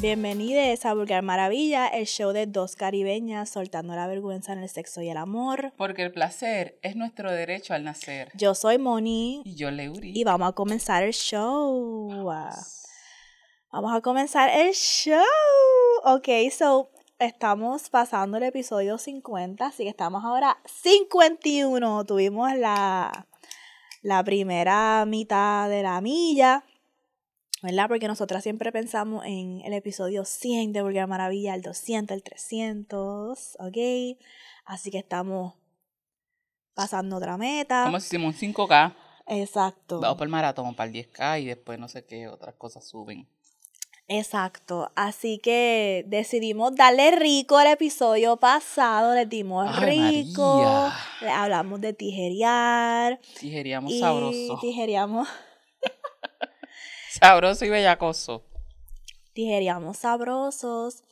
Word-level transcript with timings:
Bienvenidos 0.00 0.84
a 0.86 0.94
Vulgar 0.94 1.22
Maravilla, 1.24 1.88
el 1.88 2.06
show 2.06 2.30
de 2.32 2.46
dos 2.46 2.76
caribeñas 2.76 3.50
soltando 3.50 3.96
la 3.96 4.06
vergüenza 4.06 4.52
en 4.52 4.60
el 4.60 4.68
sexo 4.68 5.02
y 5.02 5.08
el 5.08 5.16
amor. 5.16 5.72
Porque 5.76 6.02
el 6.04 6.12
placer 6.12 6.78
es 6.82 6.94
nuestro 6.94 7.32
derecho 7.32 7.74
al 7.74 7.82
nacer. 7.82 8.30
Yo 8.34 8.54
soy 8.54 8.78
Moni 8.78 9.42
Y 9.44 9.56
yo, 9.56 9.72
Leuri. 9.72 10.12
y 10.14 10.22
vamos 10.22 10.50
a 10.50 10.52
comenzar 10.52 11.02
el 11.02 11.12
show. 11.12 12.08
Vamos 13.72 13.92
a 13.92 14.00
comenzar 14.00 14.50
el 14.50 14.72
show. 14.72 15.18
Ok, 16.04 16.28
so 16.56 16.90
estamos 17.18 17.90
pasando 17.90 18.36
el 18.36 18.44
episodio 18.44 18.98
50, 18.98 19.66
así 19.66 19.82
que 19.82 19.90
estamos 19.90 20.24
ahora 20.24 20.58
51. 20.64 22.04
Tuvimos 22.04 22.54
la, 22.54 23.26
la 24.02 24.22
primera 24.22 25.04
mitad 25.06 25.68
de 25.68 25.82
la 25.82 26.00
milla, 26.00 26.62
¿verdad? 27.62 27.88
Porque 27.88 28.06
nosotras 28.08 28.42
siempre 28.42 28.70
pensamos 28.72 29.24
en 29.26 29.60
el 29.64 29.72
episodio 29.72 30.24
100 30.24 30.72
de 30.72 30.82
Vulgar 30.82 31.08
Maravilla, 31.08 31.54
el 31.54 31.62
200, 31.62 32.14
el 32.16 32.22
300, 32.22 33.56
¿ok? 33.60 34.18
Así 34.64 34.90
que 34.90 34.98
estamos 34.98 35.54
pasando 36.74 37.16
otra 37.16 37.36
meta. 37.36 37.84
Como 37.84 37.98
si 38.00 38.06
hicimos 38.06 38.34
un 38.42 38.52
5K, 38.54 38.94
Exacto. 39.26 40.00
vamos 40.00 40.16
para 40.16 40.26
el 40.26 40.30
maratón, 40.30 40.74
para 40.74 40.90
el 40.90 40.94
10K 40.94 41.42
y 41.42 41.46
después 41.46 41.78
no 41.78 41.88
sé 41.88 42.04
qué 42.04 42.28
otras 42.28 42.54
cosas 42.54 42.86
suben. 42.86 43.28
Exacto, 44.10 44.90
así 44.96 45.38
que 45.38 46.02
decidimos 46.06 46.74
darle 46.74 47.10
rico 47.10 47.58
al 47.58 47.66
episodio 47.66 48.38
pasado, 48.38 49.14
le 49.14 49.26
dimos 49.26 49.68
Ay, 49.70 50.24
rico, 50.24 50.90
le 51.20 51.28
hablamos 51.28 51.78
de 51.82 51.92
tijerear 51.92 53.20
Tijeríamos 53.38 53.92
y 53.92 54.00
sabroso. 54.00 54.58
tijereamos, 54.62 55.28
Sabroso 57.20 57.64
y 57.64 57.70
bellacoso. 57.70 58.44
tijereamos 59.32 59.98
sabrosos 59.98 61.04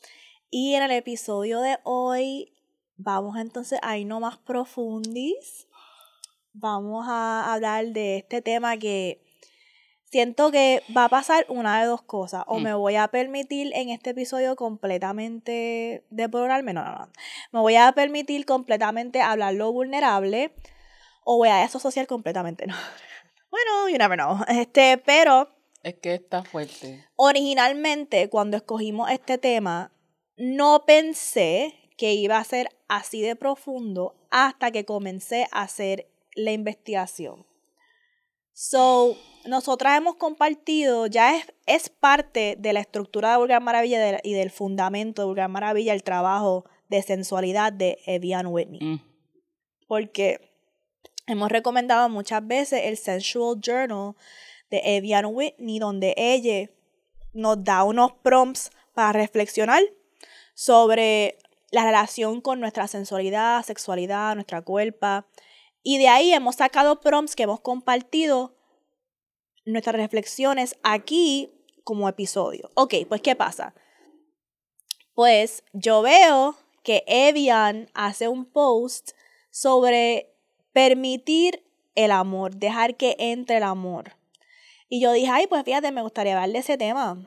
y 0.50 0.74
en 0.74 0.82
el 0.82 0.90
episodio 0.90 1.60
de 1.60 1.78
hoy 1.84 2.52
vamos 2.96 3.36
entonces 3.38 3.78
a 3.82 3.96
irnos 3.98 4.20
más 4.20 4.36
profundis, 4.38 5.68
vamos 6.52 7.06
a 7.08 7.52
hablar 7.52 7.86
de 7.88 8.16
este 8.18 8.42
tema 8.42 8.76
que 8.78 9.22
siento 10.10 10.50
que 10.50 10.82
va 10.96 11.04
a 11.04 11.08
pasar 11.08 11.46
una 11.48 11.80
de 11.80 11.86
dos 11.86 12.02
cosas. 12.02 12.42
O 12.46 12.58
Mm. 12.58 12.62
me 12.62 12.74
voy 12.74 12.96
a 12.96 13.08
permitir 13.08 13.70
en 13.74 13.90
este 13.90 14.10
episodio 14.10 14.56
completamente 14.56 16.04
deplorarme. 16.10 16.72
No, 16.72 16.84
no, 16.84 16.92
no. 16.92 17.08
Me 17.52 17.60
voy 17.60 17.76
a 17.76 17.92
permitir 17.92 18.44
completamente 18.46 19.20
hablar 19.20 19.54
lo 19.54 19.72
vulnerable. 19.72 20.52
O 21.24 21.36
voy 21.36 21.48
a 21.48 21.56
desasociar 21.58 22.06
completamente. 22.06 22.66
No. 22.66 22.74
Bueno, 23.50 23.88
you 23.88 23.98
never 23.98 24.16
know. 24.18 24.38
Este, 24.48 24.98
pero 24.98 25.48
Es 25.86 25.94
que 26.00 26.14
está 26.14 26.42
fuerte. 26.44 27.04
originalmente, 27.16 28.28
cuando 28.28 28.56
escogimos 28.56 29.10
este 29.10 29.38
tema, 29.38 29.92
no 30.36 30.84
pensé 30.86 31.74
que 31.96 32.12
iba 32.14 32.38
a 32.38 32.44
ser 32.44 32.68
así 32.88 33.22
de 33.22 33.36
profundo 33.36 34.14
hasta 34.30 34.70
que 34.70 34.84
comencé 34.84 35.46
a 35.52 35.62
hacer 35.62 36.08
la 36.34 36.52
investigación. 36.52 37.46
So, 38.52 39.16
nosotras 39.46 39.96
hemos 39.98 40.16
compartido, 40.16 41.06
ya 41.06 41.36
es, 41.36 41.46
es 41.66 41.88
parte 41.88 42.56
de 42.58 42.72
la 42.72 42.80
estructura 42.80 43.30
de 43.32 43.36
Vulgar 43.38 43.62
Maravilla 43.62 44.00
de- 44.00 44.20
y 44.24 44.32
del 44.32 44.50
fundamento 44.50 45.22
de 45.22 45.26
Vulgar 45.26 45.48
Maravilla 45.50 45.92
el 45.92 46.02
trabajo 46.02 46.64
de 46.88 47.02
sensualidad 47.02 47.72
de 47.72 47.98
Evian 48.06 48.46
Whitney 48.46 48.80
Mm. 48.82 49.00
porque 49.88 50.40
hemos 51.26 51.50
recomendado 51.50 52.08
muchas 52.08 52.46
veces 52.46 52.80
el 52.84 52.96
Sensual 52.96 53.60
Journal 53.60 54.14
de 54.70 54.80
Evian 54.84 55.26
Whitney, 55.26 55.78
donde 55.78 56.14
ella 56.16 56.70
nos 57.32 57.62
da 57.62 57.84
unos 57.84 58.12
prompts 58.22 58.70
para 58.94 59.12
reflexionar 59.12 59.82
sobre 60.54 61.38
la 61.70 61.84
relación 61.84 62.40
con 62.40 62.60
nuestra 62.60 62.88
sensualidad, 62.88 63.62
sexualidad, 63.64 64.34
nuestra 64.34 64.62
cuerpo. 64.62 65.24
Y 65.82 65.98
de 65.98 66.08
ahí 66.08 66.32
hemos 66.32 66.56
sacado 66.56 67.00
prompts 67.00 67.36
que 67.36 67.44
hemos 67.44 67.60
compartido 67.60 68.56
nuestras 69.64 69.96
reflexiones 69.96 70.76
aquí 70.82 71.52
como 71.84 72.08
episodio. 72.08 72.70
Ok, 72.74 72.94
pues 73.08 73.20
¿qué 73.20 73.36
pasa? 73.36 73.74
Pues 75.14 75.62
yo 75.72 76.02
veo 76.02 76.56
que 76.82 77.04
Evian 77.06 77.88
hace 77.94 78.28
un 78.28 78.44
post 78.44 79.12
sobre 79.50 80.34
permitir 80.72 81.64
el 81.94 82.10
amor, 82.10 82.56
dejar 82.56 82.96
que 82.96 83.16
entre 83.18 83.56
el 83.56 83.62
amor. 83.62 84.12
Y 84.88 85.00
yo 85.00 85.12
dije, 85.12 85.28
ay, 85.30 85.46
pues 85.46 85.64
fíjate, 85.64 85.90
me 85.92 86.02
gustaría 86.02 86.34
hablar 86.34 86.50
de 86.50 86.58
ese 86.58 86.76
tema. 86.78 87.26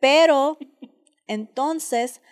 Pero 0.00 0.58
entonces, 1.26 2.22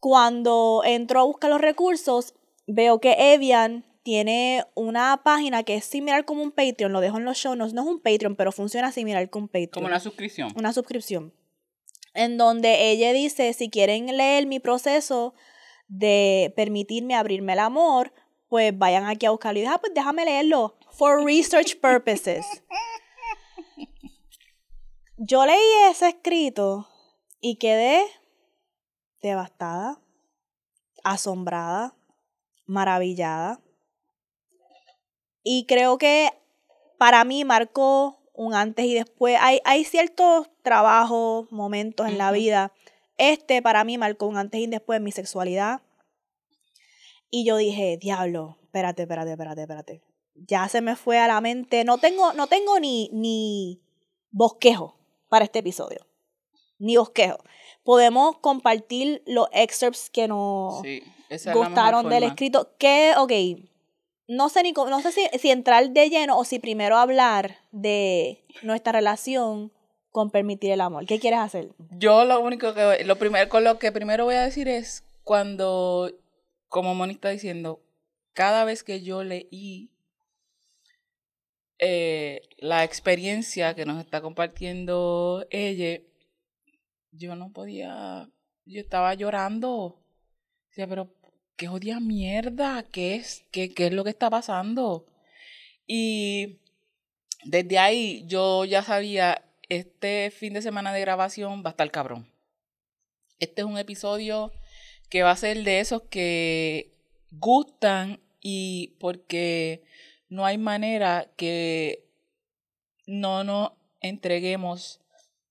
cuando 0.00 0.82
entro 0.84 1.20
a 1.20 1.24
buscar 1.24 1.50
los 1.50 1.60
recursos, 1.60 2.34
veo 2.66 3.00
que 3.00 3.34
Evian 3.34 3.84
tiene 4.02 4.64
una 4.74 5.20
página 5.24 5.64
que 5.64 5.74
es 5.74 5.84
similar 5.84 6.24
como 6.24 6.42
un 6.42 6.52
Patreon, 6.52 6.92
lo 6.92 7.00
dejo 7.00 7.18
en 7.18 7.24
los 7.24 7.36
show 7.36 7.56
notes, 7.56 7.74
no 7.74 7.82
es 7.82 7.88
un 7.88 8.00
Patreon, 8.00 8.36
pero 8.36 8.52
funciona 8.52 8.92
similar 8.92 9.28
que 9.28 9.36
un 9.36 9.48
Patreon 9.48 9.70
Como 9.72 9.86
una 9.88 9.98
suscripción. 9.98 10.52
una 10.56 10.72
suscripción, 10.72 11.34
en 12.14 12.38
donde 12.38 12.90
ella 12.92 13.12
dice, 13.12 13.52
si 13.52 13.68
quieren 13.68 14.06
leer 14.16 14.46
mi 14.46 14.60
proceso 14.60 15.34
de 15.88 16.52
permitirme 16.54 17.16
abrirme 17.16 17.54
el 17.54 17.58
amor, 17.58 18.12
pues 18.48 18.76
vayan 18.78 19.06
aquí 19.06 19.26
a 19.26 19.30
buscarlo. 19.30 19.58
Y 19.58 19.62
dije, 19.62 19.74
ah, 19.74 19.80
pues 19.80 19.92
déjame 19.92 20.24
leerlo, 20.24 20.76
for 20.92 21.24
research 21.24 21.80
purposes. 21.80 22.46
Yo 25.18 25.46
leí 25.46 25.58
ese 25.90 26.08
escrito 26.08 26.86
y 27.40 27.56
quedé 27.56 28.04
devastada, 29.22 29.98
asombrada, 31.04 31.96
maravillada. 32.66 33.62
Y 35.42 35.64
creo 35.64 35.96
que 35.96 36.32
para 36.98 37.24
mí 37.24 37.46
marcó 37.46 38.18
un 38.34 38.52
antes 38.52 38.84
y 38.84 38.92
después. 38.92 39.38
Hay, 39.40 39.60
hay 39.64 39.84
ciertos 39.84 40.50
trabajos, 40.62 41.50
momentos 41.50 42.06
en 42.08 42.18
la 42.18 42.30
vida. 42.30 42.74
Este 43.16 43.62
para 43.62 43.84
mí 43.84 43.96
marcó 43.96 44.26
un 44.26 44.36
antes 44.36 44.60
y 44.60 44.66
después 44.66 44.98
en 44.98 45.04
mi 45.04 45.12
sexualidad. 45.12 45.80
Y 47.30 47.46
yo 47.46 47.56
dije, 47.56 47.96
diablo, 47.96 48.58
espérate, 48.64 49.04
espérate, 49.04 49.30
espérate, 49.30 49.62
espérate. 49.62 50.02
Ya 50.34 50.68
se 50.68 50.82
me 50.82 50.94
fue 50.94 51.18
a 51.18 51.26
la 51.26 51.40
mente. 51.40 51.84
No 51.84 51.96
tengo, 51.96 52.34
no 52.34 52.48
tengo 52.48 52.78
ni, 52.80 53.08
ni 53.14 53.80
bosquejo 54.30 54.95
para 55.28 55.44
este 55.44 55.60
episodio. 55.60 56.06
Ni 56.78 56.96
bosquejo. 56.96 57.38
Podemos 57.84 58.38
compartir 58.38 59.22
los 59.26 59.48
excerpts 59.52 60.10
que 60.10 60.28
nos 60.28 60.82
Sí, 60.82 61.02
gustaron 61.52 62.08
del 62.08 62.24
escrito. 62.24 62.74
Que, 62.78 63.14
ok, 63.16 63.32
no 64.28 64.48
sé 64.48 64.62
ni 64.62 64.72
no 64.72 65.00
sé 65.00 65.12
si, 65.12 65.26
si 65.38 65.50
entrar 65.50 65.90
de 65.90 66.10
lleno 66.10 66.36
o 66.36 66.44
si 66.44 66.58
primero 66.58 66.96
hablar 66.96 67.58
de 67.70 68.44
nuestra 68.62 68.92
relación 68.92 69.72
con 70.10 70.30
permitir 70.30 70.72
el 70.72 70.80
amor. 70.80 71.06
¿Qué 71.06 71.20
quieres 71.20 71.40
hacer? 71.40 71.68
Yo 71.98 72.24
lo 72.24 72.40
único 72.40 72.74
que, 72.74 73.04
lo 73.04 73.16
primero, 73.16 73.48
con 73.48 73.64
lo 73.64 73.78
que 73.78 73.92
primero 73.92 74.24
voy 74.24 74.34
a 74.34 74.42
decir 74.42 74.66
es 74.66 75.04
cuando, 75.22 76.10
como 76.68 76.94
Moni 76.94 77.14
está 77.14 77.28
diciendo, 77.28 77.82
cada 78.32 78.64
vez 78.64 78.82
que 78.82 79.02
yo 79.02 79.24
leí 79.24 79.90
eh, 81.78 82.42
la 82.58 82.84
experiencia 82.84 83.74
que 83.74 83.84
nos 83.84 84.00
está 84.04 84.20
compartiendo 84.20 85.46
ella, 85.50 86.02
yo 87.12 87.36
no 87.36 87.52
podía, 87.52 88.28
yo 88.64 88.80
estaba 88.80 89.14
llorando. 89.14 90.02
Decía, 90.68 90.86
pero 90.86 91.14
qué 91.56 91.68
odia 91.68 92.00
mierda, 92.00 92.84
¿qué 92.90 93.16
es? 93.16 93.44
¿Qué, 93.50 93.72
qué 93.74 93.86
es 93.86 93.92
lo 93.92 94.04
que 94.04 94.10
está 94.10 94.30
pasando? 94.30 95.06
Y 95.86 96.58
desde 97.44 97.78
ahí 97.78 98.24
yo 98.26 98.64
ya 98.64 98.82
sabía, 98.82 99.42
este 99.68 100.30
fin 100.30 100.52
de 100.52 100.62
semana 100.62 100.92
de 100.92 101.00
grabación 101.00 101.62
va 101.64 101.70
a 101.70 101.72
estar 101.72 101.90
cabrón. 101.90 102.30
Este 103.38 103.62
es 103.62 103.66
un 103.66 103.78
episodio 103.78 104.52
que 105.10 105.22
va 105.22 105.30
a 105.30 105.36
ser 105.36 105.62
de 105.62 105.80
esos 105.80 106.02
que 106.02 106.92
gustan 107.30 108.20
y 108.40 108.96
porque 108.98 109.82
no 110.28 110.44
hay 110.44 110.58
manera 110.58 111.28
que 111.36 112.04
no 113.06 113.44
nos 113.44 113.72
entreguemos 114.00 115.00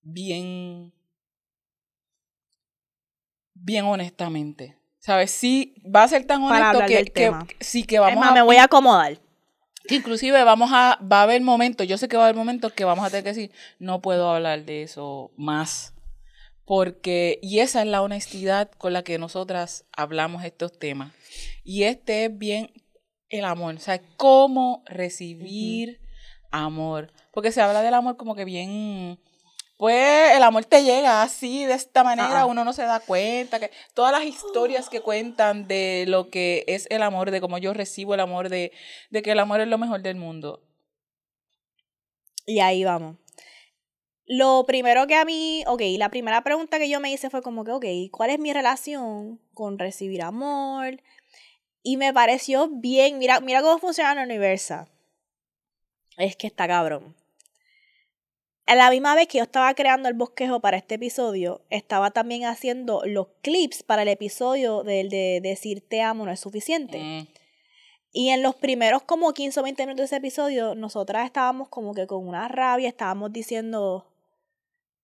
bien, 0.02 0.94
bien 3.54 3.86
honestamente. 3.86 4.78
¿Sabes? 5.00 5.32
Sí, 5.32 5.76
va 5.84 6.04
a 6.04 6.08
ser 6.08 6.26
tan 6.26 6.42
honesto 6.42 6.80
que, 6.88 7.32
sí 7.60 7.84
que 7.84 8.00
vamos 8.00 8.20
más, 8.20 8.32
a 8.32 8.34
me 8.34 8.42
voy 8.42 8.56
a 8.56 8.64
acomodar. 8.64 9.20
que 9.88 9.96
inclusive 9.96 10.44
vamos 10.44 10.72
a, 10.74 11.00
va 11.02 11.20
a 11.20 11.24
haber 11.24 11.42
momentos, 11.42 11.88
yo 11.88 11.98
sé 11.98 12.08
que 12.08 12.18
va 12.18 12.24
a 12.24 12.26
haber 12.28 12.36
momentos 12.36 12.74
que 12.74 12.86
vamos 12.86 13.06
a 13.06 13.10
tener 13.12 13.24
que 13.24 13.30
decir, 13.30 13.52
no 13.78 14.02
puedo 14.02 14.32
hablar 14.32 14.66
de 14.66 14.82
eso 14.82 15.32
más. 15.38 15.94
Porque, 16.66 17.38
y 17.44 17.60
esa 17.60 17.84
es 17.84 17.88
la 17.88 18.02
honestidad 18.02 18.72
con 18.80 18.94
la 18.94 19.04
que 19.04 19.20
nosotras 19.20 19.86
hablamos 19.96 20.44
estos 20.44 20.80
temas. 20.80 21.14
Y 21.64 21.84
este 21.84 22.26
es 22.26 22.36
bien 22.36 22.72
el 23.40 23.46
amor, 23.46 23.76
o 23.76 23.80
sea, 23.80 24.02
cómo 24.18 24.84
recibir 24.86 26.00
amor. 26.52 27.12
Porque 27.32 27.52
se 27.52 27.62
habla 27.62 27.82
del 27.82 27.94
amor 27.94 28.18
como 28.18 28.36
que 28.36 28.46
bien 28.46 29.20
pues 29.78 30.32
el 30.34 30.42
amor 30.44 30.64
te 30.64 30.84
llega 30.84 31.22
así, 31.22 31.66
de 31.66 31.74
esta 31.74 32.02
manera, 32.04 32.42
Ah. 32.42 32.46
uno 32.46 32.64
no 32.64 32.72
se 32.72 32.84
da 32.84 33.02
cuenta. 33.02 33.60
que 33.60 33.72
Todas 33.94 34.14
las 34.14 34.24
historias 34.24 34.88
que 34.90 35.02
cuentan 35.02 35.68
de 35.68 36.06
lo 36.08 36.30
que 36.30 36.64
es 36.68 36.88
el 36.90 37.04
amor, 37.04 37.30
de 37.30 37.42
cómo 37.42 37.58
yo 37.58 37.74
recibo 37.74 38.14
el 38.14 38.22
amor, 38.22 38.48
de, 38.48 38.72
de 39.10 39.22
que 39.22 39.32
el 39.32 39.40
amor 39.40 39.60
es 39.60 39.68
lo 39.68 39.78
mejor 39.78 40.02
del 40.02 40.16
mundo. 40.16 40.64
Y 42.46 42.60
ahí 42.60 42.84
vamos. 42.86 43.18
Lo 44.28 44.66
primero 44.66 45.08
que 45.08 45.16
a 45.16 45.26
mí, 45.26 45.64
ok, 45.68 45.82
la 45.98 46.10
primera 46.10 46.42
pregunta 46.44 46.80
que 46.80 46.90
yo 46.90 47.00
me 47.00 47.12
hice 47.12 47.30
fue 47.30 47.42
como 47.42 47.64
que, 47.64 47.72
ok, 47.72 47.86
¿cuál 48.12 48.30
es 48.30 48.40
mi 48.40 48.54
relación 48.54 49.40
con 49.54 49.78
recibir 49.78 50.22
amor? 50.22 51.02
Y 51.88 51.98
me 51.98 52.12
pareció 52.12 52.68
bien, 52.68 53.20
mira, 53.20 53.40
mira 53.42 53.62
cómo 53.62 53.78
funciona 53.78 54.16
la 54.16 54.24
universa. 54.24 54.88
Es 56.18 56.36
que 56.36 56.48
está 56.48 56.68
cabrón. 56.68 57.16
A 58.66 58.74
la 58.74 58.90
misma 58.90 59.14
vez 59.14 59.28
que 59.28 59.38
yo 59.38 59.44
estaba 59.44 59.72
creando 59.76 60.10
el 60.10 60.16
bosquejo 60.16 60.60
para 60.60 60.78
este 60.78 60.96
episodio, 60.96 61.62
estaba 61.70 62.10
también 62.10 62.46
haciendo 62.46 63.04
los 63.06 63.28
clips 63.44 63.84
para 63.84 64.02
el 64.02 64.08
episodio 64.08 64.82
del 64.82 65.10
de 65.10 65.42
decir 65.44 65.88
te 65.88 66.02
amo 66.02 66.26
no 66.26 66.32
es 66.32 66.40
suficiente. 66.40 66.98
Mm, 66.98 67.28
Y 68.14 68.30
en 68.30 68.42
los 68.42 68.56
primeros 68.56 69.04
como 69.04 69.32
15 69.32 69.60
o 69.60 69.64
20 69.64 69.84
minutos 69.86 70.00
de 70.00 70.06
ese 70.06 70.16
episodio, 70.16 70.74
nosotras 70.74 71.28
estábamos 71.28 71.70
como 71.70 71.94
que 71.94 72.08
con 72.08 72.28
una 72.28 72.48
rabia, 72.48 72.90
estábamos 72.90 73.32
diciendo, 73.32 74.12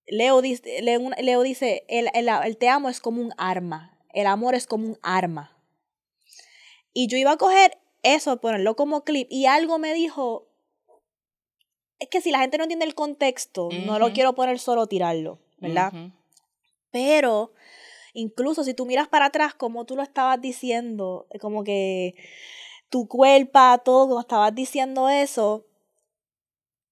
Leo 0.08 0.42
dice, 0.42 0.82
Leo, 0.82 1.10
Leo 1.20 1.42
dice 1.42 1.84
el, 1.86 2.08
el, 2.14 2.28
el 2.28 2.56
te 2.56 2.68
amo 2.68 2.88
es 2.88 2.98
como 2.98 3.22
un 3.22 3.32
arma, 3.36 3.96
el 4.12 4.26
amor 4.26 4.56
es 4.56 4.66
como 4.66 4.88
un 4.88 4.98
arma. 5.02 5.51
Y 6.92 7.06
yo 7.06 7.16
iba 7.16 7.32
a 7.32 7.36
coger 7.36 7.78
eso, 8.02 8.40
ponerlo 8.40 8.76
como 8.76 9.04
clip, 9.04 9.28
y 9.30 9.46
algo 9.46 9.78
me 9.78 9.94
dijo, 9.94 10.48
es 11.98 12.08
que 12.08 12.20
si 12.20 12.30
la 12.30 12.40
gente 12.40 12.58
no 12.58 12.64
entiende 12.64 12.84
el 12.84 12.94
contexto, 12.94 13.68
no 13.86 13.98
lo 13.98 14.12
quiero 14.12 14.34
poner 14.34 14.58
solo 14.58 14.86
tirarlo, 14.86 15.38
¿verdad? 15.58 15.92
Pero 16.90 17.52
incluso 18.12 18.64
si 18.64 18.74
tú 18.74 18.86
miras 18.86 19.08
para 19.08 19.26
atrás, 19.26 19.54
como 19.54 19.84
tú 19.84 19.96
lo 19.96 20.02
estabas 20.02 20.40
diciendo, 20.40 21.26
eh, 21.30 21.38
como 21.38 21.64
que 21.64 22.14
tu 22.88 23.06
cuerpo, 23.08 23.60
todo, 23.84 24.08
como 24.08 24.20
estabas 24.20 24.54
diciendo 24.54 25.08
eso, 25.08 25.64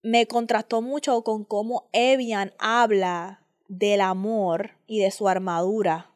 me 0.02 0.26
contrastó 0.26 0.81
mucho 0.81 1.23
con 1.23 1.44
cómo 1.44 1.88
Evian 1.93 2.55
habla 2.58 3.44
del 3.69 4.00
amor 4.00 4.79
y 4.87 5.00
de 5.00 5.11
su 5.11 5.29
armadura 5.29 6.14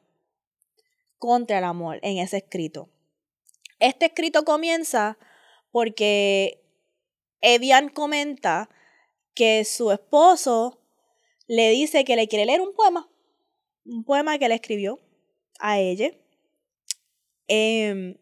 contra 1.19 1.59
el 1.59 1.65
amor 1.65 1.99
en 2.03 2.19
ese 2.19 2.39
escrito. 2.39 2.89
Este 3.79 4.07
escrito 4.07 4.45
comienza 4.45 5.19
porque 5.71 6.63
Evian 7.41 7.89
comenta 7.89 8.69
que 9.35 9.65
su 9.65 9.91
esposo 9.91 10.81
le 11.47 11.71
dice 11.71 12.05
que 12.05 12.17
le 12.17 12.29
quiere 12.29 12.47
leer 12.47 12.61
un 12.61 12.75
poema, 12.75 13.09
un 13.85 14.05
poema 14.05 14.39
que 14.39 14.49
le 14.49 14.55
escribió 14.55 15.01
a 15.59 15.79
ella, 15.79 16.11
em, 17.49 18.17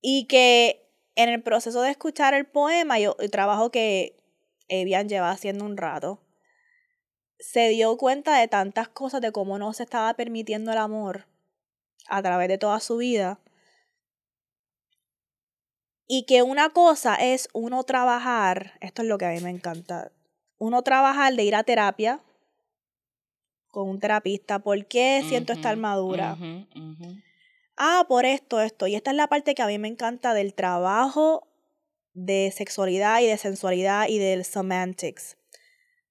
y 0.00 0.26
que 0.26 0.88
en 1.14 1.28
el 1.28 1.42
proceso 1.42 1.82
de 1.82 1.90
escuchar 1.90 2.34
el 2.34 2.46
poema, 2.46 2.98
yo, 2.98 3.16
el 3.18 3.30
trabajo 3.30 3.70
que 3.70 4.16
Evian 4.68 5.08
lleva 5.08 5.30
haciendo 5.30 5.64
un 5.64 5.76
rato, 5.76 6.22
se 7.38 7.68
dio 7.70 7.96
cuenta 7.96 8.38
de 8.38 8.48
tantas 8.48 8.88
cosas, 8.88 9.20
de 9.20 9.32
cómo 9.32 9.58
no 9.58 9.72
se 9.72 9.82
estaba 9.82 10.14
permitiendo 10.14 10.70
el 10.72 10.78
amor 10.78 11.26
a 12.06 12.22
través 12.22 12.48
de 12.48 12.58
toda 12.58 12.78
su 12.80 12.98
vida. 12.98 13.40
Y 16.14 16.24
que 16.24 16.42
una 16.42 16.68
cosa 16.68 17.14
es 17.14 17.48
uno 17.54 17.84
trabajar, 17.84 18.74
esto 18.82 19.00
es 19.00 19.08
lo 19.08 19.16
que 19.16 19.24
a 19.24 19.30
mí 19.30 19.40
me 19.40 19.48
encanta, 19.48 20.12
uno 20.58 20.82
trabajar 20.82 21.34
de 21.34 21.42
ir 21.42 21.54
a 21.54 21.62
terapia 21.62 22.20
con 23.68 23.88
un 23.88 23.98
terapista, 23.98 24.58
¿por 24.58 24.84
qué 24.84 25.24
siento 25.26 25.54
esta 25.54 25.70
armadura? 25.70 26.36
Ah, 27.78 28.04
por 28.10 28.26
esto, 28.26 28.60
esto. 28.60 28.86
Y 28.86 28.94
esta 28.94 29.12
es 29.12 29.16
la 29.16 29.28
parte 29.28 29.54
que 29.54 29.62
a 29.62 29.66
mí 29.66 29.78
me 29.78 29.88
encanta 29.88 30.34
del 30.34 30.52
trabajo 30.52 31.48
de 32.12 32.52
sexualidad 32.54 33.22
y 33.22 33.26
de 33.26 33.38
sensualidad 33.38 34.06
y 34.06 34.18
del 34.18 34.44
semantics. 34.44 35.38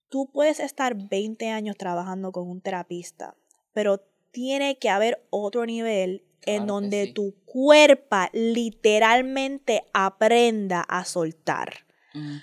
Tú 0.09 0.31
puedes 0.33 0.59
estar 0.59 0.95
20 0.95 1.47
años 1.49 1.77
trabajando 1.77 2.31
con 2.31 2.49
un 2.49 2.59
terapista, 2.59 3.35
pero 3.71 3.99
tiene 4.31 4.79
que 4.79 4.89
haber 4.89 5.23
otro 5.29 5.67
nivel 5.67 6.25
en 6.45 6.63
Claro 6.63 6.73
donde 6.73 7.05
sí. 7.07 7.13
tu 7.13 7.35
cuerpo 7.45 8.17
literalmente 8.33 9.83
aprenda 9.93 10.81
a 10.81 11.05
soltar. 11.05 11.85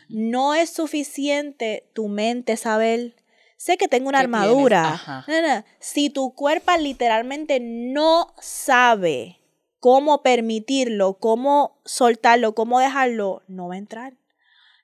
No 0.08 0.54
es 0.54 0.70
suficiente 0.70 1.90
tu 1.92 2.08
mente 2.08 2.56
saber, 2.56 3.14
sé 3.58 3.76
que 3.76 3.86
tengo 3.86 4.08
una 4.08 4.20
armadura. 4.20 4.94
Ajá. 4.94 5.24
No, 5.28 5.42
no. 5.42 5.64
Si 5.78 6.08
tu 6.08 6.34
cuerpo 6.34 6.72
literalmente 6.78 7.60
no 7.60 8.34
sabe 8.40 9.40
cómo 9.78 10.22
permitirlo, 10.22 11.18
cómo 11.18 11.80
soltarlo, 11.84 12.54
cómo 12.54 12.80
dejarlo, 12.80 13.42
no 13.46 13.68
va 13.68 13.74
a 13.74 13.78
entrar. 13.78 14.14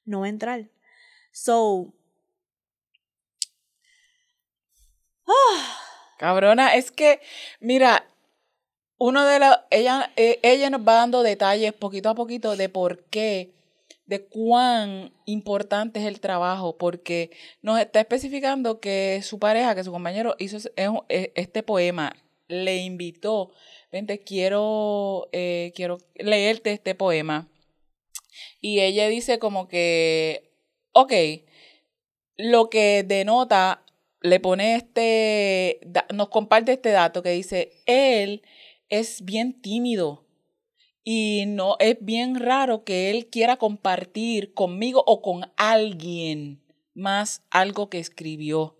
No 0.05 0.21
va 0.21 0.27
a 0.27 0.29
entrar. 0.29 0.69
So, 1.33 1.95
Cabrona, 6.19 6.75
es 6.75 6.91
que, 6.91 7.21
mira, 7.61 8.07
uno 8.99 9.25
de 9.25 9.39
los, 9.39 9.57
ella, 9.71 10.13
eh, 10.17 10.39
ella 10.43 10.71
nos 10.71 10.87
va 10.87 10.95
dando 10.95 11.23
detalles 11.23 11.73
poquito 11.73 12.09
a 12.09 12.15
poquito 12.15 12.57
de 12.57 12.69
por 12.69 13.05
qué, 13.05 13.53
de 14.07 14.27
cuán 14.27 15.13
importante 15.25 16.01
es 16.01 16.07
el 16.07 16.21
trabajo, 16.21 16.77
porque 16.77 17.31
nos 17.63 17.81
está 17.81 18.01
especificando 18.01 18.81
que 18.81 19.21
su 19.23 19.39
pareja, 19.39 19.75
que 19.75 19.85
su 19.85 19.93
compañero 19.93 20.37
hizo 20.39 20.59
e- 20.77 21.33
este 21.35 21.63
poema, 21.63 22.15
le 22.49 22.77
invitó, 22.77 23.53
vente, 23.91 24.21
quiero, 24.21 25.29
eh, 25.33 25.73
quiero 25.75 25.99
leerte 26.15 26.73
este 26.73 26.95
poema. 26.95 27.49
Y 28.61 28.81
ella 28.81 29.09
dice 29.09 29.39
como 29.39 29.69
que, 29.69 30.53
ok, 30.93 31.13
lo 32.37 32.69
que 32.69 33.05
denota, 33.07 33.83
le 34.21 34.41
pone 34.41 34.77
este, 34.77 35.81
nos 36.13 36.31
comparte 36.31 36.73
este 36.73 36.91
dato 36.91 37.23
que 37.23 37.31
dice, 37.31 37.73
él 37.85 38.43
es 38.99 39.25
bien 39.25 39.61
tímido 39.61 40.25
y 41.03 41.45
no 41.47 41.77
es 41.81 41.97
bien 42.01 42.37
raro 42.37 42.85
que 42.85 43.11
él 43.11 43.27
quiera 43.27 43.57
compartir 43.57 44.55
conmigo 44.55 45.03
o 45.07 45.21
con 45.21 45.51
alguien 45.57 46.63
más 46.95 47.43
algo 47.51 47.91
que 47.91 47.99
escribió. 47.99 48.77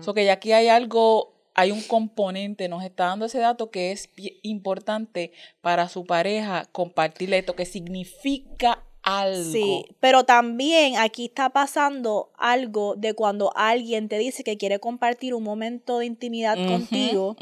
So 0.00 0.14
que 0.14 0.24
ya 0.24 0.32
aquí 0.34 0.52
hay 0.52 0.68
algo, 0.68 1.34
hay 1.54 1.72
un 1.72 1.82
componente, 1.82 2.68
nos 2.68 2.82
está 2.82 3.06
dando 3.06 3.26
ese 3.26 3.38
dato 3.38 3.70
que 3.70 3.92
es 3.92 4.08
importante 4.42 5.32
para 5.60 5.90
su 5.90 6.06
pareja 6.06 6.64
compartirle 6.72 7.38
esto, 7.38 7.54
que 7.54 7.66
significa 7.66 8.82
algo. 9.02 9.52
Sí, 9.52 9.84
pero 10.00 10.24
también 10.24 10.96
aquí 10.96 11.26
está 11.26 11.50
pasando 11.50 12.32
algo 12.38 12.94
de 12.96 13.12
cuando 13.12 13.52
alguien 13.56 14.08
te 14.08 14.16
dice 14.16 14.42
que 14.42 14.56
quiere 14.56 14.78
compartir 14.78 15.34
un 15.34 15.42
momento 15.42 15.98
de 15.98 16.06
intimidad 16.06 16.56
contigo 16.66 17.36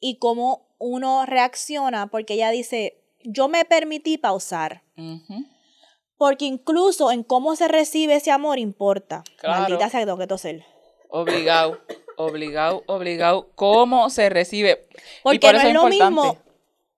y 0.00 0.16
cómo 0.16 0.65
uno 0.78 1.26
reacciona 1.26 2.06
porque 2.08 2.34
ella 2.34 2.50
dice, 2.50 3.02
yo 3.24 3.48
me 3.48 3.64
permití 3.64 4.18
pausar. 4.18 4.82
Porque 6.16 6.44
incluso 6.46 7.10
en 7.10 7.22
cómo 7.22 7.56
se 7.56 7.68
recibe 7.68 8.16
ese 8.16 8.30
amor 8.30 8.58
importa. 8.58 9.22
Claro. 9.38 9.60
Maldita 9.60 9.90
sea 9.90 10.00
que 10.00 10.06
tengo 10.06 10.18
que 10.18 10.26
toser. 10.26 10.64
Obligado, 11.10 11.80
obligado, 12.16 12.82
obligado. 12.86 13.50
¿Cómo 13.54 14.10
se 14.10 14.28
recibe? 14.30 14.88
Y 14.92 15.22
Porque 15.22 15.38
por 15.40 15.52
no 15.54 15.58
eso 15.58 15.68
es 15.68 15.74
lo 15.74 15.82
importante. 15.92 16.10
mismo. 16.14 16.38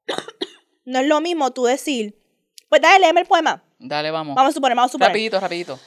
No 0.85 1.01
es 1.01 1.07
lo 1.07 1.21
mismo 1.21 1.51
tú 1.51 1.65
decir, 1.65 2.19
pues 2.71 2.81
dale, 2.81 3.01
léeme 3.01 3.21
el 3.21 3.27
poema. 3.27 3.63
Dale, 3.79 4.11
vamos. 4.11 4.35
Vamos 4.35 4.53
a 4.53 4.55
suponer, 4.55 4.75
vamos 4.75 4.91
a 4.91 4.93
suponer. 4.93 5.11
Rapidito, 5.11 5.39
rapidito. 5.39 5.79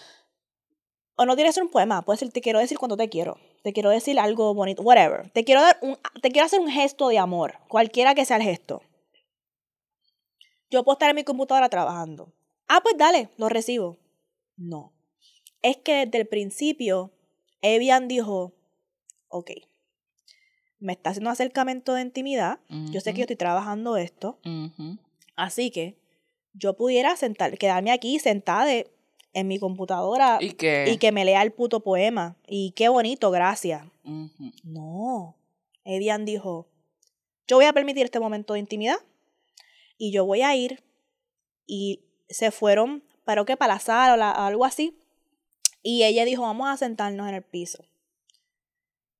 O 1.15 1.25
no 1.25 1.33
tiene 1.35 1.49
que 1.49 1.53
ser 1.53 1.63
un 1.63 1.71
poema, 1.71 2.03
puede 2.03 2.19
ser 2.19 2.29
te 2.31 2.39
quiero 2.39 2.59
decir 2.59 2.77
cuando 2.77 2.95
te 2.95 3.09
quiero. 3.09 3.39
Te 3.63 3.73
quiero 3.73 3.89
decir 3.91 4.19
algo 4.19 4.53
bonito, 4.53 4.81
whatever. 4.81 5.29
Te 5.31 5.43
quiero 5.43 5.61
dar 5.61 5.77
un 5.81 5.97
te 6.21 6.31
quiero 6.31 6.45
hacer 6.45 6.59
un 6.59 6.69
gesto 6.69 7.09
de 7.09 7.19
amor, 7.19 7.57
cualquiera 7.67 8.15
que 8.15 8.25
sea 8.25 8.37
el 8.37 8.43
gesto. 8.43 8.81
Yo 10.69 10.83
puedo 10.83 10.93
estar 10.95 11.09
en 11.09 11.15
mi 11.15 11.23
computadora 11.23 11.69
trabajando. 11.69 12.33
Ah, 12.67 12.79
pues 12.81 12.95
dale, 12.97 13.29
lo 13.37 13.49
recibo. 13.49 13.97
No. 14.57 14.93
Es 15.61 15.77
que 15.77 16.05
desde 16.05 16.19
el 16.19 16.27
principio 16.27 17.11
Evian 17.61 18.07
dijo, 18.07 18.53
ok, 19.27 19.51
me 20.79 20.93
está 20.93 21.11
haciendo 21.11 21.29
un 21.29 21.33
acercamiento 21.33 21.93
de 21.93 22.01
intimidad. 22.01 22.59
Yo 22.91 23.01
sé 23.01 23.13
que 23.13 23.19
yo 23.19 23.23
estoy 23.23 23.35
trabajando 23.35 23.97
esto. 23.97 24.39
Así 25.35 25.69
que 25.71 25.97
yo 26.53 26.75
pudiera 26.75 27.15
sentar, 27.15 27.57
quedarme 27.57 27.91
aquí 27.91 28.17
sentada 28.19 28.65
de- 28.65 28.91
en 29.33 29.47
mi 29.47 29.59
computadora 29.59 30.37
¿Y 30.41 30.53
que 30.53 31.11
me 31.13 31.23
lea 31.25 31.41
el 31.41 31.51
puto 31.51 31.79
poema. 31.81 32.35
Y 32.47 32.71
qué 32.71 32.89
bonito, 32.89 33.31
gracias. 33.31 33.85
No. 34.63 35.35
Evian 35.83 36.25
dijo, 36.25 36.67
yo 37.47 37.57
voy 37.57 37.65
a 37.65 37.73
permitir 37.73 38.03
este 38.05 38.19
momento 38.19 38.53
de 38.53 38.59
intimidad 38.59 38.97
y 39.97 40.11
yo 40.11 40.25
voy 40.25 40.41
a 40.41 40.55
ir. 40.55 40.83
Y 41.65 42.01
se 42.29 42.51
fueron, 42.51 43.03
pero 43.25 43.45
que 43.45 43.55
para 43.57 43.75
la 43.75 43.79
sala 43.79 44.13
o 44.13 44.17
la- 44.17 44.31
algo 44.31 44.65
así. 44.65 44.97
Y 45.83 46.03
ella 46.03 46.25
dijo, 46.25 46.41
vamos 46.43 46.67
a 46.69 46.77
sentarnos 46.77 47.27
en 47.27 47.35
el 47.35 47.43
piso. 47.43 47.83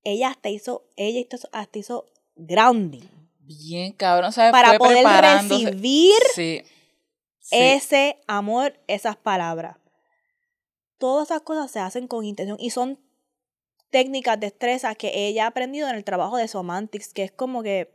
ella 0.03 0.30
hasta 0.30 0.50
hizo, 0.50 0.84
ella 0.96 1.25
hasta 1.51 1.77
hizo 1.80 2.06
grounding. 2.36 3.03
Bien, 3.39 3.91
cabrón, 3.94 4.32
¿sabes? 4.32 4.51
Para 4.51 4.70
Fue 4.70 4.80
poder 4.80 5.06
recibir 5.06 6.13
Sí. 6.34 6.63
Sí. 7.39 7.56
ese 7.56 8.18
amor, 8.27 8.80
esas 8.88 9.15
palabras. 9.18 9.77
Todas 11.01 11.29
esas 11.29 11.41
cosas 11.41 11.72
se 11.72 11.79
hacen 11.79 12.08
con 12.08 12.25
intención 12.25 12.58
y 12.60 12.70
son 12.70 13.00
técnicas, 13.89 14.39
destrezas 14.39 14.96
que 14.96 15.27
ella 15.27 15.46
ha 15.46 15.48
aprendido 15.48 15.89
en 15.89 15.96
el 15.96 16.03
trabajo 16.03 16.38
de 16.38 16.48
Somantics, 16.48 17.12
que 17.12 17.24
es 17.24 17.31
como 17.31 17.63
que 17.63 17.91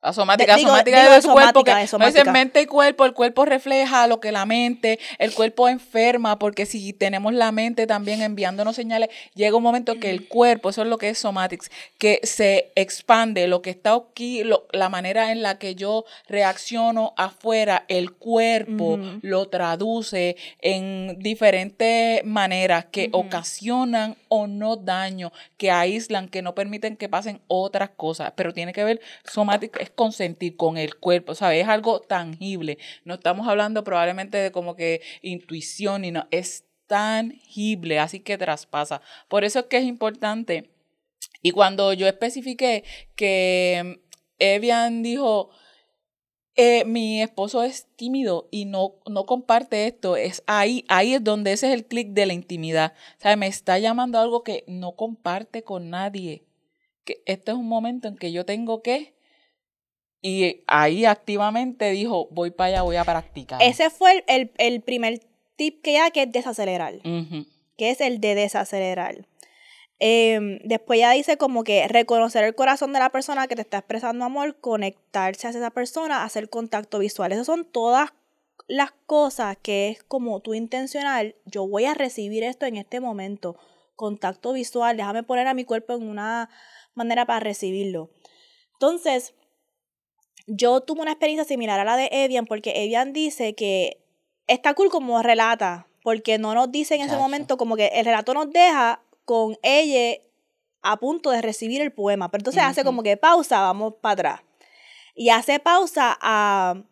La 0.00 0.12
somática, 0.12 0.54
Digo- 0.54 0.68
somática 0.68 0.96
digo 1.00 1.10
de 1.10 1.16
de 1.16 1.22
su 1.22 1.32
cuerpo, 1.32 1.64
que 1.64 1.70
somática, 1.72 1.88
somática. 1.88 2.32
mente 2.32 2.62
y 2.62 2.66
cuerpo, 2.66 3.04
el 3.04 3.14
cuerpo 3.14 3.44
refleja 3.44 4.06
lo 4.06 4.20
que 4.20 4.30
la 4.30 4.46
mente, 4.46 5.00
el 5.18 5.34
cuerpo 5.34 5.68
enferma, 5.68 6.38
porque 6.38 6.66
si 6.66 6.92
tenemos 6.92 7.34
la 7.34 7.50
mente 7.50 7.84
también 7.88 8.22
enviándonos 8.22 8.76
señales, 8.76 9.08
llega 9.34 9.56
un 9.56 9.62
momento 9.64 9.98
que 9.98 10.10
el 10.10 10.28
cuerpo, 10.28 10.70
eso 10.70 10.82
es 10.82 10.88
lo 10.88 10.98
que 10.98 11.08
es 11.08 11.18
somatics, 11.18 11.68
que 11.98 12.20
se 12.22 12.70
expande, 12.76 13.48
lo 13.48 13.60
que 13.60 13.70
está 13.70 13.94
aquí, 13.94 14.44
lo- 14.44 14.68
la 14.72 14.88
manera 14.88 15.32
en 15.32 15.42
la 15.42 15.58
que 15.58 15.74
yo 15.74 16.04
reacciono 16.28 17.12
afuera, 17.16 17.84
el 17.88 18.12
cuerpo 18.12 19.00
lo 19.22 19.48
traduce 19.48 20.36
en 20.60 21.18
diferentes 21.18 22.24
maneras 22.24 22.84
que 22.92 23.08
ocasionan 23.12 24.16
o 24.28 24.46
no 24.46 24.76
daño, 24.76 25.32
que 25.56 25.72
aíslan, 25.72 26.28
que 26.28 26.40
no 26.42 26.54
permiten 26.54 26.96
que 26.96 27.08
pasen 27.08 27.40
otras 27.48 27.90
cosas, 27.96 28.32
pero 28.36 28.54
tiene 28.54 28.72
que 28.72 28.84
ver, 28.84 29.00
somático 29.24 29.80
consentir 29.90 30.56
con 30.56 30.78
el 30.78 30.96
cuerpo, 30.96 31.34
¿sabes? 31.34 31.62
Es 31.62 31.68
algo 31.68 32.00
tangible. 32.00 32.78
No 33.04 33.14
estamos 33.14 33.48
hablando 33.48 33.84
probablemente 33.84 34.38
de 34.38 34.52
como 34.52 34.76
que 34.76 35.02
intuición, 35.22 36.04
y 36.04 36.10
no, 36.10 36.26
es 36.30 36.64
tangible, 36.86 37.98
así 37.98 38.20
que 38.20 38.38
traspasa. 38.38 39.02
Por 39.28 39.44
eso 39.44 39.60
es 39.60 39.66
que 39.66 39.78
es 39.78 39.84
importante. 39.84 40.70
Y 41.42 41.52
cuando 41.52 41.92
yo 41.92 42.06
especifiqué 42.08 42.84
que 43.14 44.00
Evian 44.38 45.02
dijo, 45.02 45.50
eh, 46.60 46.84
mi 46.84 47.22
esposo 47.22 47.62
es 47.62 47.86
tímido 47.94 48.48
y 48.50 48.64
no, 48.64 48.96
no 49.08 49.26
comparte 49.26 49.86
esto, 49.86 50.16
es 50.16 50.42
ahí, 50.48 50.84
ahí 50.88 51.14
es 51.14 51.22
donde 51.22 51.52
ese 51.52 51.68
es 51.68 51.74
el 51.74 51.86
clic 51.86 52.08
de 52.08 52.26
la 52.26 52.32
intimidad. 52.32 52.94
O 53.18 53.20
sea, 53.20 53.36
me 53.36 53.46
está 53.46 53.78
llamando 53.78 54.18
algo 54.18 54.42
que 54.42 54.64
no 54.66 54.96
comparte 54.96 55.62
con 55.62 55.90
nadie. 55.90 56.44
Que 57.04 57.22
este 57.26 57.52
es 57.52 57.56
un 57.56 57.68
momento 57.68 58.08
en 58.08 58.16
que 58.16 58.32
yo 58.32 58.44
tengo 58.44 58.82
que. 58.82 59.14
Y 60.20 60.62
ahí 60.66 61.04
activamente 61.04 61.90
dijo, 61.90 62.28
voy 62.30 62.50
para 62.50 62.68
allá, 62.68 62.82
voy 62.82 62.96
a 62.96 63.04
practicar. 63.04 63.62
ese 63.62 63.88
fue 63.90 64.12
el, 64.12 64.24
el- 64.26 64.52
el 64.58 64.80
primer 64.82 65.20
tip 65.56 65.80
que 65.82 65.92
ella 65.92 66.10
que 66.10 66.22
es 66.24 66.32
desacelerar, 66.32 66.94
que 67.76 67.90
es 67.90 68.00
el 68.00 68.20
de 68.20 68.34
desacelerar. 68.34 69.26
Em, 70.00 70.60
después 70.62 71.00
ya 71.00 71.10
dice 71.12 71.36
como 71.38 71.64
que 71.64 71.86
reconocer 71.88 72.44
el 72.44 72.54
corazón 72.54 72.92
de 72.92 73.00
la 73.00 73.10
persona 73.10 73.48
que 73.48 73.56
te 73.56 73.62
está 73.62 73.78
expresando 73.78 74.24
amor, 74.24 74.56
conectarse 74.60 75.48
hacia 75.48 75.58
esa 75.58 75.70
persona, 75.70 76.22
hacer 76.24 76.48
contacto 76.48 77.00
visual. 77.00 77.32
Esas 77.32 77.46
son 77.46 77.64
todas 77.64 78.10
las 78.68 78.92
cosas 79.06 79.56
que 79.60 79.88
es 79.88 80.02
como 80.04 80.40
tu 80.40 80.54
intencional. 80.54 81.34
Yo 81.46 81.66
voy 81.66 81.84
a 81.86 81.94
recibir 81.94 82.44
esto 82.44 82.66
en 82.66 82.76
este 82.76 83.00
momento. 83.00 83.56
Contacto 83.96 84.52
visual, 84.52 84.96
déjame 84.96 85.24
poner 85.24 85.48
a 85.48 85.54
mi 85.54 85.64
cuerpo 85.64 85.94
en 85.94 86.08
una 86.08 86.48
manera 86.94 87.26
para 87.26 87.40
recibirlo. 87.40 88.10
Entonces, 88.74 89.34
yo 90.48 90.80
tuve 90.80 91.02
una 91.02 91.12
experiencia 91.12 91.44
similar 91.44 91.78
a 91.78 91.84
la 91.84 91.96
de 91.96 92.08
Evian 92.10 92.46
porque 92.46 92.72
Evian 92.82 93.12
dice 93.12 93.54
que 93.54 94.00
está 94.46 94.74
cool 94.74 94.88
como 94.88 95.22
relata, 95.22 95.86
porque 96.02 96.38
no 96.38 96.54
nos 96.54 96.72
dice 96.72 96.94
en 96.94 97.02
ese 97.02 97.10
Chacho. 97.10 97.22
momento 97.22 97.56
como 97.58 97.76
que 97.76 97.88
el 97.88 98.04
relato 98.04 98.32
nos 98.34 98.50
deja 98.50 99.02
con 99.24 99.58
ella 99.62 100.20
a 100.80 100.96
punto 100.96 101.30
de 101.30 101.42
recibir 101.42 101.82
el 101.82 101.92
poema, 101.92 102.30
pero 102.30 102.40
entonces 102.40 102.62
hace 102.62 102.82
como 102.82 103.02
que 103.02 103.16
pausa, 103.18 103.60
vamos 103.60 103.94
para 104.00 104.12
atrás. 104.14 104.40
Y 105.14 105.28
hace 105.28 105.58
pausa 105.58 106.16
a 106.20 106.82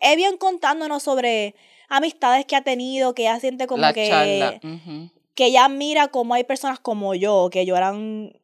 Evian 0.00 0.36
contándonos 0.36 1.02
sobre 1.02 1.54
amistades 1.88 2.44
que 2.44 2.56
ha 2.56 2.62
tenido, 2.62 3.14
que 3.14 3.22
ella 3.22 3.40
siente 3.40 3.66
como 3.66 3.80
la 3.80 3.94
que 3.94 4.08
charla. 4.08 4.60
que 5.34 5.46
ella 5.46 5.68
mira 5.68 6.08
como 6.08 6.34
hay 6.34 6.44
personas 6.44 6.78
como 6.78 7.14
yo 7.14 7.48
que 7.50 7.64
lloran 7.64 8.38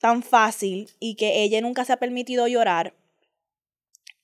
tan 0.00 0.22
fácil 0.22 0.90
y 1.00 1.14
que 1.14 1.42
ella 1.42 1.62
nunca 1.62 1.86
se 1.86 1.94
ha 1.94 1.96
permitido 1.96 2.46
llorar 2.48 2.92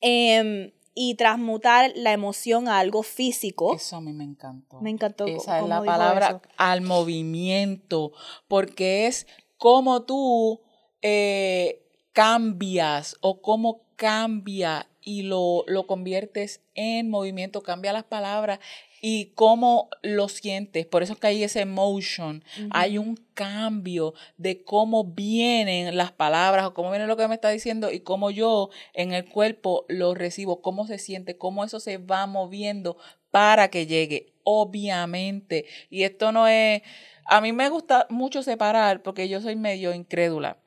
em, 0.00 0.72
y 0.94 1.14
transmutar 1.14 1.92
la 1.94 2.12
emoción 2.12 2.68
a 2.68 2.78
algo 2.78 3.02
físico. 3.02 3.74
Eso 3.74 3.96
a 3.96 4.00
mí 4.00 4.12
me 4.12 4.24
encantó. 4.24 4.80
Me 4.80 4.90
encantó 4.90 5.26
Esa 5.26 5.56
es 5.56 5.62
cómo 5.62 5.68
la 5.68 5.82
palabra 5.84 6.28
eso. 6.28 6.40
al 6.56 6.80
movimiento, 6.82 8.12
porque 8.48 9.06
es 9.06 9.26
como 9.56 10.02
tú 10.02 10.60
eh, 11.02 11.82
cambias 12.12 13.16
o 13.20 13.40
cómo 13.40 13.82
cambia 13.96 14.88
y 15.02 15.22
lo, 15.22 15.64
lo 15.66 15.86
conviertes 15.86 16.60
en 16.74 17.08
movimiento, 17.08 17.62
cambia 17.62 17.92
las 17.92 18.04
palabras 18.04 18.58
y 19.00 19.32
cómo 19.34 19.88
lo 20.02 20.28
sientes. 20.28 20.86
Por 20.86 21.02
eso 21.02 21.14
es 21.14 21.18
que 21.18 21.28
hay 21.28 21.42
ese 21.42 21.60
emotion, 21.60 22.44
hay 22.70 22.98
un 22.98 23.16
cambio 23.34 24.14
de 24.36 24.62
cómo 24.62 25.04
vienen 25.04 25.96
las 25.96 26.12
palabras 26.12 26.66
o 26.66 26.74
cómo 26.74 26.90
viene 26.90 27.06
lo 27.06 27.16
que 27.16 27.28
me 27.28 27.34
está 27.34 27.48
diciendo 27.48 27.90
y 27.90 28.00
cómo 28.00 28.30
yo 28.30 28.70
en 28.92 29.12
el 29.12 29.26
cuerpo 29.28 29.86
lo 29.88 30.14
recibo, 30.14 30.60
cómo 30.60 30.86
se 30.86 30.98
siente, 30.98 31.38
cómo 31.38 31.64
eso 31.64 31.80
se 31.80 31.98
va 31.98 32.26
moviendo 32.26 32.98
para 33.30 33.68
que 33.68 33.86
llegue, 33.86 34.34
obviamente. 34.44 35.64
Y 35.88 36.02
esto 36.02 36.32
no 36.32 36.46
es, 36.46 36.82
a 37.26 37.40
mí 37.40 37.52
me 37.52 37.68
gusta 37.68 38.06
mucho 38.10 38.42
separar 38.42 39.02
porque 39.02 39.28
yo 39.28 39.40
soy 39.40 39.56
medio 39.56 39.94
incrédula. 39.94 40.58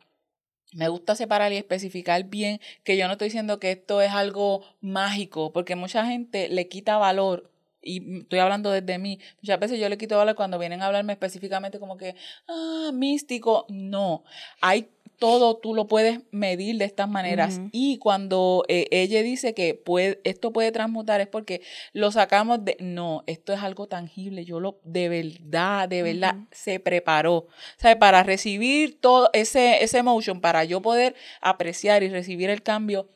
Me 0.73 0.87
gusta 0.87 1.15
separar 1.15 1.53
y 1.53 1.57
especificar 1.57 2.23
bien 2.23 2.59
que 2.83 2.97
yo 2.97 3.05
no 3.05 3.13
estoy 3.13 3.27
diciendo 3.27 3.59
que 3.59 3.71
esto 3.71 4.01
es 4.01 4.11
algo 4.11 4.65
mágico, 4.81 5.53
porque 5.53 5.75
mucha 5.75 6.03
gente 6.03 6.49
le 6.49 6.67
quita 6.67 6.97
valor, 6.97 7.52
y 7.83 8.19
estoy 8.19 8.39
hablando 8.39 8.71
desde 8.71 8.97
mí, 8.97 9.19
muchas 9.41 9.59
veces 9.59 9.79
yo 9.79 9.89
le 9.89 9.97
quito 9.97 10.17
valor 10.17 10.35
cuando 10.35 10.59
vienen 10.59 10.81
a 10.81 10.87
hablarme 10.87 11.13
específicamente 11.13 11.79
como 11.79 11.97
que, 11.97 12.15
ah, 12.47 12.91
místico, 12.93 13.65
no, 13.69 14.23
hay 14.61 14.89
todo, 15.23 15.55
tú 15.55 15.73
lo 15.73 15.87
puedes 15.87 16.19
medir 16.31 16.77
de 16.77 16.85
estas 16.85 17.07
maneras. 17.07 17.61
Y 17.71 17.97
cuando 17.97 18.65
eh, 18.67 18.87
ella 18.91 19.21
dice 19.21 19.53
que 19.53 19.73
puede, 19.73 20.19
esto 20.25 20.51
puede 20.51 20.71
transmutar 20.71 21.21
es 21.21 21.27
porque 21.27 21.61
lo 21.93 22.11
sacamos 22.11 22.65
de, 22.65 22.75
no, 22.81 23.23
esto 23.25 23.53
es 23.53 23.61
algo 23.61 23.87
tangible, 23.87 24.43
yo 24.43 24.59
lo, 24.59 24.79
de 24.83 25.07
verdad, 25.07 25.87
de 25.87 26.03
verdad, 26.03 26.35
se 26.51 26.79
preparó. 26.81 27.47
¿Sabe? 27.77 27.95
Para 27.95 28.23
recibir 28.23 28.99
todo 28.99 29.29
ese, 29.31 29.83
ese 29.83 29.99
emotion, 29.99 30.41
para 30.41 30.65
yo 30.65 30.81
poder 30.81 31.15
apreciar 31.39 32.03
y 32.03 32.09
recibir 32.09 32.49
el 32.49 32.61
cambio, 32.61 33.07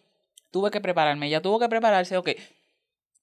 tuve 0.51 0.71
que 0.71 0.79
prepararme. 0.79 1.27
Ella 1.27 1.41
tuvo 1.41 1.59
que 1.59 1.67
prepararse, 1.67 2.15
ok, 2.15 2.29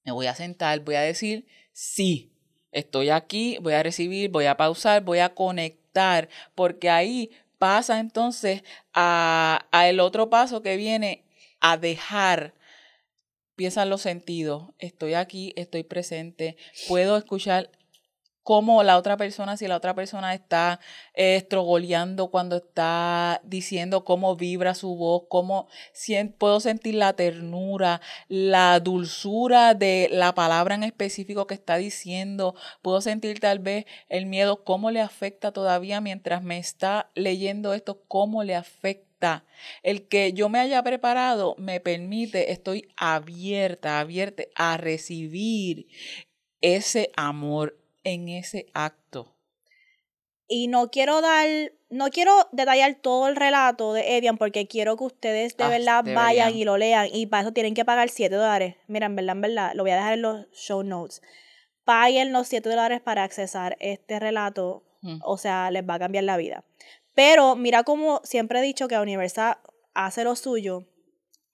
me 0.05 0.13
voy 0.13 0.27
a 0.27 0.35
sentar, 0.35 0.81
voy 0.81 0.95
a 0.95 1.01
decir 1.01 1.47
sí, 1.73 2.31
estoy 2.73 3.11
aquí, 3.11 3.59
voy 3.61 3.75
a 3.75 3.83
recibir, 3.83 4.31
voy 4.31 4.47
a 4.47 4.57
pausar, 4.57 5.03
voy 5.03 5.19
a 5.19 5.35
conectar, 5.35 6.29
porque 6.55 6.91
ahí 6.91 7.31
pasa 7.59 8.01
entonces 8.01 8.63
a, 8.93 9.67
el 9.73 10.01
otro 10.01 10.31
paso 10.31 10.63
que 10.63 10.77
viene 10.77 11.25
a 11.61 11.77
dejar. 11.77 12.55
Empiezan 13.51 13.89
los 13.89 14.03
sentidos. 14.03 14.71
Estoy 14.79 15.15
aquí, 15.15 15.53
estoy 15.57 15.85
presente, 15.85 16.57
puedo 16.89 17.17
escuchar 17.17 17.71
cómo 18.45 18.83
la 18.83 18.99
otra 18.99 19.17
persona, 19.17 19.57
si 19.57 19.67
la 19.67 19.77
otra 19.77 19.95
persona 19.95 20.35
está 20.35 20.79
eh, 21.15 21.37
estrogoleando 21.37 22.31
cuando 22.31 22.57
está 22.57 23.41
diciendo 23.43 24.05
cómo 24.05 24.37
vibra 24.37 24.75
su 24.75 24.95
voz, 24.97 25.23
cómo 25.29 25.67
sien- 25.95 26.33
puedo 26.33 26.61
sentir 26.61 26.95
la 26.95 27.15
ternura, 27.15 28.03
la 28.29 28.79
dulzura 28.81 29.75
de 29.75 30.09
la 30.13 30.35
palabra 30.35 30.75
en 30.75 30.85
específico 30.85 31.47
que 31.47 31.55
está 31.55 31.77
diciendo, 31.79 32.55
puedo 32.83 33.01
sentir 33.01 33.41
tal 33.41 33.59
vez 33.61 33.87
el 34.09 34.27
miedo, 34.27 34.63
cómo 34.63 34.91
le 34.91 35.01
afecta 35.01 35.51
todavía 35.51 36.03
mientras 36.03 36.43
me 36.43 36.59
está 36.59 37.11
leyendo 37.15 37.73
esto, 37.73 38.03
cómo 38.07 38.45
le 38.45 38.55
afecta. 38.55 39.45
El 39.83 40.07
que 40.07 40.35
yo 40.35 40.51
me 40.51 40.59
haya 40.59 40.83
preparado 40.83 41.55
me 41.57 41.81
permite, 41.81 42.53
estoy 42.53 42.93
abierta, 42.99 44.01
abierta 44.01 44.43
a 44.55 44.77
recibir 44.77 45.87
ese 46.61 47.11
amor 47.17 47.79
en 48.05 48.29
ese 48.29 48.67
acto. 48.75 49.35
Y 50.47 50.69
no 50.69 50.91
quiero 50.91 51.21
dar, 51.23 51.49
no 51.89 52.11
quiero 52.11 52.33
detallar 52.53 52.97
todo 52.97 53.29
el 53.29 53.37
relato 53.37 53.95
de 53.95 54.17
Evian 54.19 54.37
porque 54.37 54.67
quiero 54.69 54.97
que 54.97 55.05
ustedes 55.05 55.57
de 55.57 55.65
Ah, 55.65 55.69
verdad 55.69 56.05
deberían. 56.05 56.25
vayan 56.25 56.55
y 56.55 56.65
lo 56.65 56.77
lean. 56.77 57.09
Y 57.13 57.27
para 57.27 57.43
eso 57.43 57.53
tienen 57.53 57.75
que 57.75 57.85
pagar 57.85 58.11
7 58.11 58.35
dólares. 58.35 58.77
Mira, 58.87 59.07
en 59.07 59.17
verdad, 59.17 59.37
en 59.37 59.41
verdad, 59.41 59.73
lo 59.75 59.83
voy 59.85 59.93
a 59.93 59.97
dejar 59.97 60.13
en 60.15 60.23
los 60.23 60.47
show 60.53 60.83
notes. 60.83 61.23
Paguen 61.85 62.33
los 62.33 62.47
7 62.49 62.69
dólares 62.69 63.01
para 63.01 63.25
accesar 63.25 63.77
este 63.81 64.21
relato. 64.21 64.85
Mm. 65.01 65.19
O 65.23 65.39
sea, 65.39 65.71
les 65.71 65.83
va 65.89 65.95
a 65.95 65.99
cambiar 65.99 66.25
la 66.25 66.37
vida. 66.37 66.65
Pero 67.15 67.57
mira 67.57 67.83
como 67.85 68.21
siempre 68.25 68.59
he 68.59 68.63
dicho 68.63 68.87
que 68.89 68.99
Universal 68.99 69.57
hace 69.95 70.25
lo 70.25 70.37
suyo. 70.37 70.87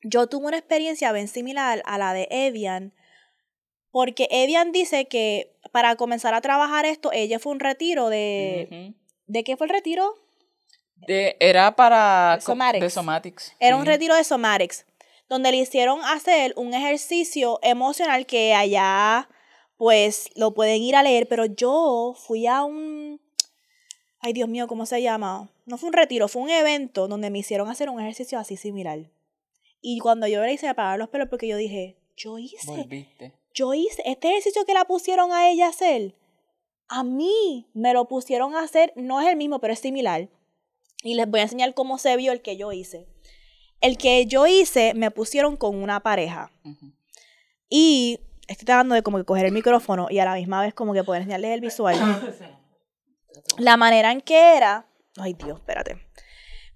Yo 0.02 0.26
tuve 0.26 0.47
una 0.47 0.59
experiencia 0.59 1.12
bien 1.12 1.28
similar 1.28 1.83
a 1.85 1.99
la 1.99 2.12
de 2.12 2.26
Evian. 2.30 2.92
Porque 3.90 4.28
Evian 4.30 4.73
dice 4.73 5.06
que 5.06 5.52
para 5.73 5.97
comenzar 5.97 6.35
a 6.35 6.40
trabajar 6.40 6.85
esto, 6.85 7.11
ella 7.12 7.38
fue 7.38 7.52
un 7.52 7.61
retiro 7.61 8.09
de... 8.09 8.94
¿De 9.26 9.44
qué 9.44 9.56
fue 9.56 9.66
el 9.66 9.73
retiro? 9.73 10.14
De, 11.06 11.37
era 11.40 11.76
para... 11.76 12.37
De 12.37 12.40
somatics. 12.40 12.82
De 12.82 12.90
somatics. 12.90 13.56
Era 13.61 13.76
un 13.76 13.87
retiro 13.87 14.14
de 14.16 14.25
somatics, 14.25 14.87
donde 15.28 15.52
le 15.52 15.59
hicieron 15.59 16.00
hacer 16.02 16.52
un 16.56 16.75
ejercicio 16.75 17.59
emocional 17.62 18.26
que 18.26 18.54
allá, 18.54 19.28
pues, 19.76 20.30
lo 20.35 20.52
pueden 20.52 20.82
ir 20.82 20.97
a 20.97 21.02
leer, 21.02 21.28
pero 21.28 21.44
yo 21.47 22.14
fui 22.16 22.47
a 22.47 22.64
un... 22.64 23.20
Ay, 24.20 24.32
Dios 24.32 24.49
mío, 24.49 24.66
¿cómo 24.66 24.85
se 24.85 25.00
llama? 25.00 25.49
No 25.64 25.78
fue 25.78 25.88
un 25.88 25.94
retiro, 25.94 26.28
fue 26.28 26.42
un 26.42 26.50
evento 26.50 27.09
donde 27.09 27.30
me 27.30 27.38
hicieron 27.38 27.68
hacer 27.68 27.88
un 27.88 28.00
ejercicio 28.00 28.38
así 28.38 28.56
similar. 28.56 28.99
Y 29.80 29.99
cuando 30.00 30.26
yo 30.26 30.42
le 30.42 30.52
hice 30.52 30.75
pararon 30.75 30.99
los 30.99 31.09
pelos 31.09 31.28
porque 31.28 31.49
yo 31.49 31.56
dije, 31.56 31.97
yo 32.16 32.38
hice, 32.38 32.59
Volviste. 32.66 33.32
Yo 33.52 33.75
hice 33.75 34.02
este 34.04 34.28
ejercicio 34.28 34.64
que 34.64 34.75
la 34.75 34.85
pusieron 34.85 35.33
a 35.33 35.50
ella 35.50 35.66
a 35.66 35.71
hacer. 35.71 36.14
A 36.88 37.04
mí 37.04 37.69
me 37.75 37.92
lo 37.92 38.09
pusieron 38.09 38.54
a 38.54 38.62
hacer, 38.62 38.92
no 38.97 39.21
es 39.21 39.28
el 39.28 39.37
mismo, 39.37 39.61
pero 39.61 39.73
es 39.73 39.78
similar. 39.78 40.28
Y 41.02 41.14
les 41.14 41.28
voy 41.28 41.40
a 41.40 41.45
enseñar 41.45 41.75
cómo 41.75 41.99
se 41.99 42.16
vio 42.16 42.33
el 42.33 42.42
que 42.42 42.57
yo 42.57 42.73
hice. 42.73 43.07
El 43.80 43.97
que 43.97 44.26
yo 44.26 44.47
hice 44.47 44.92
me 44.95 45.11
pusieron 45.11 45.57
con 45.57 45.76
una 45.76 46.00
pareja. 46.00 46.52
Y 47.69 48.21
estoy 48.49 48.66
tratando 48.66 48.95
de 48.95 49.02
como 49.02 49.19
que 49.19 49.25
coger 49.25 49.47
el 49.47 49.52
micrófono 49.52 50.09
y 50.11 50.19
a 50.19 50.25
la 50.25 50.35
misma 50.35 50.61
vez 50.61 50.75
como 50.75 50.92
que 50.92 51.04
poder 51.04 51.23
enseñarles 51.23 51.52
el 51.52 51.61
visual. 51.61 51.97
La 53.59 53.76
manera 53.76 54.12
en 54.12 54.21
que 54.21 54.57
era. 54.57 54.87
Ay, 55.16 55.35
Dios, 55.35 55.59
espérate. 55.59 55.99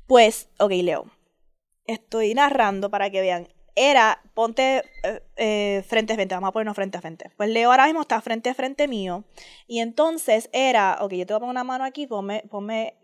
Pues, 0.06 0.48
ok, 0.58 0.70
Leo. 0.70 1.10
Estoy 1.86 2.34
narrando 2.34 2.90
para 2.90 3.10
que 3.10 3.20
vean. 3.20 3.48
Era, 3.76 4.20
ponte 4.34 4.84
eh, 5.02 5.22
eh, 5.36 5.84
frente 5.86 6.12
a 6.12 6.16
frente, 6.16 6.34
vamos 6.34 6.48
a 6.48 6.52
ponernos 6.52 6.76
frente 6.76 6.98
a 6.98 7.00
frente. 7.00 7.30
Pues 7.36 7.48
Leo 7.48 7.70
ahora 7.70 7.86
mismo 7.86 8.02
está 8.02 8.20
frente 8.20 8.50
a 8.50 8.54
frente 8.54 8.86
mío. 8.86 9.24
Y 9.66 9.80
entonces 9.80 10.48
era, 10.52 10.98
ok, 11.00 11.12
yo 11.12 11.26
te 11.26 11.32
voy 11.32 11.36
a 11.36 11.40
poner 11.40 11.50
una 11.50 11.64
mano 11.64 11.84
aquí, 11.84 12.06
ponme, 12.06 12.44
ponme, 12.50 12.96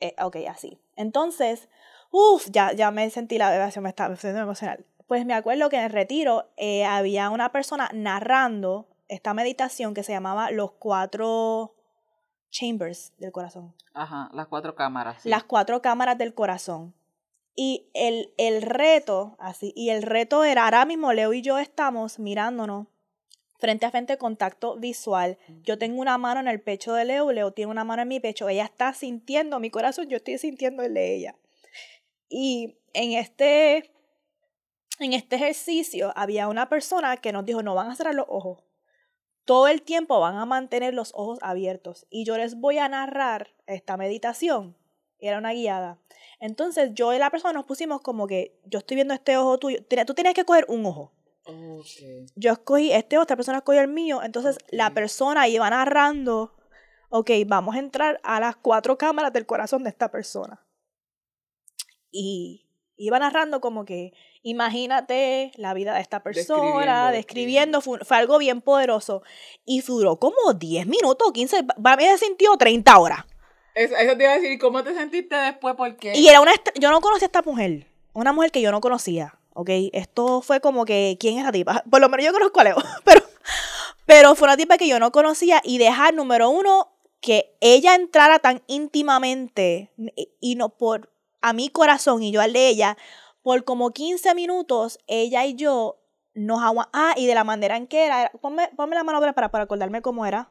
eh, 0.00 0.14
ok, 0.20 0.36
así. 0.48 0.78
Entonces, 0.96 1.68
uff, 2.10 2.48
ya, 2.50 2.72
ya 2.72 2.90
me 2.90 3.08
sentí 3.10 3.38
la 3.38 3.50
bebación, 3.50 3.84
me 3.84 3.90
está 3.90 4.08
me 4.08 4.16
emocional. 4.16 4.84
Pues 5.06 5.24
me 5.24 5.32
acuerdo 5.32 5.70
que 5.70 5.76
en 5.76 5.84
el 5.84 5.92
retiro 5.92 6.50
eh, 6.58 6.84
había 6.84 7.30
una 7.30 7.50
persona 7.50 7.88
narrando 7.94 8.86
esta 9.08 9.32
meditación 9.32 9.94
que 9.94 10.02
se 10.02 10.12
llamaba 10.12 10.50
Los 10.50 10.72
Cuatro 10.72 11.74
Chambers 12.50 13.14
del 13.18 13.32
Corazón. 13.32 13.74
Ajá, 13.94 14.28
las 14.32 14.46
cuatro 14.48 14.74
cámaras. 14.74 15.22
sí. 15.22 15.28
Las 15.28 15.44
cuatro 15.44 15.80
cámaras 15.82 16.18
del 16.18 16.34
corazón. 16.34 16.94
Y 17.60 17.90
el, 17.92 18.32
el 18.36 18.62
reto, 18.62 19.34
así, 19.40 19.72
y 19.74 19.90
el 19.90 20.02
reto 20.02 20.44
era, 20.44 20.66
ahora 20.66 20.84
mismo 20.84 21.12
Leo 21.12 21.32
y 21.32 21.42
yo 21.42 21.58
estamos 21.58 22.20
mirándonos 22.20 22.86
frente 23.58 23.84
a 23.84 23.90
frente, 23.90 24.16
contacto 24.16 24.76
visual. 24.76 25.38
Yo 25.64 25.76
tengo 25.76 26.00
una 26.00 26.18
mano 26.18 26.38
en 26.38 26.46
el 26.46 26.60
pecho 26.60 26.94
de 26.94 27.04
Leo, 27.04 27.32
Leo 27.32 27.52
tiene 27.52 27.72
una 27.72 27.82
mano 27.82 28.02
en 28.02 28.06
mi 28.06 28.20
pecho, 28.20 28.48
ella 28.48 28.64
está 28.64 28.94
sintiendo 28.94 29.58
mi 29.58 29.70
corazón, 29.70 30.08
yo 30.08 30.18
estoy 30.18 30.38
sintiendo 30.38 30.84
el 30.84 30.94
de 30.94 31.16
ella. 31.16 31.36
Y 32.28 32.78
en 32.92 33.14
este, 33.14 33.90
en 35.00 35.12
este 35.12 35.34
ejercicio 35.34 36.12
había 36.14 36.46
una 36.46 36.68
persona 36.68 37.16
que 37.16 37.32
nos 37.32 37.44
dijo, 37.44 37.64
no 37.64 37.74
van 37.74 37.90
a 37.90 37.96
cerrar 37.96 38.14
los 38.14 38.26
ojos. 38.28 38.62
Todo 39.44 39.66
el 39.66 39.82
tiempo 39.82 40.20
van 40.20 40.36
a 40.36 40.46
mantener 40.46 40.94
los 40.94 41.10
ojos 41.12 41.40
abiertos. 41.42 42.06
Y 42.08 42.24
yo 42.24 42.38
les 42.38 42.54
voy 42.54 42.78
a 42.78 42.88
narrar 42.88 43.52
esta 43.66 43.96
meditación. 43.96 44.76
Era 45.18 45.38
una 45.38 45.54
guiada. 45.54 45.98
Entonces 46.40 46.90
yo 46.94 47.12
y 47.12 47.18
la 47.18 47.30
persona 47.30 47.52
nos 47.52 47.64
pusimos 47.64 48.00
como 48.00 48.26
que 48.26 48.60
yo 48.64 48.78
estoy 48.78 48.94
viendo 48.94 49.14
este 49.14 49.36
ojo 49.36 49.58
tuyo. 49.58 49.78
Tú 50.06 50.14
tienes 50.14 50.34
que 50.34 50.44
coger 50.44 50.64
un 50.68 50.86
ojo. 50.86 51.12
Ok. 51.44 52.30
Yo 52.36 52.52
escogí 52.52 52.92
este, 52.92 53.18
otra 53.18 53.36
persona 53.36 53.58
escogió 53.58 53.80
el 53.80 53.88
mío. 53.88 54.22
Entonces 54.22 54.58
la 54.70 54.90
persona 54.94 55.48
iba 55.48 55.68
narrando. 55.70 56.54
Ok, 57.10 57.30
vamos 57.46 57.74
a 57.74 57.78
entrar 57.78 58.20
a 58.22 58.38
las 58.38 58.56
cuatro 58.56 58.98
cámaras 58.98 59.32
del 59.32 59.46
corazón 59.46 59.82
de 59.82 59.90
esta 59.90 60.10
persona. 60.10 60.64
Y 62.10 62.68
iba 62.96 63.18
narrando 63.18 63.60
como 63.60 63.84
que, 63.84 64.12
imagínate 64.42 65.52
la 65.56 65.72
vida 65.72 65.94
de 65.94 66.00
esta 66.00 66.22
persona, 66.22 67.10
Describiendo, 67.10 67.12
describiendo, 67.12 67.80
fue, 67.80 67.98
fue 68.00 68.16
algo 68.18 68.38
bien 68.38 68.60
poderoso. 68.60 69.22
Y 69.64 69.80
duró 69.80 70.18
como 70.18 70.52
10 70.54 70.86
minutos, 70.86 71.32
15, 71.32 71.64
para 71.82 71.96
mí 71.96 72.04
se 72.04 72.18
sintió 72.18 72.56
30 72.56 72.98
horas. 72.98 73.24
Eso, 73.78 74.16
te 74.16 74.24
iba 74.24 74.32
a 74.32 74.38
decir, 74.38 74.58
¿cómo 74.58 74.82
te 74.82 74.92
sentiste 74.94 75.36
después? 75.36 75.74
Porque... 75.76 76.12
Y 76.16 76.26
era 76.28 76.40
una, 76.40 76.52
yo 76.80 76.90
no 76.90 77.00
conocía 77.00 77.26
a 77.26 77.28
esta 77.28 77.42
mujer, 77.42 77.86
una 78.12 78.32
mujer 78.32 78.50
que 78.50 78.60
yo 78.60 78.72
no 78.72 78.80
conocía, 78.80 79.38
¿ok? 79.54 79.70
Esto 79.92 80.42
fue 80.42 80.60
como 80.60 80.84
que, 80.84 81.16
¿quién 81.20 81.34
es 81.36 81.42
esa 81.42 81.52
tipa? 81.52 81.84
Por 81.88 82.00
lo 82.00 82.08
menos 82.08 82.26
yo 82.26 82.32
conozco 82.32 82.58
a 82.60 82.64
Leo, 82.64 82.76
pero, 83.04 83.22
pero 84.04 84.34
fue 84.34 84.46
una 84.48 84.56
tipa 84.56 84.78
que 84.78 84.88
yo 84.88 84.98
no 84.98 85.12
conocía 85.12 85.60
y 85.64 85.78
dejar, 85.78 86.14
número 86.14 86.50
uno, 86.50 86.92
que 87.20 87.56
ella 87.60 87.94
entrara 87.94 88.38
tan 88.40 88.62
íntimamente 88.66 89.92
y- 90.40 90.56
no 90.56 90.70
por, 90.70 91.12
a 91.40 91.52
mi 91.52 91.68
corazón 91.68 92.22
y 92.22 92.32
yo 92.32 92.40
al 92.40 92.52
de 92.52 92.68
ella, 92.68 92.96
por 93.42 93.64
como 93.64 93.92
15 93.92 94.34
minutos, 94.34 94.98
ella 95.06 95.44
y 95.46 95.54
yo 95.54 96.00
nos 96.34 96.62
aguantamos, 96.62 96.90
ah, 96.92 97.14
y 97.16 97.26
de 97.26 97.34
la 97.34 97.44
manera 97.44 97.76
en 97.76 97.86
que 97.86 98.06
era, 98.06 98.30
ponme, 98.40 98.68
ponme 98.76 98.96
la 98.96 99.04
mano 99.04 99.20
para, 99.20 99.50
para 99.50 99.64
acordarme 99.64 100.02
cómo 100.02 100.26
era. 100.26 100.50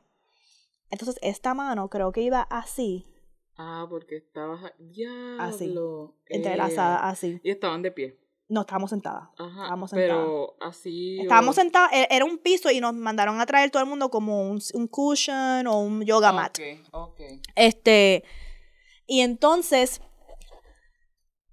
Entonces, 0.90 1.18
esta 1.22 1.54
mano 1.54 1.90
creo 1.90 2.12
que 2.14 2.22
iba 2.22 2.42
así, 2.50 3.06
Ah, 3.58 3.86
porque 3.90 4.18
estabas... 4.18 4.72
Ya. 4.92 5.38
Así, 5.40 5.74
entrelazada, 6.28 7.10
así. 7.10 7.40
Y 7.44 7.50
estaban 7.52 7.82
de 7.82 7.92
pie. 7.92 8.18
No, 8.50 8.62
estábamos 8.62 8.92
sentadas. 8.92 9.28
Ajá. 9.38 9.64
Estábamos 9.64 9.90
sentadas. 9.90 10.16
pero 10.26 10.56
así... 10.62 11.20
Estábamos 11.22 11.58
o- 11.58 11.62
sentadas, 11.62 11.92
e- 11.92 12.08
era 12.12 12.24
un 12.24 12.38
piso 12.38 12.72
y 12.72 12.80
nos 12.80 12.94
mandaron 12.94 13.42
a 13.42 13.46
traer 13.46 13.72
todo 13.72 13.84
el 13.84 13.90
mundo 13.90 14.10
como 14.10 14.42
un, 14.50 14.62
un 14.74 14.88
cushion 14.88 15.68
o 15.68 15.80
un 15.80 16.06
yoga 16.06 16.32
mat. 16.32 16.58
Ok, 16.58 16.88
ok. 16.92 17.20
Este, 17.56 18.24
y 19.06 19.20
entonces, 19.22 20.02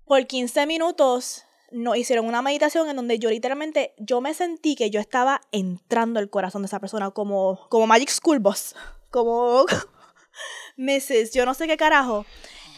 por 0.04 0.24
15 0.26 0.66
minutos, 0.66 1.44
nos 1.72 1.96
hicieron 1.96 2.26
una 2.26 2.42
meditación 2.42 2.88
en 2.88 2.96
donde 2.96 3.18
yo 3.18 3.30
literalmente, 3.30 3.94
yo 3.98 4.20
me 4.20 4.34
sentí 4.34 4.76
que 4.76 4.90
yo 4.90 5.00
estaba 5.00 5.40
entrando 5.50 6.20
al 6.20 6.30
corazón 6.30 6.62
de 6.62 6.66
esa 6.66 6.78
persona 6.80 7.10
como, 7.10 7.58
como 7.70 7.86
Magic 7.88 8.10
School 8.10 8.38
Bus, 8.38 8.76
como 9.10 9.64
Mrs. 10.76 11.32
Yo 11.32 11.44
no 11.46 11.54
sé 11.54 11.66
qué 11.66 11.76
carajo. 11.76 12.26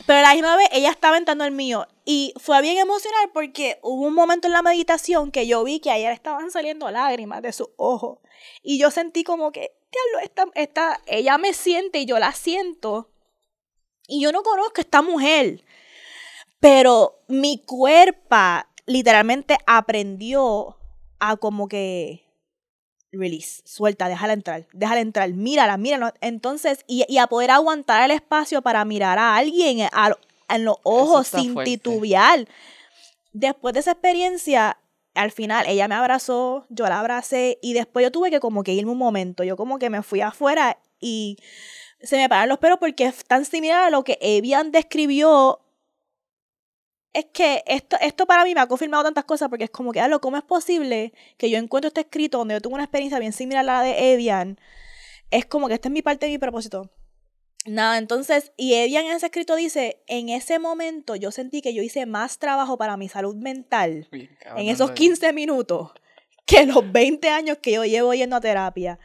Pero 0.07 0.21
la 0.21 0.35
misma 0.35 0.57
vez 0.57 0.69
ella 0.73 0.91
estaba 0.91 1.17
entrando 1.17 1.45
el 1.45 1.53
mío. 1.53 1.87
Y 2.05 2.35
fue 2.39 2.61
bien 2.63 2.79
emocional 2.79 3.31
porque 3.33 3.79
hubo 3.83 4.07
un 4.07 4.15
momento 4.15 4.47
en 4.47 4.53
la 4.53 4.63
meditación 4.63 5.31
que 5.31 5.47
yo 5.47 5.65
vi 5.65 5.81
que 5.81 5.91
a 5.91 5.97
ella 5.97 6.09
le 6.09 6.15
estaban 6.15 6.51
saliendo 6.51 6.91
lágrimas 6.91 7.43
de 7.43 7.53
sus 7.53 7.69
ojos. 7.77 8.19
Y 8.63 8.79
yo 8.79 8.91
sentí 8.91 9.25
como 9.25 9.51
que, 9.51 9.73
diablo, 9.91 10.61
ella 11.07 11.39
me 11.39 11.53
siente 11.55 12.01
y 12.01 12.07
yo 12.07 12.19
la 12.19 12.33
siento. 12.33 13.11
Y 14.07 14.21
yo 14.21 14.31
no 14.31 14.43
conozco 14.43 14.75
a 14.77 14.83
esta 14.83 15.03
mujer. 15.03 15.65
Pero 16.61 17.25
mi 17.27 17.65
cuerpo 17.65 18.37
literalmente 18.87 19.59
aprendió 19.67 20.79
a 21.19 21.37
como 21.37 21.69
que 21.69 22.26
release, 23.17 23.63
suelta, 23.65 24.09
déjala 24.09 24.33
entrar, 24.33 24.67
déjala 24.73 25.01
entrar, 25.01 25.29
mírala, 25.31 25.77
mírala. 25.77 26.15
Entonces, 26.21 26.85
y, 26.87 27.05
y 27.09 27.19
a 27.19 27.27
poder 27.27 27.51
aguantar 27.51 28.03
el 28.05 28.11
espacio 28.11 28.63
para 28.63 28.85
mirar 28.85 29.19
a 29.19 29.37
alguien 29.37 29.89
a 29.93 30.09
lo- 30.11 30.19
en 30.49 30.65
los 30.65 30.77
ojos 30.85 31.27
sin 31.29 31.53
fuerte. 31.55 31.71
titubear. 31.73 32.47
Después 33.33 33.75
de 33.75 33.81
esa 33.81 33.93
experiencia, 33.93 34.79
al 35.15 35.31
final 35.31 35.67
ella 35.69 35.89
me 35.89 35.95
abrazó, 35.95 36.67
yo 36.69 36.87
la 36.89 37.01
abracé 37.01 37.59
y 37.63 37.73
después 37.73 38.05
yo 38.05 38.11
tuve 38.13 38.31
que 38.31 38.41
como 38.41 38.63
que 38.63 38.73
irme 38.73 38.93
un 38.93 38.99
momento, 38.99 39.45
yo 39.45 39.57
como 39.57 39.79
que 39.79 39.91
me 39.91 40.03
fui 40.03 40.21
afuera 40.21 40.79
y 41.01 41.37
se 42.03 42.17
me 42.17 42.29
pararon 42.29 42.51
los 42.51 42.59
pelos 42.59 42.79
porque 42.79 43.05
es 43.07 43.25
tan 43.25 43.45
similar 43.45 43.85
a 43.85 43.91
lo 43.91 44.05
que 44.05 44.19
Evian 44.21 44.71
describió. 44.73 45.61
Es 47.17 47.27
que 47.33 47.63
esto, 47.67 47.97
esto 48.01 48.27
para 48.27 48.45
mí 48.45 48.55
me 48.55 48.61
ha 48.61 48.67
confirmado 48.67 49.05
tantas 49.05 49.25
cosas 49.25 49.49
porque 49.49 49.65
es 49.65 49.71
como 49.71 49.91
que, 49.93 50.01
"Diablo, 50.01 50.21
¿cómo 50.21 50.37
es 50.37 50.43
posible 50.43 51.15
que 51.39 51.49
yo 51.49 51.57
encuentro 51.59 51.89
este 51.89 52.03
escrito 52.03 52.39
donde 52.39 52.55
yo 52.55 52.61
tuve 52.61 52.75
una 52.75 52.85
experiencia 52.85 53.19
bien 53.19 53.33
similar 53.33 53.61
a 53.61 53.65
la 53.79 53.83
de 53.83 54.13
Evian? 54.13 54.59
Es 55.31 55.47
como 55.47 55.69
que 55.69 55.75
esta 55.75 55.89
es 55.89 55.93
mi 55.93 56.03
parte 56.03 56.27
de 56.27 56.33
mi 56.33 56.39
propósito. 56.39 56.91
Nada, 57.65 57.99
entonces, 57.99 58.53
y 58.57 58.75
Evian 58.75 59.07
en 59.07 59.13
ese 59.13 59.27
escrito 59.27 59.57
dice, 59.57 60.03
en 60.07 60.29
ese 60.29 60.59
momento 60.59 61.17
yo 61.17 61.31
sentí 61.33 61.63
que 61.63 61.75
yo 61.75 61.83
hice 61.83 62.07
más 62.07 62.39
trabajo 62.39 62.77
para 62.77 62.97
mi 62.97 63.09
salud 63.09 63.35
mental 63.35 64.07
en 64.61 64.69
esos 64.69 64.89
de- 64.91 64.95
15 64.95 65.33
minutos 65.33 65.93
que 66.45 66.65
los 66.67 66.93
20 66.93 67.29
años 67.31 67.59
que 67.61 67.73
yo 67.73 67.85
llevo 67.85 68.15
yendo 68.15 68.37
a 68.37 68.41
terapia. 68.41 68.99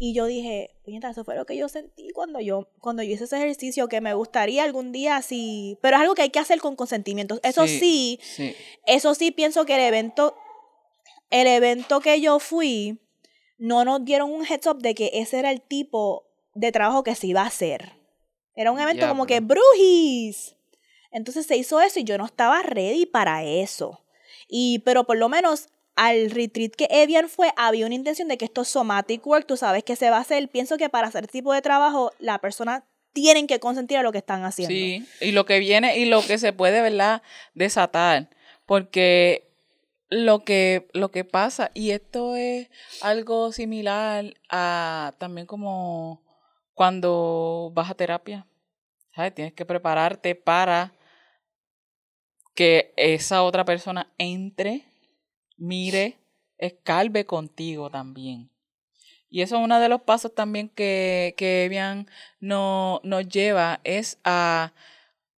Y 0.00 0.14
yo 0.14 0.26
dije, 0.26 0.70
puñeta, 0.84 1.10
eso 1.10 1.24
fue 1.24 1.34
lo 1.34 1.44
que 1.44 1.56
yo 1.56 1.68
sentí 1.68 2.10
cuando 2.10 2.40
yo, 2.40 2.68
cuando 2.80 3.02
yo 3.02 3.12
hice 3.14 3.24
ese 3.24 3.36
ejercicio, 3.36 3.88
que 3.88 4.00
me 4.00 4.14
gustaría 4.14 4.62
algún 4.62 4.92
día 4.92 5.16
así, 5.16 5.76
pero 5.82 5.96
es 5.96 6.02
algo 6.02 6.14
que 6.14 6.22
hay 6.22 6.30
que 6.30 6.38
hacer 6.38 6.60
con 6.60 6.76
consentimiento. 6.76 7.40
Eso 7.42 7.66
sí, 7.66 8.20
Sí. 8.22 8.54
eso 8.86 9.14
sí 9.16 9.32
pienso 9.32 9.64
que 9.66 9.74
el 9.74 9.80
evento, 9.80 10.36
el 11.30 11.48
evento 11.48 12.00
que 12.00 12.20
yo 12.20 12.38
fui, 12.38 13.00
no 13.58 13.84
nos 13.84 14.04
dieron 14.04 14.30
un 14.30 14.46
heads 14.46 14.68
up 14.68 14.78
de 14.78 14.94
que 14.94 15.10
ese 15.14 15.40
era 15.40 15.50
el 15.50 15.60
tipo 15.62 16.24
de 16.54 16.70
trabajo 16.70 17.02
que 17.02 17.16
se 17.16 17.26
iba 17.26 17.42
a 17.42 17.46
hacer. 17.46 17.92
Era 18.54 18.70
un 18.70 18.78
evento 18.80 19.08
como 19.08 19.26
que 19.26 19.40
brujis. 19.40 20.56
Entonces 21.10 21.46
se 21.46 21.56
hizo 21.56 21.80
eso 21.80 21.98
y 21.98 22.04
yo 22.04 22.18
no 22.18 22.26
estaba 22.26 22.62
ready 22.62 23.06
para 23.06 23.42
eso. 23.44 24.04
Y, 24.48 24.80
pero 24.80 25.04
por 25.04 25.16
lo 25.16 25.28
menos 25.28 25.68
al 25.98 26.30
retreat 26.30 26.76
que 26.76 26.86
Evian 26.90 27.28
fue, 27.28 27.52
había 27.56 27.84
una 27.84 27.96
intención 27.96 28.28
de 28.28 28.38
que 28.38 28.44
esto 28.44 28.62
es 28.62 28.68
somatic 28.68 29.26
work, 29.26 29.46
tú 29.46 29.56
sabes 29.56 29.82
que 29.82 29.96
se 29.96 30.10
va 30.10 30.18
a 30.18 30.20
hacer. 30.20 30.48
Pienso 30.48 30.78
que 30.78 30.88
para 30.88 31.08
hacer 31.08 31.26
tipo 31.26 31.52
de 31.52 31.60
trabajo, 31.60 32.12
la 32.20 32.38
persona 32.38 32.86
tienen 33.12 33.48
que 33.48 33.58
consentir 33.58 33.98
a 33.98 34.04
lo 34.04 34.12
que 34.12 34.18
están 34.18 34.44
haciendo. 34.44 34.72
Sí, 34.72 35.04
y 35.20 35.32
lo 35.32 35.44
que 35.44 35.58
viene 35.58 35.98
y 35.98 36.04
lo 36.04 36.22
que 36.22 36.38
se 36.38 36.52
puede, 36.52 36.82
¿verdad? 36.82 37.22
Desatar. 37.54 38.30
Porque 38.64 39.50
lo 40.08 40.44
que, 40.44 40.86
lo 40.92 41.10
que 41.10 41.24
pasa, 41.24 41.72
y 41.74 41.90
esto 41.90 42.36
es 42.36 42.68
algo 43.02 43.50
similar 43.50 44.34
a 44.50 45.14
también 45.18 45.48
como 45.48 46.22
cuando 46.74 47.72
vas 47.74 47.90
a 47.90 47.96
terapia, 47.96 48.46
¿sabes? 49.16 49.34
Tienes 49.34 49.52
que 49.52 49.66
prepararte 49.66 50.36
para 50.36 50.92
que 52.54 52.92
esa 52.96 53.42
otra 53.42 53.64
persona 53.64 54.12
entre, 54.16 54.87
mire, 55.58 56.18
escalve 56.56 57.26
contigo 57.26 57.90
también. 57.90 58.50
Y 59.30 59.42
eso 59.42 59.56
es 59.56 59.62
uno 59.64 59.78
de 59.78 59.88
los 59.88 60.02
pasos 60.02 60.34
también 60.34 60.70
que, 60.70 61.34
que 61.36 61.64
Evian 61.64 62.08
no, 62.40 63.00
nos 63.04 63.28
lleva, 63.28 63.80
es 63.84 64.18
a 64.24 64.72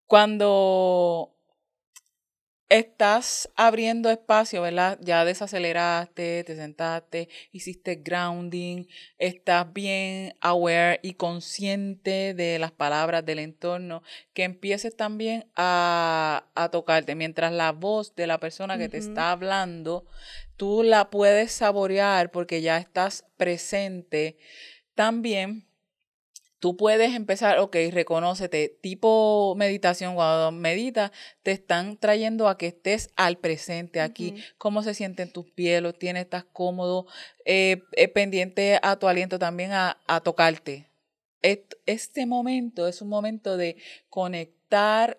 cuando 0.06 1.37
estás 2.68 3.50
abriendo 3.56 4.10
espacio, 4.10 4.60
¿verdad? 4.62 4.98
Ya 5.00 5.24
desaceleraste, 5.24 6.44
te 6.44 6.56
sentaste, 6.56 7.28
hiciste 7.50 7.96
grounding, 7.96 8.86
estás 9.18 9.72
bien 9.72 10.36
aware 10.40 11.00
y 11.02 11.14
consciente 11.14 12.34
de 12.34 12.58
las 12.58 12.72
palabras 12.72 13.24
del 13.24 13.38
entorno, 13.38 14.02
que 14.34 14.44
empieces 14.44 14.96
también 14.96 15.46
a, 15.56 16.48
a 16.54 16.68
tocarte, 16.70 17.14
mientras 17.14 17.52
la 17.52 17.72
voz 17.72 18.14
de 18.14 18.26
la 18.26 18.38
persona 18.38 18.76
que 18.76 18.88
te 18.88 18.98
está 18.98 19.32
hablando, 19.32 20.06
tú 20.56 20.82
la 20.82 21.08
puedes 21.10 21.52
saborear 21.52 22.30
porque 22.30 22.60
ya 22.60 22.76
estás 22.78 23.24
presente. 23.36 24.36
También 24.94 25.67
tú 26.58 26.76
puedes 26.76 27.14
empezar, 27.14 27.58
ok, 27.58 27.76
reconócete, 27.90 28.76
tipo 28.80 29.54
meditación, 29.56 30.14
cuando 30.14 30.52
meditas, 30.52 31.12
te 31.42 31.52
están 31.52 31.96
trayendo 31.96 32.48
a 32.48 32.58
que 32.58 32.68
estés 32.68 33.10
al 33.16 33.38
presente 33.38 34.00
aquí, 34.00 34.34
cómo 34.58 34.82
se 34.82 34.94
sienten 34.94 35.32
tus 35.32 35.50
pies, 35.50 35.82
lo 35.82 35.92
tienes, 35.92 36.24
estás 36.24 36.44
cómodo, 36.44 37.06
eh, 37.44 37.82
eh, 37.92 38.08
pendiente 38.08 38.78
a 38.82 38.96
tu 38.96 39.08
aliento 39.08 39.38
también 39.38 39.72
a, 39.72 39.98
a 40.06 40.20
tocarte. 40.20 40.90
Este 41.40 42.26
momento 42.26 42.88
es 42.88 43.00
un 43.00 43.08
momento 43.08 43.56
de 43.56 43.76
conectar 44.08 45.18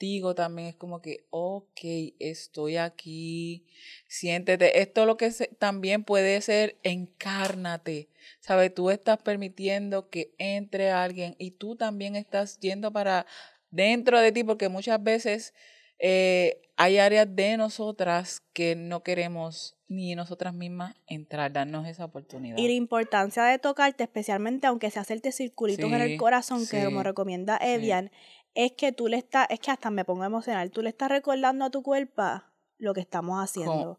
contigo 0.00 0.34
también, 0.34 0.68
es 0.68 0.76
como 0.76 1.02
que, 1.02 1.26
ok, 1.28 1.80
estoy 2.18 2.78
aquí, 2.78 3.66
siéntete. 4.08 4.80
Esto 4.80 5.04
lo 5.04 5.18
que 5.18 5.30
también 5.58 6.04
puede 6.04 6.40
ser, 6.40 6.78
encárnate 6.82 8.08
¿Sabes? 8.40 8.74
Tú 8.74 8.90
estás 8.90 9.18
permitiendo 9.18 10.08
que 10.08 10.32
entre 10.38 10.90
alguien 10.90 11.34
y 11.38 11.50
tú 11.50 11.76
también 11.76 12.16
estás 12.16 12.58
yendo 12.60 12.90
para 12.92 13.26
dentro 13.70 14.20
de 14.20 14.32
ti 14.32 14.44
porque 14.44 14.68
muchas 14.68 15.02
veces 15.02 15.52
eh, 15.98 16.62
hay 16.76 16.98
áreas 16.98 17.26
de 17.36 17.58
nosotras 17.58 18.42
que 18.54 18.76
no 18.76 19.02
queremos 19.02 19.76
ni 19.90 20.14
nosotras 20.14 20.54
mismas 20.54 20.94
entrar, 21.08 21.52
darnos 21.52 21.86
esa 21.86 22.04
oportunidad. 22.04 22.56
Y 22.56 22.68
la 22.68 22.74
importancia 22.74 23.42
de 23.42 23.58
tocarte, 23.58 24.04
especialmente 24.04 24.68
aunque 24.68 24.90
se 24.90 25.00
hacerte 25.00 25.32
circulitos 25.32 25.92
en 25.92 26.00
el 26.00 26.16
corazón, 26.16 26.66
que 26.66 26.84
como 26.84 27.02
recomienda 27.02 27.58
Evian, 27.60 28.10
es 28.54 28.72
que 28.72 28.92
tú 28.92 29.08
le 29.08 29.16
estás, 29.16 29.46
es 29.50 29.60
que 29.60 29.70
hasta 29.70 29.90
me 29.90 30.04
pongo 30.04 30.24
emocional, 30.24 30.70
tú 30.70 30.82
le 30.82 30.90
estás 30.90 31.08
recordando 31.08 31.64
a 31.64 31.70
tu 31.70 31.82
cuerpo 31.82 32.42
lo 32.78 32.94
que 32.94 33.00
estamos 33.00 33.38
haciendo 33.42 33.98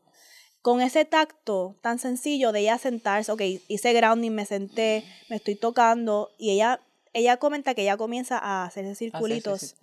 con 0.62 0.82
ese 0.82 1.06
tacto 1.06 1.76
tan 1.82 2.00
sencillo 2.00 2.52
de 2.52 2.62
ella 2.62 2.78
sentarse, 2.78 3.32
ok, 3.32 3.42
hice 3.68 3.94
grounding, 3.94 4.32
me 4.32 4.46
senté, 4.46 5.04
me 5.30 5.38
estoy 5.38 5.56
tocando, 5.56 6.30
y 6.38 6.52
ella, 6.52 6.80
ella 7.14 7.38
comenta 7.38 7.74
que 7.74 7.82
ella 7.82 7.98
comienza 7.98 8.38
a 8.38 8.66
hacer 8.66 8.96
circulitos 8.96 9.76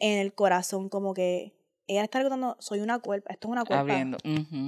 en 0.00 0.18
el 0.18 0.34
corazón, 0.34 0.88
como 0.88 1.14
que 1.14 1.54
ella 1.86 2.02
está 2.02 2.18
recordando, 2.18 2.56
soy 2.58 2.80
una 2.80 2.98
cuerpa, 2.98 3.32
esto 3.32 3.48
es 3.48 3.52
una 3.52 3.64
cuerpa. 3.64 3.80
Abriendo. 3.80 4.18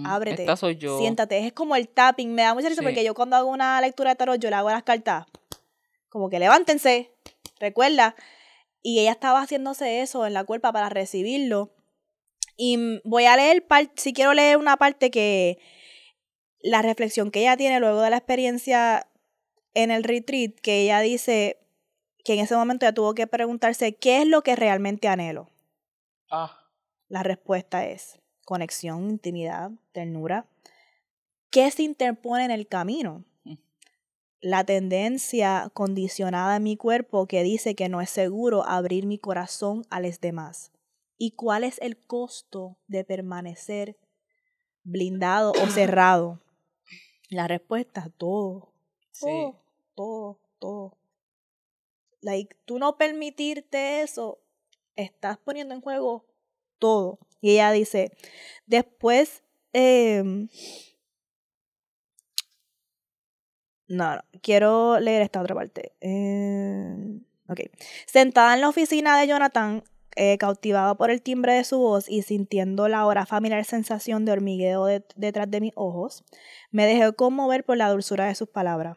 Ábrete. 0.05 0.43
Esta 0.43 0.57
soy 0.57 0.77
yo. 0.77 0.99
Siéntate. 0.99 1.47
Es 1.47 1.53
como 1.55 1.75
el 1.75 1.89
tapping. 1.89 2.35
Me 2.35 2.43
da 2.43 2.53
mucha 2.53 2.69
risa 2.69 2.83
porque 2.83 3.03
yo 3.03 3.15
cuando 3.15 3.37
hago 3.37 3.49
una 3.49 3.81
lectura 3.81 4.11
de 4.11 4.17
tarot, 4.17 4.39
yo 4.39 4.51
le 4.51 4.57
hago 4.57 4.69
las 4.69 4.83
cartas. 4.83 5.27
Como 6.11 6.29
que 6.29 6.39
levántense. 6.39 7.11
Recuerda. 7.59 8.15
Y 8.83 9.01
ella 9.01 9.13
estaba 9.13 9.43
haciéndose 9.43 10.01
eso 10.01 10.27
en 10.27 10.35
la 10.35 10.45
cuerpa 10.45 10.73
para 10.73 10.89
recibirlo. 10.89 11.73
Y 12.57 13.01
voy 13.05 13.27
a 13.27 13.37
leer, 13.37 13.67
si 13.97 14.13
quiero 14.13 14.33
leer 14.33 14.57
una 14.57 14.77
parte 14.77 15.11
que 15.11 15.59
la 16.61 16.83
reflexión 16.83 17.31
que 17.31 17.41
ella 17.41 17.57
tiene 17.57 17.81
luego 17.81 18.01
de 18.01 18.11
la 18.11 18.17
experiencia 18.17 19.07
en 19.75 19.91
el 19.91 20.05
retreat, 20.05 20.55
que 20.61 20.83
ella 20.83 21.01
dice 21.01 21.59
que 22.25 22.35
en 22.35 22.41
ese 22.41 22.57
momento 22.57 22.87
ya 22.87 22.93
tuvo 22.93 23.15
que 23.15 23.27
preguntarse 23.27 23.95
qué 23.95 24.23
es 24.23 24.27
lo 24.27 24.43
que 24.43 24.57
realmente 24.57 25.07
anhelo. 25.07 25.51
Ah. 26.31 26.61
La 27.09 27.23
respuesta 27.23 27.87
es 27.87 28.19
conexión, 28.45 29.11
intimidad, 29.11 29.71
ternura. 29.93 30.47
¿Qué 31.51 31.71
se 31.71 31.83
interpone 31.83 32.45
en 32.45 32.51
el 32.51 32.67
camino? 32.67 33.25
La 34.41 34.65
tendencia 34.65 35.71
condicionada 35.73 36.57
en 36.57 36.63
mi 36.63 36.77
cuerpo 36.77 37.27
que 37.27 37.43
dice 37.43 37.75
que 37.75 37.89
no 37.89 38.01
es 38.01 38.11
seguro 38.11 38.65
abrir 38.65 39.07
mi 39.07 39.19
corazón 39.19 39.85
a 39.91 40.01
los 40.01 40.21
demás. 40.21 40.73
¿Y 41.19 41.33
cuál 41.33 41.65
es 41.65 41.79
el 41.81 41.97
costo 41.97 42.77
de 42.87 43.05
permanecer 43.05 43.97
blindado 44.85 45.53
o 45.53 45.67
cerrado? 45.69 46.43
La 47.31 47.49
respuesta, 47.49 48.11
todo. 48.17 48.73
Todo, 49.19 49.63
todo, 49.95 50.41
todo. 50.59 50.99
Like, 52.21 52.57
tú 52.65 52.79
no 52.79 52.99
permitirte 52.99 54.03
eso, 54.03 54.39
estás 54.95 55.39
poniendo 55.39 55.75
en 55.75 55.81
juego 55.81 56.27
todo. 56.79 57.19
Y 57.41 57.53
ella 57.53 57.71
dice, 57.73 58.13
después, 58.67 59.43
em, 59.73 60.49
no, 63.89 64.17
no, 64.17 64.23
quiero 64.43 64.99
leer 65.01 65.23
esta 65.23 65.41
otra 65.41 65.55
parte. 65.55 65.93
Eh, 66.01 67.21
ok. 67.49 67.61
Sentada 68.07 68.55
en 68.55 68.61
la 68.61 68.69
oficina 68.69 69.19
de 69.19 69.29
Jonathan, 69.29 69.83
eh, 70.17 70.39
cautivado 70.39 70.97
por 70.97 71.11
el 71.11 71.21
timbre 71.23 71.53
de 71.55 71.65
su 71.65 71.79
voz 71.79 72.09
y 72.09 72.23
sintiendo 72.23 72.89
la 72.89 73.01
ahora 73.01 73.27
familiar 73.27 73.65
sensación 73.65 74.25
de 74.25 74.33
hormigueo 74.33 74.87
detrás 74.87 75.51
de 75.51 75.61
mis 75.61 75.73
ojos, 75.77 76.25
me 76.71 76.87
dejé 76.87 77.13
conmover 77.13 77.65
por 77.65 77.77
la 77.77 77.91
dulzura 77.91 78.27
de 78.27 78.35
sus 78.35 78.49
palabras. 78.49 78.97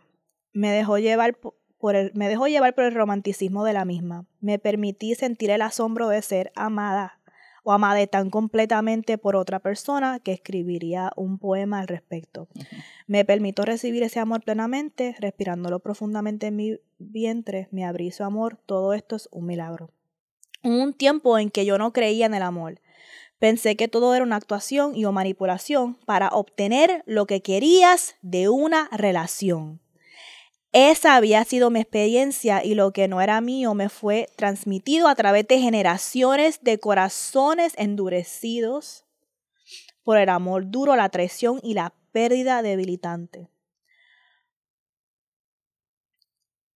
Me 0.54 0.72
dejó 0.72 0.98
llevar 0.98 1.38
por 1.78 1.96
el, 1.96 2.12
me 2.14 2.28
dejó 2.28 2.48
llevar 2.48 2.74
por 2.74 2.86
el 2.86 2.96
romanticismo 2.96 3.66
de 3.66 3.74
la 3.74 3.86
misma. 3.86 4.26
Me 4.40 4.60
permití 4.60 5.14
sentir 5.14 5.50
el 5.50 5.62
asombro 5.62 6.10
de 6.10 6.22
ser 6.22 6.52
amada 6.56 7.19
o 7.64 7.72
amada 7.72 8.06
tan 8.08 8.30
completamente 8.30 9.18
por 9.18 9.36
otra 9.36 9.60
persona 9.60 10.20
que 10.20 10.34
escribiría 10.34 11.12
un 11.16 11.38
poema 11.38 11.80
al 11.80 11.88
respecto. 11.88 12.48
Me 13.08 13.26
permito 13.26 13.64
recibir 13.64 14.04
ese 14.04 14.20
amor 14.20 14.44
plenamente, 14.44 15.16
respirándolo 15.20 15.80
profundamente 15.80 16.48
en 16.48 16.56
mi 16.56 16.80
vientre, 16.98 17.68
me 17.72 17.86
abrí 17.86 18.12
su 18.12 18.24
amor, 18.24 18.58
todo 18.66 18.94
esto 18.94 19.16
es 19.16 19.30
un 19.32 19.46
milagro 19.46 19.92
un 20.64 20.94
tiempo 20.94 21.38
en 21.38 21.50
que 21.50 21.66
yo 21.66 21.78
no 21.78 21.94
creía 21.94 22.26
en 22.26 22.34
el 22.34 22.44
amor. 22.44 22.82
Pensé 23.40 23.76
que 23.76 23.88
todo 23.88 24.14
era 24.14 24.24
una 24.24 24.36
actuación 24.36 24.96
y 24.96 25.06
o 25.06 25.12
manipulación 25.12 25.96
para 26.06 26.30
obtener 26.30 27.04
lo 27.06 27.26
que 27.26 27.42
querías 27.42 28.16
de 28.22 28.50
una 28.50 28.90
relación. 28.92 29.80
Esa 30.72 31.16
había 31.16 31.44
sido 31.46 31.72
mi 31.72 31.80
experiencia 31.80 32.64
y 32.64 32.76
lo 32.76 32.94
que 32.94 33.08
no 33.08 33.22
era 33.22 33.42
mío 33.42 33.74
me 33.74 33.90
fue 33.90 34.30
transmitido 34.36 35.08
a 35.08 35.16
través 35.16 35.48
de 35.48 35.60
generaciones 35.60 36.64
de 36.64 36.80
corazones 36.80 37.74
endurecidos 37.78 39.06
por 40.04 40.18
el 40.18 40.30
amor 40.30 40.70
duro, 40.70 40.96
la 40.96 41.10
traición 41.10 41.60
y 41.64 41.74
la 41.74 41.94
pérdida 42.12 42.62
debilitante. 42.62 43.50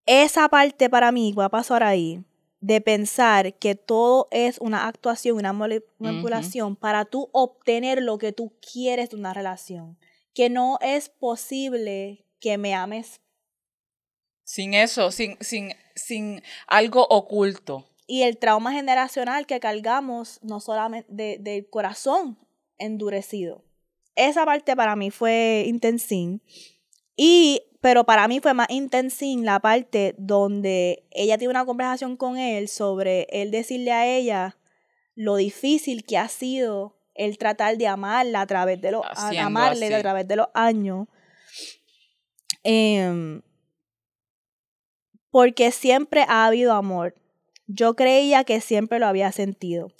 Esa 0.06 0.49
parte 0.49 0.89
para 0.89 1.12
mí, 1.12 1.32
voy 1.34 1.45
a 1.45 1.49
pasar 1.49 1.82
ahí, 1.82 2.25
de 2.60 2.82
pensar 2.82 3.53
que 3.56 3.75
todo 3.75 4.27
es 4.32 4.58
una 4.60 4.88
actuación, 4.88 5.38
una 5.38 5.53
manipulación 5.53 6.75
para 6.75 7.06
tú 7.06 7.29
obtener 7.32 8.01
lo 8.01 8.17
que 8.17 8.34
tú 8.34 8.53
quieres 8.60 9.12
de 9.12 9.15
una 9.15 9.34
relación. 9.34 9.97
Que 10.34 10.49
no 10.49 10.77
es 10.82 11.10
posible 11.10 12.25
que 12.39 12.58
me 12.58 12.73
ames. 12.73 13.21
Sin 14.43 14.73
eso, 14.73 15.12
sin, 15.12 15.38
sin, 15.39 15.73
sin 15.95 16.43
algo 16.67 17.08
oculto. 17.10 17.88
Y 18.08 18.23
el 18.23 18.38
trauma 18.38 18.73
generacional 18.73 19.45
que 19.45 19.60
cargamos, 19.60 20.39
no 20.41 20.60
solamente 20.60 21.38
del 21.39 21.69
corazón 21.69 22.38
endurecido. 22.77 23.63
Esa 24.15 24.45
parte 24.45 24.75
para 24.75 24.95
mí 24.95 25.10
fue 25.12 25.63
intensín. 25.67 26.41
Y 27.15 27.63
pero 27.84 28.06
para 28.06 28.29
mí 28.29 28.39
fue 28.39 28.53
más 28.53 28.69
intensín 28.69 29.43
la 29.43 29.60
parte 29.60 30.15
donde 30.17 31.06
ella 31.12 31.38
tiene 31.38 31.51
una 31.51 31.65
conversación 31.65 32.15
con 32.15 32.38
él 32.38 32.69
sobre 32.69 33.27
él 33.29 33.51
decirle 33.51 33.91
a 33.91 34.08
ella 34.08 34.58
lo 35.15 35.36
difícil 35.36 36.06
que 36.06 36.17
ha 36.17 36.29
sido 36.29 36.95
el 37.13 37.38
tratar 37.38 37.77
de 37.77 37.88
amarla 37.88 38.39
a 38.39 38.47
través 38.47 38.79
de 38.79 38.91
los 38.91 39.03
amarle 39.38 39.93
a 39.93 40.01
través 40.01 40.25
de 40.29 40.38
los 40.38 40.47
años. 40.53 41.08
Em, 42.63 43.41
porque 45.34 45.72
siempre 45.72 46.26
ha 46.30 46.46
habido 46.46 46.74
amor. 46.74 47.15
Yo 47.65 47.96
creía 47.96 48.43
que 48.43 48.62
siempre 48.62 49.00
lo 49.00 49.08
había 49.08 49.32
sentido. 49.32 49.91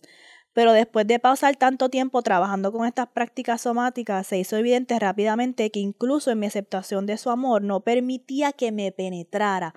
Pero 0.54 0.74
después 0.74 1.08
de 1.08 1.18
pasar 1.18 1.56
tanto 1.56 1.90
tiempo 1.90 2.22
trabajando 2.22 2.72
con 2.72 2.86
estas 2.86 3.08
prácticas 3.08 3.62
somáticas, 3.62 4.28
se 4.28 4.38
hizo 4.38 4.58
evidente 4.58 5.00
rápidamente 5.00 5.72
que 5.72 5.80
incluso 5.80 6.30
en 6.30 6.38
mi 6.38 6.46
aceptación 6.46 7.08
de 7.08 7.18
su 7.18 7.32
amor 7.32 7.64
no 7.64 7.80
permitía 7.80 8.52
que 8.52 8.72
me 8.72 8.92
penetrara. 8.92 9.74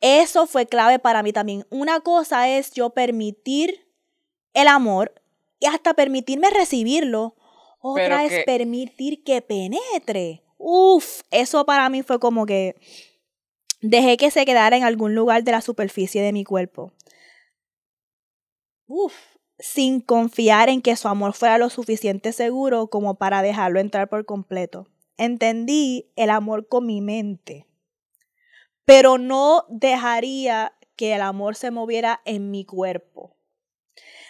Eso 0.00 0.46
fue 0.46 0.66
clave 0.66 1.00
para 1.00 1.24
mí 1.24 1.32
también. 1.32 1.66
Una 1.70 1.98
cosa 1.98 2.48
es 2.48 2.70
yo 2.70 2.90
permitir 2.90 3.88
el 4.54 4.68
amor 4.68 5.12
y 5.58 5.66
hasta 5.66 5.94
permitirme 5.94 6.50
recibirlo. 6.50 7.34
Otra 7.80 8.24
es 8.26 8.44
permitir 8.44 9.24
que 9.24 9.42
penetre. 9.42 10.44
Uf, 10.56 11.22
eso 11.32 11.66
para 11.66 11.88
mí 11.88 12.04
fue 12.04 12.20
como 12.20 12.46
que 12.46 12.76
dejé 13.80 14.16
que 14.16 14.30
se 14.30 14.44
quedara 14.44 14.76
en 14.76 14.84
algún 14.84 15.14
lugar 15.14 15.44
de 15.44 15.52
la 15.52 15.60
superficie 15.60 16.22
de 16.22 16.32
mi 16.32 16.44
cuerpo. 16.44 16.92
Uf, 18.86 19.14
sin 19.58 20.00
confiar 20.00 20.68
en 20.68 20.82
que 20.82 20.96
su 20.96 21.08
amor 21.08 21.32
fuera 21.32 21.58
lo 21.58 21.70
suficiente 21.70 22.32
seguro 22.32 22.88
como 22.88 23.14
para 23.14 23.42
dejarlo 23.42 23.78
entrar 23.78 24.08
por 24.08 24.24
completo. 24.24 24.88
Entendí 25.16 26.10
el 26.16 26.30
amor 26.30 26.66
con 26.66 26.86
mi 26.86 27.00
mente, 27.00 27.66
pero 28.84 29.18
no 29.18 29.66
dejaría 29.68 30.72
que 30.96 31.14
el 31.14 31.20
amor 31.20 31.56
se 31.56 31.70
moviera 31.70 32.20
en 32.24 32.50
mi 32.50 32.64
cuerpo. 32.64 33.36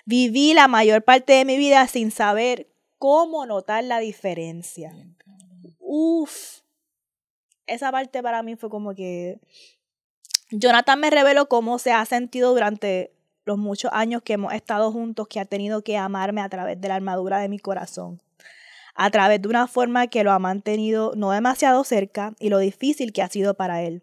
Viví 0.04 0.52
la 0.54 0.68
mayor 0.68 1.04
parte 1.04 1.32
de 1.32 1.44
mi 1.44 1.56
vida 1.56 1.86
sin 1.86 2.10
saber 2.10 2.68
cómo 2.98 3.46
notar 3.46 3.84
la 3.84 3.98
diferencia. 3.98 4.92
Uf, 5.78 6.60
esa 7.70 7.90
parte 7.92 8.22
para 8.22 8.42
mí 8.42 8.56
fue 8.56 8.68
como 8.68 8.94
que 8.94 9.38
Jonathan 10.50 11.00
me 11.00 11.10
reveló 11.10 11.48
cómo 11.48 11.78
se 11.78 11.92
ha 11.92 12.04
sentido 12.04 12.52
durante 12.52 13.12
los 13.44 13.58
muchos 13.58 13.90
años 13.92 14.22
que 14.22 14.34
hemos 14.34 14.52
estado 14.52 14.92
juntos, 14.92 15.28
que 15.28 15.40
ha 15.40 15.44
tenido 15.44 15.82
que 15.82 15.96
amarme 15.96 16.40
a 16.40 16.48
través 16.48 16.80
de 16.80 16.88
la 16.88 16.96
armadura 16.96 17.38
de 17.38 17.48
mi 17.48 17.58
corazón, 17.58 18.20
a 18.94 19.10
través 19.10 19.40
de 19.40 19.48
una 19.48 19.66
forma 19.66 20.08
que 20.08 20.24
lo 20.24 20.32
ha 20.32 20.38
mantenido 20.38 21.12
no 21.16 21.30
demasiado 21.30 21.84
cerca 21.84 22.34
y 22.38 22.48
lo 22.48 22.58
difícil 22.58 23.12
que 23.12 23.22
ha 23.22 23.28
sido 23.28 23.54
para 23.54 23.82
él. 23.82 24.02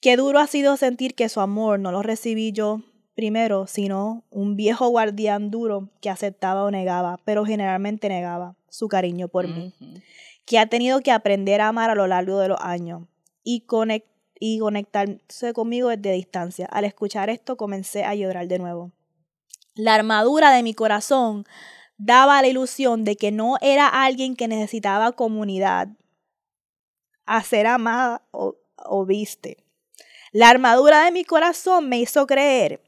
Qué 0.00 0.16
duro 0.16 0.38
ha 0.38 0.46
sido 0.46 0.76
sentir 0.76 1.14
que 1.14 1.28
su 1.28 1.40
amor 1.40 1.80
no 1.80 1.92
lo 1.92 2.02
recibí 2.02 2.52
yo 2.52 2.82
primero, 3.14 3.66
sino 3.66 4.22
un 4.30 4.56
viejo 4.56 4.88
guardián 4.88 5.50
duro 5.50 5.90
que 6.00 6.08
aceptaba 6.08 6.62
o 6.62 6.70
negaba, 6.70 7.18
pero 7.24 7.44
generalmente 7.44 8.08
negaba 8.08 8.54
su 8.68 8.86
cariño 8.86 9.28
por 9.28 9.48
mí, 9.48 9.74
que 10.48 10.58
ha 10.58 10.66
tenido 10.66 11.02
que 11.02 11.12
aprender 11.12 11.60
a 11.60 11.68
amar 11.68 11.90
a 11.90 11.94
lo 11.94 12.06
largo 12.06 12.38
de 12.38 12.48
los 12.48 12.58
años 12.60 13.02
y 13.44 13.66
conectar 13.66 14.16
y 14.40 14.60
conectarse 14.60 15.52
conmigo 15.52 15.88
desde 15.88 16.12
distancia. 16.12 16.66
Al 16.66 16.84
escuchar 16.84 17.28
esto 17.28 17.56
comencé 17.56 18.04
a 18.04 18.14
llorar 18.14 18.46
de 18.46 18.58
nuevo. 18.58 18.92
La 19.74 19.94
armadura 19.94 20.52
de 20.52 20.62
mi 20.62 20.74
corazón 20.74 21.44
daba 21.96 22.40
la 22.40 22.46
ilusión 22.46 23.04
de 23.04 23.16
que 23.16 23.32
no 23.32 23.56
era 23.60 23.88
alguien 23.88 24.36
que 24.36 24.46
necesitaba 24.48 25.12
comunidad, 25.12 25.88
a 27.26 27.42
ser 27.42 27.66
amada 27.66 28.22
o, 28.30 28.56
o 28.76 29.04
viste. 29.04 29.64
La 30.30 30.48
armadura 30.48 31.04
de 31.04 31.10
mi 31.10 31.24
corazón 31.24 31.88
me 31.88 31.98
hizo 31.98 32.26
creer 32.26 32.80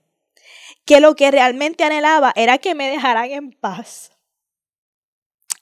que 0.84 1.00
lo 1.00 1.14
que 1.16 1.32
realmente 1.32 1.84
anhelaba 1.84 2.32
era 2.36 2.58
que 2.58 2.76
me 2.76 2.88
dejaran 2.88 3.30
en 3.32 3.50
paz. 3.50 4.12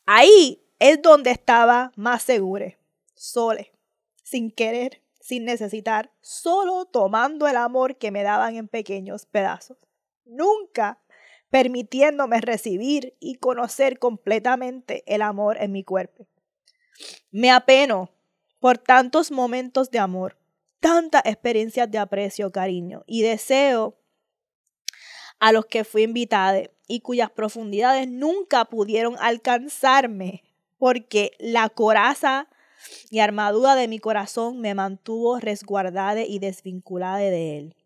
Ahí 0.05 0.68
es 0.79 1.03
donde 1.03 1.31
estaba 1.31 1.93
más 1.97 2.23
seguro, 2.23 2.67
sole, 3.15 3.73
sin 4.23 4.51
querer 4.51 5.03
sin 5.29 5.45
necesitar, 5.45 6.11
solo 6.23 6.87
tomando 6.87 7.49
el 7.49 7.59
amor 7.59 7.99
que 7.99 8.11
me 8.11 8.23
daban 8.23 8.57
en 8.57 8.67
pequeños 8.67 9.27
pedazos. 9.27 9.77
Nunca 10.25 11.03
permitiéndome 11.51 12.41
recibir 12.41 13.15
y 13.21 13.35
conocer 13.35 13.99
completamente 13.99 15.05
el 15.07 15.21
amor 15.21 15.59
en 15.61 15.73
mi 15.73 15.85
cuerpo. 15.85 16.27
Me 17.31 17.51
apeno 17.51 18.11
por 18.59 18.79
tantos 18.79 19.31
momentos 19.31 19.91
de 19.91 19.99
amor, 19.99 20.39
tantas 20.81 21.21
experiencias 21.27 21.91
de 21.91 21.99
aprecio, 21.99 22.51
cariño 22.51 23.05
y 23.07 23.21
deseo 23.21 23.99
a 25.41 25.53
los 25.53 25.67
que 25.67 25.85
fui 25.85 26.05
invitada 26.05 26.63
y 26.87 27.01
cuyas 27.01 27.31
profundidades 27.31 28.09
nunca 28.09 28.65
pudieron 28.65 29.15
alcanzarme 29.19 30.48
porque 30.79 31.33
la 31.39 31.69
coraza 31.69 32.49
y 33.11 33.19
armadura 33.19 33.75
de 33.75 33.89
mi 33.89 33.99
corazón 33.99 34.61
me 34.61 34.75
mantuvo 34.75 35.39
resguardada 35.41 36.23
y 36.23 36.39
desvinculada 36.39 37.19
de 37.19 37.59
él. 37.59 37.77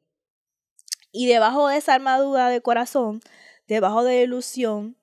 Y 1.11 1.27
debajo 1.27 1.69
de 1.69 1.77
esa 1.77 1.95
armadura 1.95 2.49
de 2.49 2.61
corazón, 2.61 3.21
debajo 3.67 4.05
de 4.05 4.17
la 4.17 4.23
ilusión, 4.23 4.97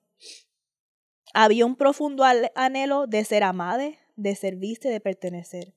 había 1.32 1.66
un 1.66 1.76
profundo 1.76 2.24
anhelo 2.54 3.06
de 3.06 3.24
ser 3.24 3.44
amada, 3.44 3.90
de 4.16 4.34
ser 4.34 4.56
vista 4.56 4.88
de 4.88 5.00
pertenecer. 5.00 5.74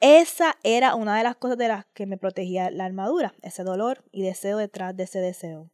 Esa 0.00 0.56
era 0.62 0.94
una 0.94 1.16
de 1.16 1.24
las 1.24 1.36
cosas 1.36 1.58
de 1.58 1.68
las 1.68 1.86
que 1.86 2.06
me 2.06 2.18
protegía 2.18 2.70
la 2.70 2.84
armadura, 2.84 3.34
ese 3.42 3.64
dolor 3.64 4.04
y 4.12 4.22
deseo 4.22 4.58
detrás 4.58 4.96
de 4.96 5.04
ese 5.04 5.18
deseo. 5.20 5.70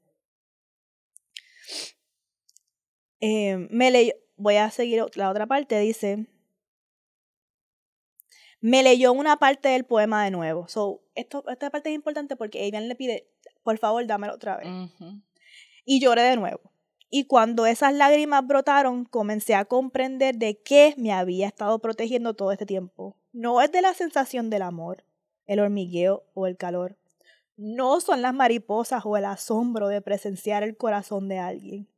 Eh, 3.21 3.69
me 3.71 3.91
voy 4.45 4.57
a 4.57 4.71
seguir 4.71 5.03
la 5.15 5.31
otra 5.31 5.47
parte, 5.47 5.79
dice, 5.81 6.27
me 8.61 8.83
leyó 8.83 9.13
una 9.13 9.39
parte 9.39 9.71
del 9.71 9.85
poema 9.85 10.23
de 10.23 10.31
nuevo. 10.31 10.69
So, 10.69 11.03
esto, 11.15 11.43
esta 11.49 11.71
parte 11.71 11.89
es 11.89 11.95
importante 11.95 12.37
porque 12.37 12.67
Avian 12.67 12.87
le 12.89 12.95
pide, 12.95 13.27
por 13.63 13.79
favor, 13.79 14.07
dámelo 14.07 14.35
otra 14.35 14.59
vez. 14.59 14.69
Y 15.87 15.99
lloré 15.99 16.23
de 16.23 16.37
nuevo. 16.37 16.61
Y 17.09 17.25
cuando 17.25 17.65
esas 17.65 17.95
lágrimas 17.95 18.47
brotaron, 18.47 19.07
comencé 19.07 19.55
a 19.55 19.65
comprender 19.65 20.37
de 20.37 20.61
qué 20.61 20.95
me 20.99 21.13
había 21.13 21.47
estado 21.47 21.79
protegiendo 21.79 22.35
todo 22.35 22.53
este 22.53 22.67
tiempo. 22.67 23.17
No 23.33 23.63
es 23.63 23.73
de 23.73 23.81
la 23.81 23.95
sensación 23.95 24.51
del 24.51 24.63
amor, 24.63 25.05
el 25.47 25.61
hormigueo 25.61 26.25
o 26.35 26.47
el 26.47 26.59
calor. 26.59 26.99
No 27.57 28.01
son 28.01 28.21
las 28.21 28.35
mariposas 28.35 29.07
o 29.07 29.17
el 29.17 29.25
asombro 29.25 29.89
de 29.89 30.03
presenciar 30.03 30.63
el 30.63 30.77
corazón 30.77 31.29
de 31.29 31.39
alguien. 31.39 31.89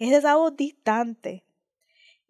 Es 0.00 0.12
esa 0.12 0.34
voz 0.34 0.56
distante, 0.56 1.44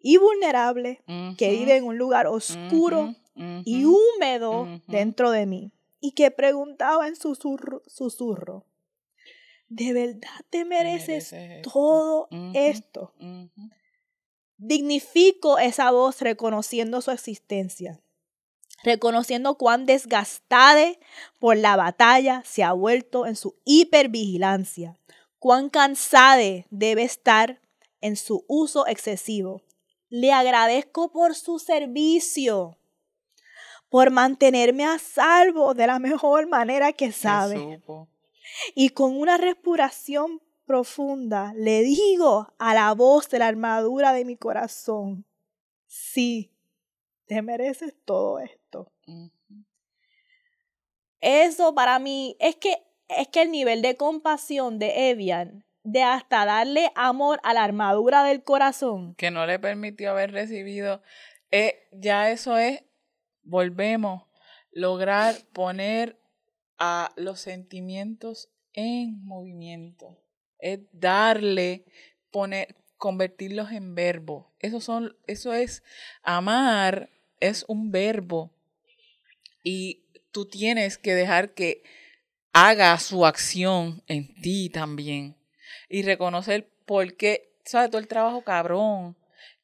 y 0.01 0.17
vulnerable 0.17 1.01
que 1.37 1.51
vive 1.51 1.77
en 1.77 1.85
un 1.85 1.97
lugar 1.97 2.27
oscuro 2.27 3.15
y 3.35 3.85
húmedo 3.85 4.67
dentro 4.87 5.31
de 5.31 5.45
mí 5.45 5.71
y 5.99 6.11
que 6.11 6.31
preguntaba 6.31 7.07
en 7.07 7.15
susurro, 7.15 7.81
susurro 7.87 8.65
¿de 9.69 9.93
verdad 9.93 10.45
te 10.49 10.65
mereces, 10.65 11.33
todo 11.63 12.27
esto? 12.53 13.13
Dignifico 14.57 15.59
esa 15.59 15.91
voz 15.91 16.21
reconociendo 16.21 17.01
su 17.01 17.11
existencia, 17.11 18.01
reconociendo 18.83 19.55
cuán 19.55 19.85
desgastada 19.85 20.91
por 21.39 21.57
la 21.57 21.75
batalla 21.75 22.43
se 22.45 22.63
ha 22.63 22.73
vuelto 22.73 23.25
en 23.25 23.35
su 23.35 23.55
hipervigilancia, 23.63 24.99
cuán 25.41 25.71
cansada 25.71 26.67
debe 26.69 27.01
estar 27.01 27.59
en 27.99 28.15
su 28.15 28.45
uso 28.47 28.85
excesivo 28.85 29.63
le 30.11 30.31
agradezco 30.31 31.11
por 31.11 31.33
su 31.33 31.57
servicio, 31.57 32.77
por 33.89 34.11
mantenerme 34.11 34.85
a 34.85 34.99
salvo 34.99 35.73
de 35.73 35.87
la 35.87 35.97
mejor 35.97 36.47
manera 36.47 36.93
que 36.93 37.11
sabe. 37.11 37.81
Y 38.75 38.89
con 38.89 39.17
una 39.17 39.37
respiración 39.37 40.41
profunda 40.65 41.53
le 41.55 41.81
digo 41.81 42.53
a 42.59 42.73
la 42.75 42.93
voz 42.93 43.27
de 43.29 43.39
la 43.39 43.47
armadura 43.47 44.13
de 44.13 44.25
mi 44.25 44.35
corazón, 44.35 45.25
sí, 45.87 46.51
te 47.25 47.41
mereces 47.41 47.95
todo 48.05 48.37
esto. 48.39 48.91
Eso 51.21 51.73
para 51.73 51.97
mí 51.97 52.35
es 52.39 52.57
que 52.57 52.90
es 53.17 53.27
que 53.27 53.41
el 53.41 53.51
nivel 53.51 53.81
de 53.81 53.97
compasión 53.97 54.79
de 54.79 55.09
Evian 55.09 55.65
de 55.83 56.03
hasta 56.03 56.45
darle 56.45 56.91
amor 56.95 57.39
a 57.43 57.53
la 57.53 57.63
armadura 57.63 58.23
del 58.23 58.43
corazón. 58.43 59.15
Que 59.15 59.31
no 59.31 59.45
le 59.45 59.59
permitió 59.59 60.11
haber 60.11 60.31
recibido. 60.31 61.01
Eh, 61.49 61.87
ya 61.91 62.29
eso 62.31 62.57
es, 62.57 62.83
volvemos, 63.43 64.23
lograr 64.71 65.35
poner 65.53 66.19
a 66.77 67.11
los 67.15 67.39
sentimientos 67.39 68.49
en 68.73 69.23
movimiento. 69.25 70.17
Es 70.59 70.79
darle, 70.91 71.85
poner, 72.29 72.75
convertirlos 72.97 73.71
en 73.71 73.95
verbo. 73.95 74.51
Eso, 74.59 74.79
son, 74.79 75.17
eso 75.27 75.53
es, 75.53 75.83
amar 76.21 77.09
es 77.39 77.65
un 77.67 77.91
verbo. 77.91 78.51
Y 79.63 80.05
tú 80.31 80.45
tienes 80.45 80.97
que 80.97 81.13
dejar 81.13 81.53
que 81.53 81.83
haga 82.53 82.97
su 82.99 83.25
acción 83.25 84.03
en 84.07 84.33
ti 84.41 84.69
también 84.69 85.35
y 85.89 86.03
reconocer 86.03 86.69
por 86.85 87.15
qué, 87.15 87.53
¿sabes? 87.63 87.89
Todo 87.89 88.01
el 88.01 88.07
trabajo 88.07 88.41
cabrón 88.43 89.15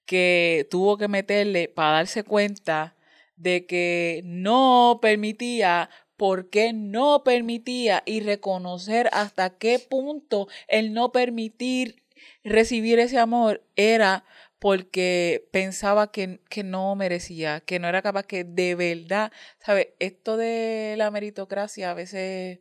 que 0.06 0.68
tuvo 0.72 0.98
que 0.98 1.08
meterle 1.08 1.68
para 1.68 1.98
darse 1.98 2.24
cuenta 2.24 2.96
de 3.36 3.66
que 3.66 4.22
no 4.24 5.00
permitía 5.02 5.90
por 6.16 6.50
qué 6.50 6.74
no 6.74 7.24
permitía 7.24 8.02
y 8.06 8.22
reconocer 8.22 9.10
hasta 9.14 9.52
qué 9.58 9.80
punto 9.80 10.48
el 10.68 10.94
no 10.94 11.12
permitir 11.12 12.04
recibir 12.44 13.00
ese 13.00 13.20
amor 13.20 13.64
era 13.76 14.26
porque 14.60 15.48
pensaba 15.52 16.12
que, 16.12 16.40
que, 16.50 16.64
no 16.64 16.96
merecía, 16.96 17.60
que 17.60 17.78
no 17.78 17.88
era 17.88 18.02
capaz, 18.02 18.24
que 18.24 18.44
de 18.44 18.74
verdad, 18.74 19.32
¿sabes? 19.60 19.90
Esto 20.00 20.36
de 20.36 20.96
la 20.98 21.12
meritocracia 21.12 21.92
a 21.92 21.94
veces 21.94 22.60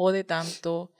jode 0.00 0.24
tanto, 0.24 0.92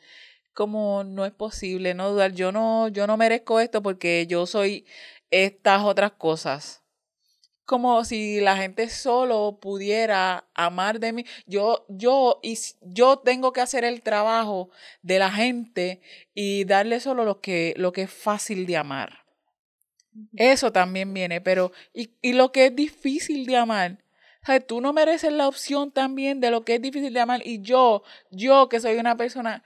como 0.53 1.05
no 1.05 1.25
es 1.25 1.33
posible, 1.33 1.95
no 1.95 2.11
dudar, 2.11 2.33
yo 2.35 2.53
no, 2.53 2.89
yo 2.89 3.07
no 3.07 3.17
merezco 3.17 3.61
esto 3.61 3.83
porque 3.83 4.27
yo 4.29 4.45
soy 4.45 4.85
estas 5.31 5.83
otras 5.85 6.13
cosas. 6.13 6.83
Como 7.65 8.05
si 8.05 8.41
la 8.41 8.59
gente 8.59 8.91
solo 8.91 9.59
pudiera 9.59 10.45
amar 10.55 11.01
de 11.01 11.13
mí. 11.13 11.25
Yo, 11.47 11.87
yo, 11.89 12.41
y 12.43 12.59
yo 12.83 13.21
tengo 13.21 13.53
que 13.53 13.63
hacer 13.63 13.85
el 13.85 14.03
trabajo 14.03 14.71
de 15.03 15.19
la 15.19 15.31
gente 15.31 16.03
y 16.35 16.65
darle 16.65 17.01
solo 17.01 17.25
lo 17.25 17.41
que, 17.41 17.73
lo 17.79 17.93
que 17.93 18.03
es 18.03 18.13
fácil 18.13 18.67
de 18.67 18.77
amar. 18.77 19.25
Eso 20.37 20.73
también 20.73 21.15
viene, 21.15 21.41
pero, 21.41 21.73
y, 21.95 22.11
y 22.21 22.33
lo 22.35 22.53
que 22.53 22.67
es 22.67 22.77
difícil 22.77 23.47
de 23.47 23.57
amar, 23.57 24.05
Tú 24.67 24.81
no 24.81 24.93
mereces 24.93 25.33
la 25.33 25.47
opción 25.47 25.93
también 25.93 26.41
de 26.41 26.51
lo 26.51 26.65
que 26.65 26.77
es 26.77 26.83
difícil 26.83 27.13
de 27.13 27.21
amar. 27.21 27.43
Y 27.45 27.61
yo, 27.61 28.03
yo 28.31 28.69
que 28.69 28.81
soy 28.81 28.97
una 28.97 29.17
persona, 29.17 29.63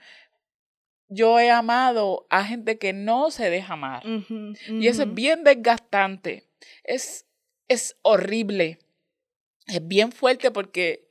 yo 1.07 1.39
he 1.39 1.49
amado 1.49 2.27
a 2.29 2.43
gente 2.43 2.77
que 2.77 2.93
no 2.93 3.31
se 3.31 3.49
deja 3.49 3.73
amar. 3.73 4.03
Y 4.67 4.87
eso 4.87 5.03
es 5.03 5.13
bien 5.13 5.43
desgastante. 5.43 6.49
Es, 6.83 7.25
es 7.67 7.97
horrible. 8.01 8.79
Es 9.67 9.85
bien 9.87 10.11
fuerte 10.11 10.51
porque 10.51 11.04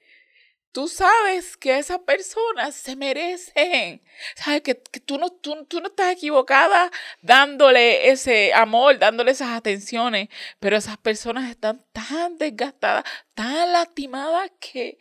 tú 0.74 0.88
sabes 0.88 1.56
que 1.56 1.78
esas 1.78 2.00
personas 2.00 2.74
se 2.74 2.96
merecen. 2.96 4.02
Sabes 4.34 4.62
que, 4.62 4.74
tú, 4.74 5.18
no, 5.18 5.30
tú, 5.30 5.64
tú, 5.66 5.80
no 5.80 5.86
estás 5.86 6.12
equivocada 6.12 6.90
dándole 7.22 8.10
ese 8.10 8.52
amor, 8.52 8.98
dándole 8.98 9.30
esas 9.30 9.50
atenciones, 9.50 10.28
pero 10.58 10.76
esas 10.76 10.98
personas 10.98 11.48
están 11.48 11.80
tan 11.92 12.38
desgastadas, 12.38 13.04
tan 13.34 13.72
lastimadas 13.72 14.50
que 14.58 14.98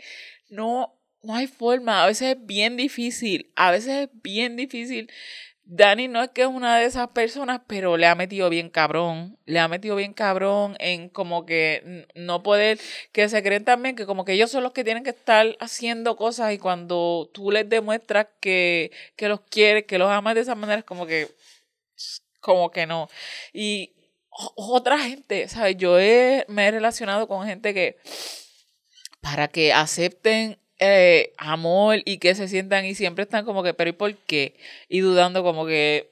no, 0.47 0.95
no 1.23 1.35
hay 1.35 1.47
forma. 1.47 2.03
A 2.03 2.07
veces 2.07 2.37
es 2.37 2.45
bien 2.45 2.77
difícil, 2.77 3.51
a 3.55 3.71
veces 3.71 4.07
es 4.07 4.09
bien 4.21 4.55
difícil 4.55 5.11
Dani 5.65 6.09
no 6.09 6.21
es 6.21 6.29
que 6.29 6.41
es 6.41 6.47
una 6.47 6.77
de 6.77 6.85
esas 6.85 7.07
personas, 7.09 7.61
pero 7.67 7.95
le 7.95 8.05
ha 8.05 8.15
metido 8.15 8.49
bien 8.49 8.69
cabrón. 8.69 9.37
Le 9.45 9.59
ha 9.59 9.67
metido 9.67 9.95
bien 9.95 10.13
cabrón 10.13 10.75
en 10.79 11.09
como 11.09 11.45
que 11.45 12.05
no 12.15 12.43
poder, 12.43 12.79
que 13.11 13.29
se 13.29 13.41
creen 13.41 13.63
también 13.63 13.95
que 13.95 14.05
como 14.05 14.25
que 14.25 14.33
ellos 14.33 14.51
son 14.51 14.63
los 14.63 14.73
que 14.73 14.83
tienen 14.83 15.03
que 15.03 15.11
estar 15.11 15.55
haciendo 15.59 16.17
cosas 16.17 16.53
y 16.53 16.57
cuando 16.57 17.29
tú 17.33 17.49
les 17.49 17.67
demuestras 17.69 18.27
que, 18.41 18.91
que 19.15 19.29
los 19.29 19.41
quieres, 19.41 19.85
que 19.85 19.97
los 19.97 20.11
amas 20.11 20.35
de 20.35 20.41
esa 20.41 20.55
manera, 20.55 20.79
es 20.79 20.85
como 20.85 21.05
que, 21.05 21.29
como 22.41 22.69
que 22.69 22.85
no. 22.85 23.09
Y 23.53 23.93
otra 24.55 24.99
gente, 24.99 25.47
¿sabes? 25.47 25.77
Yo 25.77 25.93
me 25.93 26.67
he 26.67 26.71
relacionado 26.71 27.27
con 27.27 27.47
gente 27.47 27.73
que 27.73 27.97
para 29.21 29.47
que 29.47 29.71
acepten 29.71 30.57
eh, 30.85 31.33
amor 31.37 32.01
y 32.03 32.17
que 32.17 32.35
se 32.35 32.49
sientan 32.49 32.83
y 32.83 32.93
siempre 32.93 33.23
están 33.23 33.45
como 33.45 33.63
que, 33.63 33.73
pero 33.73 33.89
¿y 33.89 33.93
por 33.93 34.13
qué? 34.17 34.57
Y 34.89 34.99
dudando 34.99 35.41
como 35.41 35.65
que 35.65 36.11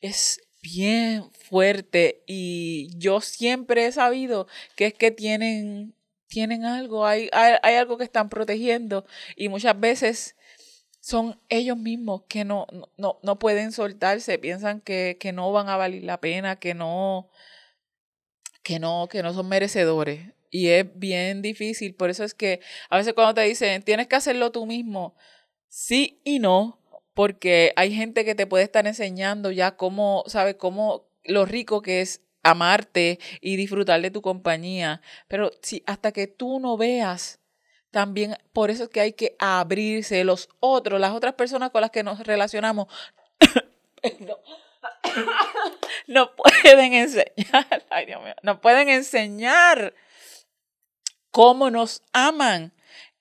es 0.00 0.40
bien 0.62 1.32
fuerte 1.32 2.22
y 2.24 2.96
yo 2.96 3.20
siempre 3.20 3.86
he 3.86 3.92
sabido 3.92 4.46
que 4.76 4.86
es 4.86 4.94
que 4.94 5.10
tienen, 5.10 5.96
tienen 6.28 6.64
algo, 6.64 7.06
hay, 7.06 7.28
hay, 7.32 7.74
algo 7.74 7.98
que 7.98 8.04
están 8.04 8.28
protegiendo 8.28 9.04
y 9.34 9.48
muchas 9.48 9.78
veces 9.80 10.36
son 11.00 11.40
ellos 11.48 11.76
mismos 11.76 12.22
que 12.28 12.44
no, 12.44 12.68
no, 12.96 13.18
no 13.20 13.38
pueden 13.40 13.72
soltarse, 13.72 14.38
piensan 14.38 14.80
que, 14.80 15.16
que 15.18 15.32
no 15.32 15.50
van 15.50 15.68
a 15.68 15.76
valer 15.76 16.04
la 16.04 16.20
pena, 16.20 16.54
que 16.56 16.74
no, 16.74 17.30
que 18.62 18.78
no, 18.78 19.08
que 19.10 19.24
no 19.24 19.34
son 19.34 19.48
merecedores. 19.48 20.28
Y 20.54 20.68
es 20.68 20.86
bien 20.96 21.42
difícil. 21.42 21.96
Por 21.96 22.10
eso 22.10 22.22
es 22.22 22.32
que 22.32 22.60
a 22.88 22.96
veces 22.96 23.12
cuando 23.14 23.34
te 23.34 23.40
dicen, 23.40 23.82
tienes 23.82 24.06
que 24.06 24.14
hacerlo 24.14 24.52
tú 24.52 24.66
mismo, 24.66 25.16
sí 25.66 26.20
y 26.22 26.38
no, 26.38 26.80
porque 27.12 27.72
hay 27.74 27.92
gente 27.92 28.24
que 28.24 28.36
te 28.36 28.46
puede 28.46 28.62
estar 28.62 28.86
enseñando 28.86 29.50
ya 29.50 29.76
cómo, 29.76 30.22
¿sabes? 30.28 30.54
Cómo 30.54 31.08
lo 31.24 31.44
rico 31.44 31.82
que 31.82 32.02
es 32.02 32.22
amarte 32.44 33.18
y 33.40 33.56
disfrutar 33.56 34.00
de 34.00 34.12
tu 34.12 34.22
compañía. 34.22 35.02
Pero 35.26 35.50
si 35.60 35.82
hasta 35.86 36.12
que 36.12 36.28
tú 36.28 36.60
no 36.60 36.76
veas, 36.76 37.40
también 37.90 38.36
por 38.52 38.70
eso 38.70 38.84
es 38.84 38.90
que 38.90 39.00
hay 39.00 39.12
que 39.14 39.34
abrirse. 39.40 40.22
Los 40.22 40.48
otros, 40.60 41.00
las 41.00 41.14
otras 41.14 41.34
personas 41.34 41.70
con 41.70 41.80
las 41.80 41.90
que 41.90 42.04
nos 42.04 42.20
relacionamos, 42.20 42.86
no, 44.20 44.38
no 46.06 46.36
pueden 46.36 46.92
enseñar, 46.92 47.84
ay 47.90 48.06
Dios 48.06 48.22
mío, 48.22 48.34
no 48.44 48.60
pueden 48.60 48.88
enseñar 48.88 49.94
cómo 51.34 51.68
nos 51.68 52.04
aman 52.12 52.72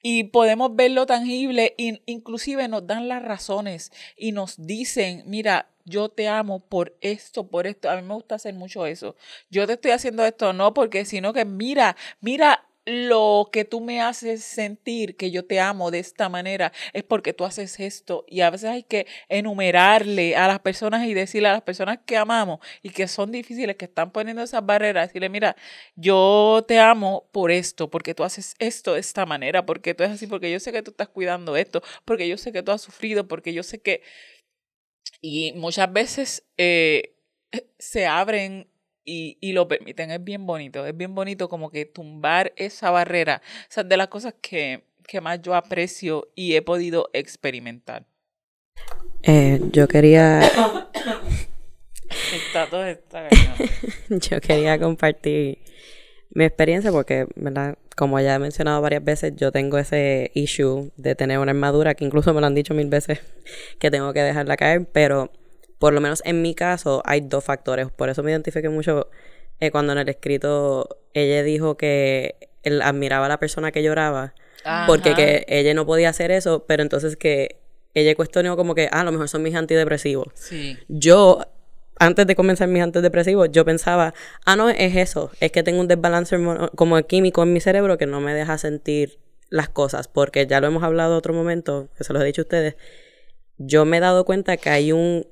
y 0.04 0.26
podemos 0.26 0.76
verlo 0.76 1.08
tangible, 1.08 1.74
inclusive 2.06 2.68
nos 2.68 2.86
dan 2.86 3.08
las 3.08 3.24
razones 3.24 3.92
y 4.16 4.34
nos 4.34 4.68
dicen, 4.68 5.24
mira, 5.26 5.72
yo 5.84 6.10
te 6.10 6.28
amo 6.28 6.60
por 6.60 6.96
esto, 7.02 7.48
por 7.48 7.66
esto. 7.66 7.90
A 7.90 7.96
mí 7.96 8.04
me 8.04 8.14
gusta 8.14 8.36
hacer 8.36 8.54
mucho 8.54 8.86
eso. 8.86 9.16
Yo 9.50 9.66
te 9.66 9.74
estoy 9.74 9.92
haciendo 9.92 10.24
esto 10.26 10.54
no 10.54 10.76
porque, 10.76 11.06
sino 11.06 11.34
que 11.34 11.44
mira, 11.44 11.96
mira 12.22 12.68
lo 12.86 13.50
que 13.52 13.64
tú 13.66 13.80
me 13.82 14.02
haces 14.02 14.44
sentir 14.44 15.16
que 15.16 15.32
yo 15.32 15.46
te 15.46 15.60
amo 15.60 15.90
de 15.92 16.00
esta 16.00 16.28
manera 16.28 16.74
es 16.92 17.04
porque 17.04 17.34
tú 17.34 17.46
haces 17.46 17.80
esto. 17.80 18.26
Y 18.28 18.42
a 18.42 18.50
veces 18.50 18.70
hay 18.70 18.84
que 18.84 19.08
enumerarle 19.30 20.36
a 20.36 20.48
las 20.48 20.60
personas 20.60 21.06
y 21.08 21.14
decirle 21.14 21.48
a 21.50 21.54
las 21.54 21.62
personas 21.62 22.00
que 22.06 22.18
amamos 22.18 22.60
y 22.82 22.90
que 22.90 23.08
son 23.08 23.32
difíciles, 23.32 23.78
que 23.78 23.86
están 23.86 24.12
poniendo 24.12 24.44
esas 24.44 24.66
barreras, 24.66 25.08
decirle, 25.08 25.30
mira, 25.30 25.56
yo 25.96 26.66
te 26.68 26.80
amo 26.80 27.30
por 27.32 27.52
esto, 27.52 27.90
porque 27.90 28.14
tú 28.14 28.24
haces 28.24 28.56
esto 28.60 28.94
de 28.94 29.00
esta 29.00 29.26
manera, 29.26 29.66
porque 29.66 29.94
tú 29.94 30.04
es 30.04 30.12
así, 30.12 30.28
porque 30.28 30.52
yo 30.52 30.60
sé 30.60 30.72
que 30.72 30.84
tú 30.84 30.92
estás 30.92 31.10
cuidando 31.10 31.56
esto, 31.56 31.82
porque 32.06 32.28
yo 32.28 32.38
sé 32.38 32.52
que 32.52 32.64
tú 32.64 32.72
has 32.72 32.82
sufrido, 32.82 33.28
porque 33.28 33.54
yo 33.54 33.64
sé 33.64 33.82
que... 33.82 34.02
Y 35.22 35.54
muchas 35.54 35.92
veces 35.94 36.46
eh, 36.58 37.16
se 37.80 38.06
abren 38.08 38.73
y, 39.06 39.38
y, 39.42 39.54
lo 39.54 39.68
permiten. 39.68 40.12
Es 40.12 40.24
bien 40.24 40.46
bonito, 40.46 40.86
es 40.86 40.96
bien 40.96 41.16
bonito 41.16 41.50
como 41.50 41.70
que 41.70 41.86
tumbar 41.86 42.54
esa 42.56 42.92
barrera. 42.92 43.42
O 43.64 43.72
sea, 43.72 43.84
de 43.84 43.98
las 43.98 44.08
cosas 44.08 44.36
que, 44.42 44.84
que 45.08 45.22
más 45.22 45.42
yo 45.42 45.56
aprecio 45.56 46.30
y 46.36 46.56
he 46.56 46.62
podido 46.62 47.10
experimentar. 47.14 48.06
Eh, 49.24 49.60
yo 49.72 49.88
quería... 49.88 50.42
está 52.34 52.68
todo 52.70 52.86
está 52.86 53.28
yo 54.10 54.42
quería 54.42 54.80
compartir 54.80 55.60
mi 56.32 56.46
experiencia 56.46 56.92
porque, 56.92 57.28
¿verdad? 57.36 57.78
Como 57.96 58.20
ya 58.20 58.36
he 58.36 58.40
mencionado 58.40 58.82
varias 58.82 59.04
veces, 59.04 59.34
yo 59.36 59.52
tengo 59.52 59.78
ese 59.78 60.32
issue 60.34 60.92
de 60.98 61.16
tener 61.16 61.38
una 61.38 61.52
armadura 61.52 61.94
que 61.94 62.06
incluso 62.06 62.34
me 62.34 62.42
lo 62.42 62.48
han 62.48 62.56
dicho 62.56 62.74
mil 62.74 62.88
veces 62.88 63.20
que 63.80 63.92
tengo 63.92 64.14
que 64.14 64.22
dejarla 64.22 64.58
caer, 64.58 64.88
pero 64.92 65.32
por 65.84 65.94
lo 65.94 66.00
menos 66.00 66.22
en 66.24 66.42
mi 66.42 66.56
caso, 66.56 67.02
hay 67.04 67.20
dos 67.20 67.44
factores. 67.44 67.92
Por 67.92 68.08
eso 68.08 68.24
me 68.24 68.32
identifiqué 68.32 68.70
mucho 68.70 69.10
eh, 69.60 69.70
cuando 69.70 69.92
en 69.92 70.00
el 70.00 70.08
escrito 70.08 70.88
ella 71.14 71.44
dijo 71.44 71.76
que 71.76 72.38
él 72.62 72.82
admiraba 72.82 73.26
a 73.26 73.28
la 73.28 73.38
persona 73.38 73.74
que 73.74 73.84
lloraba. 73.84 74.34
Porque 74.88 75.14
que 75.14 75.46
ella 75.50 75.74
no 75.74 75.86
podía 75.86 76.08
hacer 76.08 76.32
eso, 76.32 76.64
pero 76.66 76.84
entonces 76.84 77.18
que 77.18 77.60
ella 77.94 78.16
cuestionó 78.16 78.56
como 78.56 78.76
que, 78.76 78.88
ah, 78.94 79.02
a 79.02 79.04
lo 79.04 79.12
mejor 79.12 79.28
son 79.28 79.44
mis 79.44 79.56
antidepresivos. 79.56 80.28
Sí. 80.36 80.78
Yo, 80.88 81.42
antes 82.00 82.28
de 82.28 82.36
comenzar 82.38 82.70
mis 82.70 82.82
antidepresivos, 82.82 83.50
yo 83.52 83.66
pensaba, 83.66 84.14
ah, 84.46 84.56
no, 84.56 84.70
es 84.70 84.96
eso, 84.96 85.32
es 85.42 85.52
que 85.52 85.64
tengo 85.64 85.82
un 85.82 85.90
desbalance 85.90 86.38
como 86.76 87.02
químico 87.02 87.44
en 87.44 87.52
mi 87.52 87.60
cerebro 87.60 87.98
que 87.98 88.06
no 88.06 88.22
me 88.22 88.34
deja 88.34 88.58
sentir 88.58 89.20
las 89.50 89.68
cosas, 89.68 90.08
porque 90.08 90.48
ya 90.48 90.62
lo 90.62 90.68
hemos 90.68 90.84
hablado 90.84 91.18
otro 91.18 91.34
momento, 91.34 91.90
que 91.98 92.06
se 92.06 92.14
lo 92.14 92.22
he 92.22 92.26
dicho 92.26 92.44
a 92.44 92.44
ustedes, 92.44 92.76
yo 93.58 93.84
me 93.84 93.98
he 93.98 94.00
dado 94.00 94.24
cuenta 94.24 94.56
que 94.56 94.70
hay 94.70 94.94
un 94.94 95.28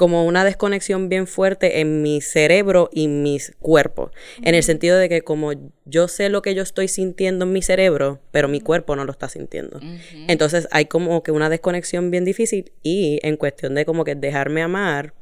como 0.00 0.24
una 0.24 0.46
desconexión 0.46 1.10
bien 1.10 1.26
fuerte 1.26 1.80
en 1.80 2.00
mi 2.00 2.22
cerebro 2.22 2.88
y 2.90 3.06
mis 3.06 3.52
cuerpos. 3.58 4.12
En 4.40 4.54
el 4.54 4.62
sentido 4.62 4.96
de 4.96 5.10
que 5.10 5.20
como 5.20 5.52
yo 5.84 6.08
sé 6.08 6.30
lo 6.30 6.40
que 6.40 6.54
yo 6.54 6.62
estoy 6.62 6.88
sintiendo 6.88 7.44
en 7.44 7.52
mi 7.52 7.60
cerebro, 7.60 8.18
pero 8.30 8.48
mi 8.48 8.62
cuerpo 8.62 8.96
no 8.96 9.04
lo 9.04 9.12
está 9.12 9.28
sintiendo. 9.28 9.78
Entonces 10.26 10.68
hay 10.70 10.86
como 10.86 11.22
que 11.22 11.32
una 11.32 11.50
desconexión 11.50 12.10
bien 12.10 12.24
difícil 12.24 12.72
y 12.82 13.20
en 13.22 13.36
cuestión 13.36 13.74
de 13.74 13.84
como 13.84 14.04
que 14.04 14.14
dejarme 14.14 14.62
amar, 14.62 15.12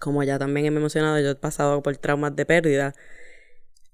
como 0.00 0.24
ya 0.24 0.36
también 0.36 0.66
he 0.66 0.72
mencionado, 0.72 1.20
yo 1.20 1.30
he 1.30 1.34
pasado 1.36 1.80
por 1.80 1.96
traumas 1.96 2.34
de 2.34 2.44
pérdida. 2.44 2.92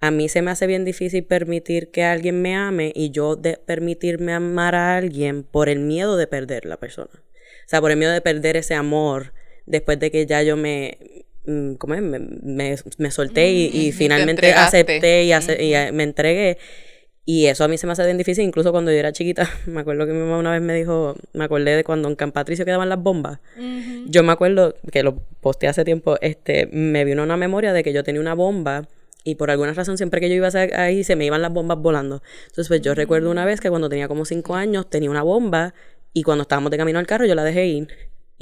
A 0.01 0.11
mí 0.11 0.31
se 0.31 0.41
me 0.41 0.53
hace 0.53 0.67
bien 0.67 0.87
difícil 0.87 1.23
permitir 1.25 1.91
que 1.91 2.03
alguien 2.03 2.41
me 2.41 2.57
ame 2.57 2.93
y 2.95 3.11
yo 3.11 3.37
de 3.37 3.59
permitirme 3.59 4.33
amar 4.33 4.75
a 4.75 4.97
alguien 4.97 5.43
por 5.43 5.69
el 5.69 5.81
miedo 5.81 6.17
de 6.17 6.27
perder 6.27 6.65
la 6.65 6.79
persona. 6.79 7.11
O 7.13 7.69
sea, 7.69 7.83
por 7.83 7.91
el 7.91 7.99
miedo 7.99 8.13
de 8.13 8.23
perder 8.23 8.57
ese 8.57 8.73
amor 8.73 9.35
después 9.67 9.99
de 9.99 10.11
que 10.11 10.27
ya 10.27 10.43
yo 10.43 10.57
me, 10.57 10.99
mm, 11.47 11.75
¿cómo 11.75 11.95
es? 11.95 12.03
Me, 12.03 12.77
me, 12.99 13.11
solté 13.11 13.51
y, 13.51 13.91
mm, 13.91 13.93
finalmente 13.93 14.53
acepté 14.53 15.25
y, 15.25 15.33
y, 15.33 15.93
me 15.93 16.03
entregué. 16.03 16.59
Y 17.25 17.47
eso 17.47 17.63
a 17.63 17.69
mí 17.69 17.79
se 17.79 17.87
me 17.87 17.93
hace 17.93 18.05
bien 18.05 18.19
difícil, 18.19 18.45
incluso 18.45 18.73
cuando 18.73 18.91
yo 18.91 18.99
era 18.99 19.13
chiquita. 19.13 19.49
Me 19.67 19.81
acuerdo 19.81 20.07
que 20.07 20.13
mi 20.13 20.19
mamá 20.19 20.39
una 20.39 20.51
vez 20.51 20.61
me 20.61 20.75
dijo, 20.75 21.15
me 21.33 21.45
acordé 21.45 21.77
de 21.77 21.85
cuando 21.85 22.09
en 22.09 22.17
Can 22.17 22.33
Patricio 22.33 22.65
quedaban 22.65 22.89
las 22.89 23.01
bombas. 23.01 23.39
Yo 24.07 24.25
me 24.25 24.33
acuerdo 24.33 24.75
que 24.91 25.05
lo 25.05 25.17
posteé 25.41 25.69
hace 25.69 25.85
tiempo, 25.85 26.17
este, 26.21 26.67
me 26.67 27.05
vino 27.05 27.23
una 27.23 27.37
memoria 27.37 27.73
de 27.73 27.85
que 27.85 27.93
yo 27.93 28.03
tenía 28.03 28.21
una 28.21 28.35
bomba 28.35 28.89
y 29.25 29.37
por 29.37 29.53
alguna 29.53 29.73
razón 29.73 29.97
siempre 29.97 30.21
que 30.21 30.29
yo 30.29 30.35
iba 30.35 30.49
ahí 30.77 31.05
se 31.05 31.15
me 31.15 31.25
iban 31.25 31.43
las 31.43 31.53
bombas 31.53 31.79
volando. 31.79 32.23
Entonces 32.43 32.67
pues 32.67 32.83
yo 32.83 32.95
recuerdo 32.95 33.31
una 33.31 33.45
vez 33.45 33.61
que 33.61 33.71
cuando 33.71 33.89
tenía 33.89 34.09
como 34.09 34.25
cinco 34.25 34.57
años 34.57 34.91
tenía 34.91 35.11
una 35.11 35.23
bomba 35.23 35.75
y 36.13 36.25
cuando 36.25 36.43
estábamos 36.43 36.73
de 36.73 36.77
camino 36.77 36.99
al 36.99 37.07
carro 37.07 37.25
yo 37.25 37.37
la 37.37 37.45
dejé 37.45 37.67
ir. 37.67 37.89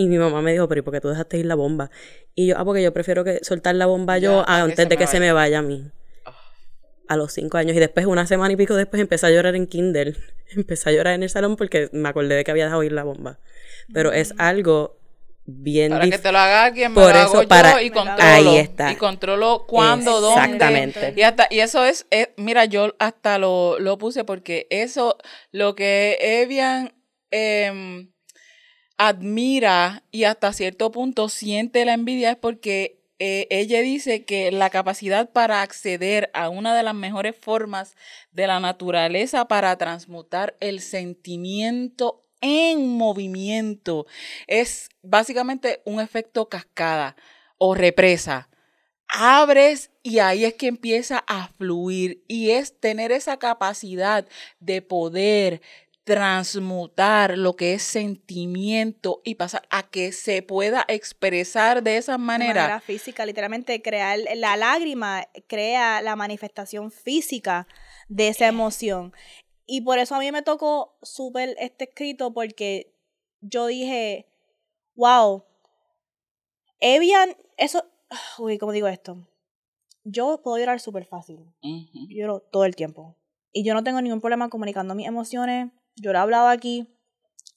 Y 0.00 0.06
mi 0.08 0.16
mamá 0.16 0.40
me 0.40 0.52
dijo, 0.52 0.66
pero 0.66 0.78
¿y 0.78 0.82
por 0.82 0.94
qué 0.94 1.00
tú 1.02 1.08
dejaste 1.08 1.36
ir 1.36 1.44
la 1.44 1.56
bomba? 1.56 1.90
Y 2.34 2.46
yo, 2.46 2.56
ah, 2.56 2.64
porque 2.64 2.82
yo 2.82 2.90
prefiero 2.94 3.22
que 3.22 3.40
soltar 3.42 3.74
la 3.74 3.84
bomba 3.84 4.16
yo 4.16 4.44
antes 4.48 4.76
de 4.88 4.94
me 4.94 4.96
que 4.96 5.06
se 5.06 5.18
vaya. 5.18 5.26
me 5.26 5.32
vaya 5.34 5.58
a 5.58 5.62
mí. 5.62 5.90
A 7.06 7.16
los 7.16 7.32
cinco 7.34 7.58
años. 7.58 7.76
Y 7.76 7.80
después, 7.80 8.06
una 8.06 8.26
semana 8.26 8.50
y 8.54 8.56
pico 8.56 8.74
después, 8.76 8.98
empecé 9.02 9.26
a 9.26 9.30
llorar 9.30 9.56
en 9.56 9.66
Kindle. 9.66 10.14
Empecé 10.56 10.88
a 10.88 10.92
llorar 10.94 11.14
en 11.14 11.22
el 11.22 11.28
salón 11.28 11.56
porque 11.56 11.90
me 11.92 12.08
acordé 12.08 12.34
de 12.34 12.44
que 12.44 12.50
había 12.50 12.64
dejado 12.64 12.82
ir 12.82 12.92
la 12.92 13.04
bomba. 13.04 13.38
Pero 13.92 14.10
es 14.12 14.32
algo 14.38 14.96
bien 15.44 15.90
Para 15.92 16.08
que 16.08 16.16
te 16.18 16.32
lo 16.32 16.38
haga 16.38 16.64
alguien, 16.64 16.92
me 16.92 16.94
Por 16.94 17.12
lo 17.12 17.18
eso, 17.18 17.28
hago 17.32 17.42
yo 17.42 17.48
para- 17.48 17.82
y 17.82 17.90
controlo. 17.90 18.22
Ahí 18.22 18.56
está. 18.56 18.92
Y 18.92 18.96
controlo 18.96 19.66
cuándo, 19.68 20.20
dónde. 20.22 20.40
Exactamente. 20.44 21.12
Y, 21.16 21.22
hasta, 21.22 21.46
y 21.50 21.60
eso 21.60 21.84
es, 21.84 22.06
es- 22.10 22.30
mira, 22.38 22.64
yo 22.64 22.94
hasta 22.98 23.38
lo, 23.38 23.78
lo 23.80 23.98
puse 23.98 24.24
porque 24.24 24.66
eso, 24.70 25.18
lo 25.52 25.74
que 25.74 26.16
Evian 26.20 26.94
em, 27.30 28.10
admira 29.00 30.02
y 30.10 30.24
hasta 30.24 30.52
cierto 30.52 30.92
punto 30.92 31.30
siente 31.30 31.86
la 31.86 31.94
envidia 31.94 32.32
es 32.32 32.36
porque 32.36 33.00
eh, 33.18 33.46
ella 33.48 33.80
dice 33.80 34.26
que 34.26 34.52
la 34.52 34.68
capacidad 34.68 35.30
para 35.30 35.62
acceder 35.62 36.30
a 36.34 36.50
una 36.50 36.76
de 36.76 36.82
las 36.82 36.94
mejores 36.94 37.34
formas 37.34 37.96
de 38.32 38.46
la 38.46 38.60
naturaleza 38.60 39.48
para 39.48 39.74
transmutar 39.78 40.54
el 40.60 40.80
sentimiento 40.80 42.26
en 42.42 42.98
movimiento 42.98 44.06
es 44.46 44.90
básicamente 45.00 45.80
un 45.86 45.98
efecto 45.98 46.50
cascada 46.50 47.16
o 47.56 47.74
represa. 47.74 48.50
Abres 49.08 49.90
y 50.02 50.18
ahí 50.18 50.44
es 50.44 50.54
que 50.54 50.66
empieza 50.66 51.24
a 51.26 51.48
fluir 51.48 52.22
y 52.28 52.50
es 52.50 52.78
tener 52.78 53.12
esa 53.12 53.38
capacidad 53.38 54.26
de 54.60 54.82
poder 54.82 55.62
transmutar 56.04 57.36
lo 57.38 57.54
que 57.56 57.74
es 57.74 57.82
sentimiento 57.82 59.20
y 59.24 59.34
pasar 59.36 59.62
a 59.70 59.88
que 59.88 60.12
se 60.12 60.42
pueda 60.42 60.84
expresar 60.88 61.82
de 61.82 61.96
esa 61.98 62.12
De 62.12 62.18
manera. 62.18 62.62
manera 62.62 62.80
física, 62.80 63.26
literalmente 63.26 63.80
crear 63.82 64.18
la 64.36 64.56
lágrima 64.56 65.26
crea 65.46 66.02
la 66.02 66.16
manifestación 66.16 66.90
física 66.90 67.66
de 68.08 68.28
esa 68.28 68.46
emoción. 68.48 69.12
Y 69.66 69.82
por 69.82 69.98
eso 69.98 70.14
a 70.14 70.18
mí 70.18 70.32
me 70.32 70.42
tocó 70.42 70.96
súper 71.02 71.54
este 71.58 71.84
escrito 71.84 72.32
porque 72.32 72.92
yo 73.40 73.66
dije, 73.66 74.26
wow, 74.94 75.44
Evian, 76.80 77.36
eso, 77.56 77.84
uy, 78.38 78.58
¿cómo 78.58 78.72
digo 78.72 78.88
esto? 78.88 79.28
Yo 80.04 80.40
puedo 80.42 80.58
llorar 80.58 80.80
súper 80.80 81.04
fácil. 81.04 81.38
Yo 81.62 82.06
lloro 82.08 82.40
todo 82.40 82.64
el 82.64 82.74
tiempo. 82.74 83.16
Y 83.52 83.64
yo 83.64 83.74
no 83.74 83.84
tengo 83.84 84.00
ningún 84.00 84.20
problema 84.20 84.48
comunicando 84.48 84.94
mis 84.94 85.06
emociones. 85.06 85.70
Yo 86.00 86.12
lo 86.12 86.18
he 86.18 86.22
hablado 86.22 86.48
aquí. 86.48 86.88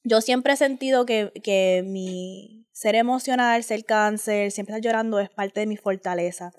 Yo 0.04 0.22
siempre 0.22 0.54
he 0.54 0.58
sentido 0.58 1.06
que, 1.06 1.32
que 1.44 1.84
mi 1.86 2.68
ser 2.74 2.96
emocional, 2.96 3.64
ser 3.64 3.86
cáncer, 3.86 4.52
siempre 4.52 4.76
estar 4.76 4.84
llorando 4.84 5.20
es 5.20 5.30
parte 5.30 5.62
de 5.62 5.68
mi 5.68 5.78
fortaleza. 5.78 6.52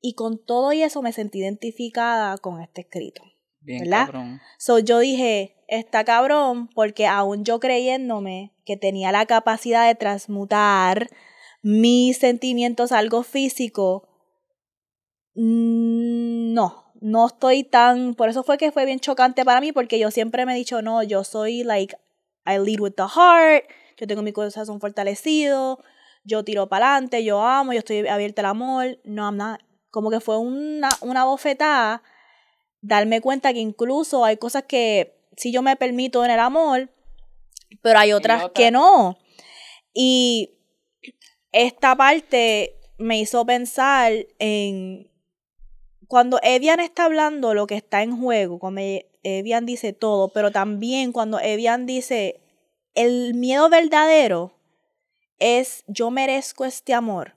Y 0.00 0.14
con 0.14 0.38
todo 0.44 0.72
y 0.72 0.82
eso 0.82 1.02
me 1.02 1.12
sentí 1.12 1.38
identificada 1.40 2.36
con 2.38 2.60
este 2.60 2.82
escrito. 2.82 3.22
Bien, 3.60 3.80
¿Verdad? 3.84 4.06
cabrón. 4.06 4.40
So 4.58 4.78
yo 4.78 4.98
dije, 4.98 5.56
está 5.68 6.04
cabrón, 6.04 6.68
porque 6.68 7.06
aún 7.06 7.44
yo 7.44 7.58
creyéndome 7.58 8.52
que 8.64 8.76
tenía 8.76 9.10
la 9.10 9.26
capacidad 9.26 9.86
de 9.86 9.94
transmutar 9.94 11.08
mis 11.62 12.18
sentimientos 12.18 12.92
a 12.92 12.98
algo 12.98 13.22
físico, 13.22 14.06
mm, 15.34 16.52
no, 16.52 16.83
no 17.00 17.26
estoy 17.26 17.64
tan, 17.64 18.14
por 18.14 18.28
eso 18.28 18.42
fue 18.42 18.58
que 18.58 18.72
fue 18.72 18.86
bien 18.86 19.00
chocante 19.00 19.44
para 19.44 19.60
mí, 19.60 19.72
porque 19.72 19.98
yo 19.98 20.10
siempre 20.10 20.46
me 20.46 20.52
he 20.54 20.56
dicho, 20.56 20.82
no, 20.82 21.02
yo 21.02 21.24
soy 21.24 21.64
like, 21.64 21.96
I 22.46 22.58
lead 22.58 22.80
with 22.80 22.94
the 22.94 23.02
heart, 23.04 23.64
yo 23.96 24.06
tengo 24.06 24.22
mi 24.22 24.32
corazón 24.32 24.80
fortalecido, 24.80 25.82
yo 26.24 26.44
tiro 26.44 26.68
para 26.68 26.92
adelante, 26.92 27.24
yo 27.24 27.42
amo, 27.42 27.72
yo 27.72 27.80
estoy 27.80 28.06
abierta 28.06 28.42
al 28.42 28.46
amor, 28.46 28.98
no, 29.04 29.24
I'm 29.24 29.36
not. 29.36 29.60
Como 29.90 30.10
que 30.10 30.20
fue 30.20 30.38
una, 30.38 30.88
una 31.02 31.24
bofetada 31.24 32.02
darme 32.80 33.20
cuenta 33.20 33.52
que 33.52 33.60
incluso 33.60 34.24
hay 34.24 34.36
cosas 34.36 34.64
que 34.64 35.16
sí 35.36 35.52
yo 35.52 35.62
me 35.62 35.76
permito 35.76 36.24
en 36.24 36.30
el 36.30 36.40
amor, 36.40 36.90
pero 37.82 37.98
hay 37.98 38.12
otras 38.12 38.44
otras- 38.44 38.52
que 38.54 38.70
no. 38.70 39.18
Y 39.92 40.50
esta 41.52 41.94
parte 41.96 42.76
me 42.98 43.18
hizo 43.20 43.44
pensar 43.46 44.12
en 44.38 45.08
cuando 46.08 46.38
Evian 46.42 46.80
está 46.80 47.04
hablando 47.04 47.54
lo 47.54 47.66
que 47.66 47.76
está 47.76 48.02
en 48.02 48.16
juego, 48.18 48.58
cuando 48.58 48.80
Evian 49.22 49.66
dice 49.66 49.92
todo, 49.92 50.28
pero 50.28 50.50
también 50.50 51.12
cuando 51.12 51.40
Evian 51.40 51.86
dice 51.86 52.40
el 52.94 53.34
miedo 53.34 53.68
verdadero 53.68 54.54
es 55.38 55.84
yo 55.86 56.10
merezco 56.10 56.64
este 56.64 56.94
amor. 56.94 57.36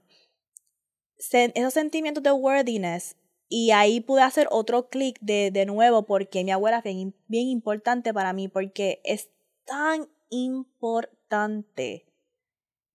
Esos 1.17 1.73
sentimientos 1.73 2.23
de 2.23 2.31
worthiness 2.31 3.15
y 3.49 3.71
ahí 3.71 4.01
pude 4.01 4.21
hacer 4.21 4.47
otro 4.51 4.89
clic 4.89 5.17
de, 5.19 5.51
de 5.51 5.65
nuevo 5.65 6.03
porque 6.03 6.43
mi 6.43 6.51
abuela 6.51 6.81
es 6.83 6.95
bien 7.27 7.47
importante 7.47 8.13
para 8.13 8.33
mí 8.33 8.47
porque 8.47 9.01
es 9.03 9.29
tan 9.65 10.07
importante 10.29 12.06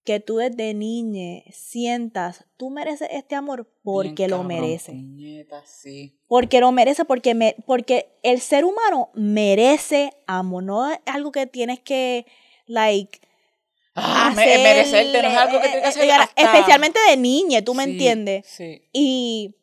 que 0.04 0.18
tú 0.20 0.36
desde 0.38 0.74
niña 0.74 1.42
sientas, 1.52 2.44
tú 2.56 2.70
mereces 2.70 3.08
este 3.12 3.34
amor 3.36 3.68
porque 3.82 4.14
Bien, 4.26 4.30
lo 4.30 4.36
cabrón, 4.38 4.60
merece. 4.60 4.92
puñeta, 4.92 5.64
sí. 5.64 6.18
Porque 6.26 6.60
lo 6.60 6.72
merece, 6.72 7.04
porque, 7.04 7.34
me, 7.34 7.54
porque 7.66 8.18
el 8.22 8.40
ser 8.40 8.64
humano 8.64 9.10
merece 9.14 10.12
amor. 10.26 10.62
No 10.64 10.90
es 10.90 10.98
algo 11.06 11.30
que 11.30 11.46
tienes 11.46 11.78
que, 11.80 12.26
like, 12.66 13.20
Ah, 13.94 14.28
hacerle- 14.32 14.62
merecerte 14.62 15.22
no 15.22 15.28
es 15.28 15.36
algo 15.36 15.60
que 15.60 15.68
tienes 15.68 15.82
que 15.82 15.88
hacer 15.88 16.04
eh, 16.04 16.12
hasta- 16.12 16.42
Especialmente 16.42 16.98
de 17.10 17.16
niña, 17.18 17.62
tú 17.62 17.74
me 17.74 17.84
Sí, 17.84 17.90
entiendes. 17.90 18.46
Sí. 18.46 18.82
Y 18.92 19.54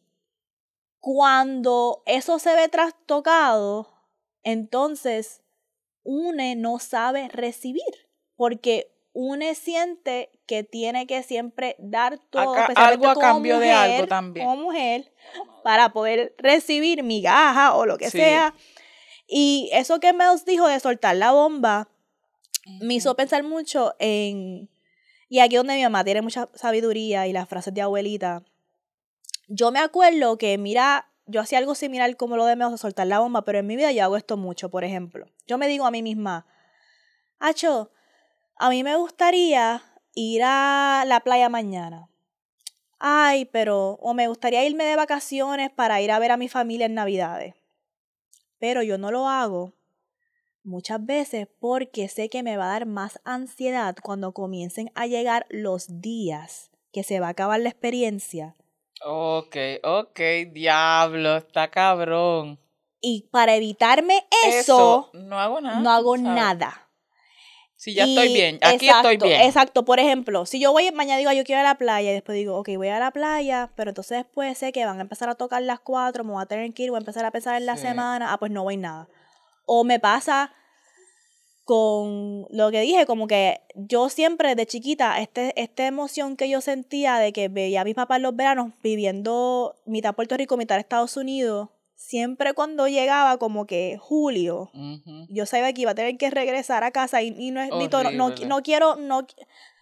cuando 0.99 2.03
eso 2.05 2.39
se 2.39 2.55
ve 2.55 2.67
trastocado, 2.69 3.87
entonces 4.43 5.41
une 6.03 6.55
no 6.55 6.79
sabe 6.79 7.27
recibir, 7.29 7.83
porque 8.35 8.91
une 9.21 9.53
siente 9.53 10.29
que 10.47 10.63
tiene 10.63 11.05
que 11.05 11.23
siempre 11.23 11.75
dar 11.77 12.19
todo, 12.29 12.53
Acá- 12.55 12.73
algo 12.77 13.09
a 13.09 13.15
como 13.15 13.27
cambio 13.27 13.59
de 13.59 13.67
mujer, 13.67 13.91
algo 13.91 14.07
también. 14.07 14.45
Como 14.47 14.63
mujer, 14.63 15.11
para 15.61 15.91
poder 15.91 16.33
recibir 16.37 17.03
migaja 17.03 17.75
o 17.75 17.85
lo 17.85 17.97
que 17.97 18.09
Sí. 18.09 18.17
sea. 18.19 18.53
Y 19.27 19.69
eso 19.73 19.99
que 19.99 20.13
Mels 20.13 20.45
dijo 20.45 20.67
de 20.69 20.79
soltar 20.79 21.17
la 21.17 21.31
bomba, 21.33 21.89
me 22.79 22.93
hizo 22.93 23.13
pensar 23.17 23.43
mucho 23.43 23.93
en... 23.99 24.69
Y 25.27 25.39
aquí 25.39 25.57
donde 25.57 25.75
mi 25.75 25.83
mamá 25.83 26.05
tiene 26.05 26.21
mucha 26.21 26.47
sabiduría 26.55 27.27
y 27.27 27.33
las 27.33 27.49
frases 27.49 27.73
de 27.73 27.81
abuelita. 27.81 28.43
Yo 29.49 29.69
me 29.71 29.79
acuerdo 29.79 30.37
que, 30.37 30.57
mira, 30.57 31.11
yo 31.25 31.41
hacía 31.41 31.57
algo 31.57 31.75
similar 31.75 32.15
como 32.15 32.37
lo 32.37 32.45
de 32.45 32.55
Mels 32.55 32.71
de 32.71 32.77
soltar 32.77 33.05
la 33.07 33.19
bomba, 33.19 33.43
pero 33.43 33.59
en 33.59 33.67
mi 33.67 33.75
vida 33.75 33.91
yo 33.91 34.01
hago 34.05 34.15
esto 34.15 34.37
mucho, 34.37 34.69
por 34.69 34.85
ejemplo. 34.85 35.25
Yo 35.45 35.57
me 35.57 35.67
digo 35.67 35.85
a 35.85 35.91
mí 35.91 36.01
misma, 36.01 36.45
Acho, 37.41 37.91
a 38.59 38.69
mí 38.69 38.83
me 38.83 38.97
gustaría 38.97 39.81
ir 40.13 40.41
a 40.43 41.03
la 41.07 41.21
playa 41.21 41.49
mañana. 41.49 42.09
Ay, 42.99 43.45
pero, 43.45 43.91
o 44.01 44.13
me 44.13 44.27
gustaría 44.27 44.65
irme 44.65 44.83
de 44.83 44.97
vacaciones 44.97 45.71
para 45.71 46.01
ir 46.01 46.11
a 46.11 46.19
ver 46.19 46.31
a 46.31 46.37
mi 46.37 46.49
familia 46.49 46.85
en 46.85 46.93
Navidades. 46.93 47.55
Pero 48.59 48.83
yo 48.83 48.97
no 48.97 49.11
lo 49.11 49.29
hago 49.29 49.73
muchas 50.63 51.03
veces 51.03 51.47
porque 51.59 52.09
sé 52.09 52.29
que 52.29 52.43
me 52.43 52.57
va 52.57 52.65
a 52.65 52.73
dar 52.73 52.85
más 52.85 53.21
ansiedad 53.23 53.95
cuando 54.03 54.33
comiencen 54.33 54.91
a 54.93 55.07
llegar 55.07 55.45
los 55.49 56.01
días 56.01 56.69
que 56.91 57.03
se 57.03 57.21
va 57.21 57.27
a 57.27 57.31
acabar 57.31 57.61
la 57.61 57.69
experiencia. 57.69 58.57
Ok, 59.05 59.55
ok, 59.83 60.19
diablo, 60.51 61.37
está 61.37 61.71
cabrón. 61.71 62.59
Y 62.99 63.29
para 63.31 63.55
evitarme 63.55 64.27
eso, 64.45 65.09
no 65.13 65.39
hago 65.39 65.61
nada. 65.61 65.79
no 65.79 65.89
hago 65.89 66.17
¿sabes? 66.17 66.35
nada. 66.35 66.88
Si 67.79 67.93
ya 67.93 68.03
estoy 68.03 68.33
bien, 68.33 68.59
aquí 68.61 68.87
exacto, 68.89 69.09
estoy 69.09 69.29
bien. 69.29 69.41
Exacto, 69.43 69.85
por 69.85 70.01
ejemplo, 70.01 70.45
si 70.45 70.59
yo 70.59 70.73
voy 70.73 70.91
mañana 70.91 71.17
digo 71.17 71.31
yo 71.31 71.45
quiero 71.45 71.61
ir 71.61 71.65
a 71.65 71.69
la 71.69 71.77
playa 71.77 72.11
y 72.11 72.13
después 72.13 72.35
digo, 72.35 72.57
ok, 72.57 72.67
voy 72.75 72.89
a 72.89 72.99
la 72.99 73.11
playa, 73.11 73.71
pero 73.77 73.91
entonces 73.91 74.17
después 74.17 74.57
sé 74.57 74.73
que 74.73 74.83
van 74.83 74.97
a 74.97 75.01
empezar 75.01 75.29
a 75.29 75.35
tocar 75.35 75.61
las 75.61 75.79
cuatro, 75.79 76.25
me 76.25 76.33
voy 76.33 76.41
a 76.43 76.45
tener 76.45 76.73
que 76.73 76.83
ir, 76.83 76.89
voy 76.89 76.97
a 76.97 76.99
empezar 76.99 77.23
a 77.23 77.31
pensar 77.31 77.55
en 77.55 77.65
la 77.65 77.77
Sí. 77.77 77.83
semana, 77.83 78.33
ah, 78.33 78.37
pues 78.37 78.51
no 78.51 78.63
voy 78.63 78.75
nada. 78.75 79.07
O 79.65 79.85
me 79.85 79.97
pasa 79.97 80.51
con 81.63 82.47
lo 82.49 82.69
que 82.69 82.81
dije, 82.81 83.05
como 83.05 83.27
que 83.27 83.61
yo 83.75 84.09
siempre 84.09 84.55
de 84.55 84.65
chiquita, 84.65 85.21
este, 85.21 85.53
esta 85.55 85.87
emoción 85.87 86.35
que 86.35 86.49
yo 86.49 86.59
sentía 86.59 87.15
de 87.17 87.31
que 87.31 87.47
veía 87.47 87.79
a 87.81 87.83
mis 87.85 87.95
papás 87.95 88.17
en 88.17 88.23
los 88.23 88.35
veranos 88.35 88.73
viviendo 88.83 89.77
mitad 89.85 90.15
Puerto 90.15 90.35
Rico, 90.35 90.57
mitad 90.57 90.79
Estados 90.79 91.15
Unidos, 91.15 91.69
siempre 92.03 92.53
cuando 92.53 92.87
llegaba 92.87 93.37
como 93.37 93.65
que 93.67 93.97
julio, 93.99 94.71
yo 95.29 95.45
sabía 95.45 95.73
que 95.73 95.81
iba 95.81 95.91
a 95.91 95.95
tener 95.95 96.17
que 96.17 96.29
regresar 96.29 96.83
a 96.85 96.91
casa 96.91 97.21
y, 97.21 97.35
y 97.37 97.51
no, 97.51 97.61
es- 97.61 97.71
ni 97.75 97.89
to- 97.89 97.97
no, 98.17 98.29
no, 98.47 98.63
quiero, 98.63 98.95
no, 98.95 99.27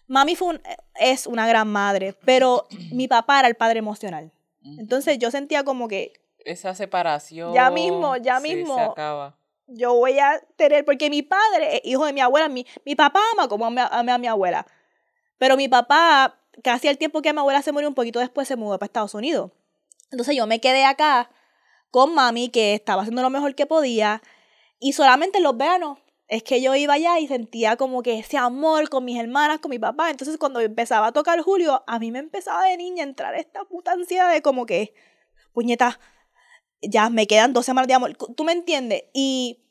mami 0.08 0.34
fue 0.34 0.48
un- 0.48 0.62
es 0.96 1.26
una 1.28 1.46
gran 1.46 1.68
madre, 1.68 2.14
pero 2.24 2.66
mi 2.92 3.06
papá 3.06 3.38
era 3.38 3.48
el 3.48 3.54
padre 3.54 3.78
emocional. 3.78 4.32
Entonces 4.78 5.18
yo 5.18 5.30
sentía 5.30 5.62
como 5.64 5.86
que 5.86 6.12
Esa 6.44 6.74
separación. 6.74 7.54
Ya 7.54 7.70
mismo, 7.70 8.16
ya 8.16 8.40
mismo. 8.40 8.74
Se 8.74 8.80
acaba. 8.82 9.36
yo 9.68 9.94
voy 9.94 10.18
a 10.18 10.40
tener, 10.56 10.84
porque 10.84 11.08
mi 11.10 11.22
padre 11.22 11.80
hijo 11.84 12.04
de 12.04 12.12
mi 12.12 12.20
abuela, 12.20 12.48
mi, 12.48 12.66
mi 12.84 12.94
papá 12.96 13.20
ama 13.32 13.48
como 13.48 13.64
ama, 13.64 13.86
ama 13.92 14.14
a 14.14 14.18
mi 14.18 14.26
abuela, 14.26 14.66
pero 15.38 15.56
mi 15.56 15.68
papá, 15.68 16.36
casi 16.64 16.88
al 16.88 16.98
tiempo 16.98 17.22
que 17.22 17.32
mi 17.32 17.38
abuela 17.38 17.62
se 17.62 17.70
murió, 17.70 17.88
un 17.88 17.94
poquito 17.94 18.18
después 18.18 18.48
se 18.48 18.56
mudó 18.56 18.76
para 18.78 18.86
Estados 18.86 19.14
Unidos. 19.14 19.52
Entonces 20.10 20.34
yo 20.36 20.46
me 20.48 20.60
quedé 20.60 20.84
acá 20.84 21.30
con 21.90 22.14
mami, 22.14 22.48
que 22.48 22.74
estaba 22.74 23.02
haciendo 23.02 23.22
lo 23.22 23.30
mejor 23.30 23.54
que 23.54 23.66
podía, 23.66 24.22
y 24.78 24.92
solamente 24.92 25.38
en 25.38 25.44
los 25.44 25.56
veranos 25.56 25.98
es 26.28 26.42
que 26.42 26.60
yo 26.60 26.74
iba 26.74 26.94
allá 26.94 27.18
y 27.18 27.26
sentía 27.26 27.76
como 27.76 28.02
que 28.02 28.18
ese 28.18 28.36
amor 28.36 28.90
con 28.90 29.04
mis 29.04 29.18
hermanas, 29.18 29.60
con 29.60 29.70
mi 29.70 29.78
papá. 29.78 30.10
Entonces 30.10 30.36
cuando 30.36 30.60
empezaba 30.60 31.08
a 31.08 31.12
tocar 31.12 31.40
Julio, 31.40 31.82
a 31.86 31.98
mí 31.98 32.12
me 32.12 32.18
empezaba 32.18 32.64
de 32.64 32.76
niña 32.76 33.02
a 33.02 33.08
entrar 33.08 33.34
esta 33.34 33.64
puta 33.64 33.92
ansiedad 33.92 34.30
de 34.30 34.42
como 34.42 34.66
que, 34.66 34.92
puñeta, 35.54 35.98
ya 36.82 37.08
me 37.08 37.26
quedan 37.26 37.54
dos 37.54 37.64
semanas 37.64 37.88
de 37.88 37.94
amor. 37.94 38.14
¿Tú 38.14 38.44
me 38.44 38.52
entiendes? 38.52 39.04
Y 39.14 39.64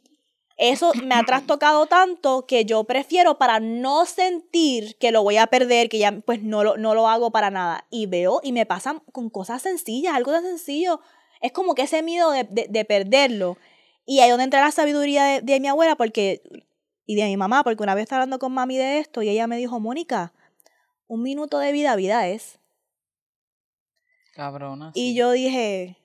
eso 0.57 0.91
me 1.03 1.13
ha 1.13 1.23
trastocado 1.23 1.85
tanto 1.85 2.47
que 2.47 2.65
yo 2.65 2.83
prefiero 2.85 3.37
para 3.37 3.59
no 3.59 4.07
sentir 4.07 4.97
que 4.97 5.11
lo 5.11 5.21
voy 5.21 5.37
a 5.37 5.47
perder, 5.47 5.89
que 5.89 5.99
ya 5.99 6.11
pues 6.25 6.41
no 6.41 6.63
lo, 6.63 6.77
no 6.77 6.95
lo 6.95 7.07
hago 7.07 7.31
para 7.31 7.51
nada. 7.51 7.85
Y 7.91 8.07
veo 8.07 8.41
y 8.43 8.51
me 8.51 8.65
pasan 8.65 9.01
con 9.11 9.29
cosas 9.29 9.61
sencillas, 9.61 10.15
algo 10.15 10.31
tan 10.31 10.43
sencillo. 10.43 10.99
Es 11.41 11.51
como 11.51 11.75
que 11.75 11.83
ese 11.83 12.03
miedo 12.03 12.31
de, 12.31 12.43
de, 12.45 12.67
de 12.69 12.85
perderlo. 12.85 13.57
Y 14.05 14.19
ahí 14.19 14.29
donde 14.29 14.45
entra 14.45 14.61
la 14.61 14.71
sabiduría 14.71 15.23
de, 15.25 15.41
de 15.41 15.59
mi 15.59 15.67
abuela 15.67 15.95
porque 15.95 16.41
y 17.07 17.15
de 17.15 17.23
mi 17.23 17.37
mamá, 17.37 17.63
porque 17.63 17.81
una 17.81 17.95
vez 17.95 18.03
estaba 18.03 18.21
hablando 18.21 18.37
con 18.37 18.53
mami 18.53 18.77
de 18.77 18.99
esto 18.99 19.21
y 19.21 19.29
ella 19.29 19.47
me 19.47 19.57
dijo, 19.57 19.79
Mónica, 19.79 20.33
un 21.07 21.23
minuto 21.23 21.57
de 21.57 21.71
vida, 21.71 21.95
vida 21.95 22.27
es. 22.27 22.59
Cabrona. 24.33 24.91
Y 24.93 25.15
yo 25.15 25.31
dije, 25.31 25.97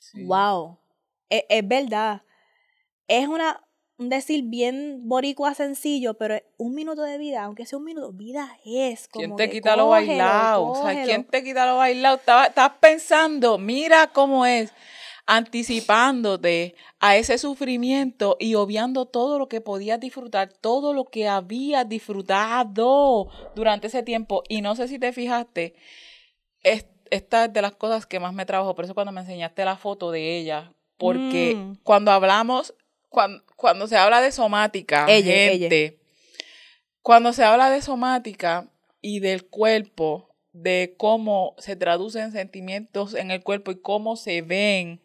sí. 0.00 0.24
Wow, 0.24 0.78
es, 1.28 1.42
es 1.48 1.66
verdad. 1.66 2.22
Es 3.08 3.26
una, 3.26 3.63
un 3.96 4.08
decir 4.08 4.42
bien 4.44 5.02
boricua 5.04 5.54
sencillo, 5.54 6.14
pero 6.14 6.40
un 6.56 6.74
minuto 6.74 7.02
de 7.02 7.16
vida, 7.18 7.44
aunque 7.44 7.64
sea 7.66 7.78
un 7.78 7.84
minuto, 7.84 8.10
vida 8.12 8.58
es. 8.64 9.06
¿Quién 9.08 9.26
como 9.30 9.36
te 9.36 9.46
que 9.48 9.52
quita 9.56 9.76
lo 9.76 9.88
bailado? 9.88 10.66
O 10.66 10.74
sea, 10.74 10.82
cógelo. 10.82 11.04
¿quién 11.04 11.24
te 11.24 11.44
quita 11.44 11.66
lo 11.66 11.76
bailado? 11.76 12.16
Estás 12.16 12.72
pensando, 12.80 13.56
mira 13.58 14.08
cómo 14.08 14.46
es, 14.46 14.72
anticipándote 15.26 16.74
a 17.00 17.16
ese 17.16 17.38
sufrimiento 17.38 18.36
y 18.38 18.54
obviando 18.56 19.06
todo 19.06 19.38
lo 19.38 19.48
que 19.48 19.60
podías 19.60 20.00
disfrutar, 20.00 20.52
todo 20.52 20.92
lo 20.92 21.04
que 21.04 21.28
habías 21.28 21.88
disfrutado 21.88 23.28
durante 23.54 23.86
ese 23.86 24.02
tiempo. 24.02 24.42
Y 24.48 24.60
no 24.60 24.74
sé 24.76 24.88
si 24.88 24.98
te 24.98 25.12
fijaste, 25.12 25.74
es- 26.62 26.86
esta 27.10 27.44
es 27.46 27.52
de 27.52 27.62
las 27.62 27.74
cosas 27.76 28.06
que 28.06 28.18
más 28.20 28.32
me 28.34 28.46
trabajó, 28.46 28.74
por 28.74 28.84
eso 28.86 28.94
cuando 28.94 29.12
me 29.12 29.20
enseñaste 29.20 29.64
la 29.64 29.76
foto 29.76 30.10
de 30.10 30.36
ella, 30.38 30.72
porque 30.96 31.54
Mm. 31.56 31.74
cuando 31.82 32.10
hablamos, 32.10 32.74
cuando, 33.14 33.44
cuando 33.56 33.86
se 33.86 33.96
habla 33.96 34.20
de 34.20 34.32
somática, 34.32 35.06
Ella, 35.08 35.32
ella. 35.32 35.68
gente, 35.68 35.98
cuando 37.00 37.32
se 37.32 37.44
habla 37.44 37.70
de 37.70 37.80
somática 37.80 38.68
y 39.00 39.20
del 39.20 39.46
cuerpo, 39.46 40.28
de 40.52 40.94
cómo 40.98 41.54
se 41.58 41.76
traducen 41.76 42.32
sentimientos 42.32 43.14
en 43.14 43.30
el 43.30 43.42
cuerpo 43.42 43.70
y 43.70 43.80
cómo 43.80 44.16
se 44.16 44.42
ven, 44.42 45.00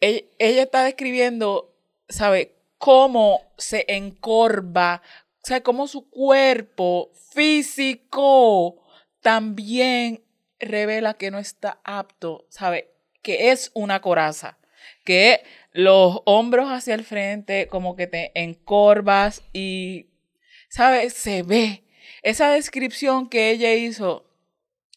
ella, 0.00 0.22
ella 0.38 0.62
está 0.62 0.84
describiendo, 0.84 1.74
¿sabe? 2.08 2.54
Cómo 2.78 3.40
se 3.58 3.84
encorva, 3.88 5.02
o 5.42 5.46
sea, 5.46 5.62
cómo 5.62 5.88
su 5.88 6.08
cuerpo 6.08 7.10
físico 7.32 8.82
también 9.20 10.22
revela 10.60 11.14
que 11.14 11.30
no 11.30 11.38
está 11.38 11.80
apto, 11.84 12.46
¿sabe? 12.48 12.90
Que 13.22 13.50
es 13.50 13.70
una 13.74 14.00
coraza, 14.00 14.58
que 15.04 15.42
los 15.72 16.20
hombros 16.24 16.70
hacia 16.70 16.94
el 16.94 17.04
frente, 17.04 17.68
como 17.68 17.96
que 17.96 18.06
te 18.06 18.32
encorvas 18.34 19.42
y, 19.52 20.06
¿sabes? 20.68 21.14
Se 21.14 21.42
ve. 21.42 21.84
Esa 22.22 22.50
descripción 22.50 23.28
que 23.28 23.50
ella 23.50 23.72
hizo, 23.74 24.24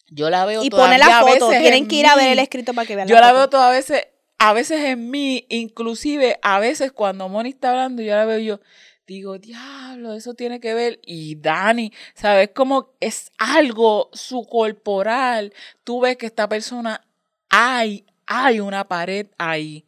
yo 0.10 0.30
la 0.30 0.46
veo 0.46 0.64
Y 0.64 0.70
pone 0.70 0.98
todavía 0.98 0.98
la 0.98 1.20
a 1.20 1.22
foto, 1.22 1.48
veces 1.50 1.62
tienen 1.62 1.84
en 1.84 1.88
que 1.88 1.96
ir 1.98 2.08
a 2.08 2.16
ver 2.16 2.32
el 2.32 2.40
escrito 2.40 2.74
para 2.74 2.88
que 2.88 2.96
vean 2.96 3.08
Yo 3.08 3.16
la 3.16 3.22
la 3.22 3.28
foto. 3.28 3.38
veo 3.38 3.50
todas 3.50 3.72
veces, 3.74 4.08
a 4.38 4.54
veces 4.54 4.80
en 4.86 5.10
mí, 5.10 5.46
inclusive 5.50 6.40
a 6.42 6.60
veces 6.60 6.92
cuando 6.92 7.28
Moni 7.28 7.50
está 7.50 7.72
hablando, 7.72 8.02
yo 8.02 8.16
la 8.16 8.26
veo 8.26 8.40
y 8.40 8.46
yo, 8.46 8.60
digo, 9.08 9.40
diablo, 9.40 10.14
eso 10.14 10.34
tiene 10.36 10.60
que 10.60 10.74
ver. 10.74 11.00
Y 11.04 11.36
Dani, 11.36 11.92
¿sabes? 12.14 12.52
Como 12.54 12.94
es 13.00 13.32
algo 13.38 14.10
su 14.14 14.46
corporal. 14.46 15.54
Tú 15.84 16.02
ves 16.02 16.18
que 16.18 16.28
esta 16.28 16.48
persona, 16.48 17.06
hay, 17.50 18.06
hay 18.26 18.60
una 18.60 18.88
pared 18.88 19.28
ahí. 19.38 19.87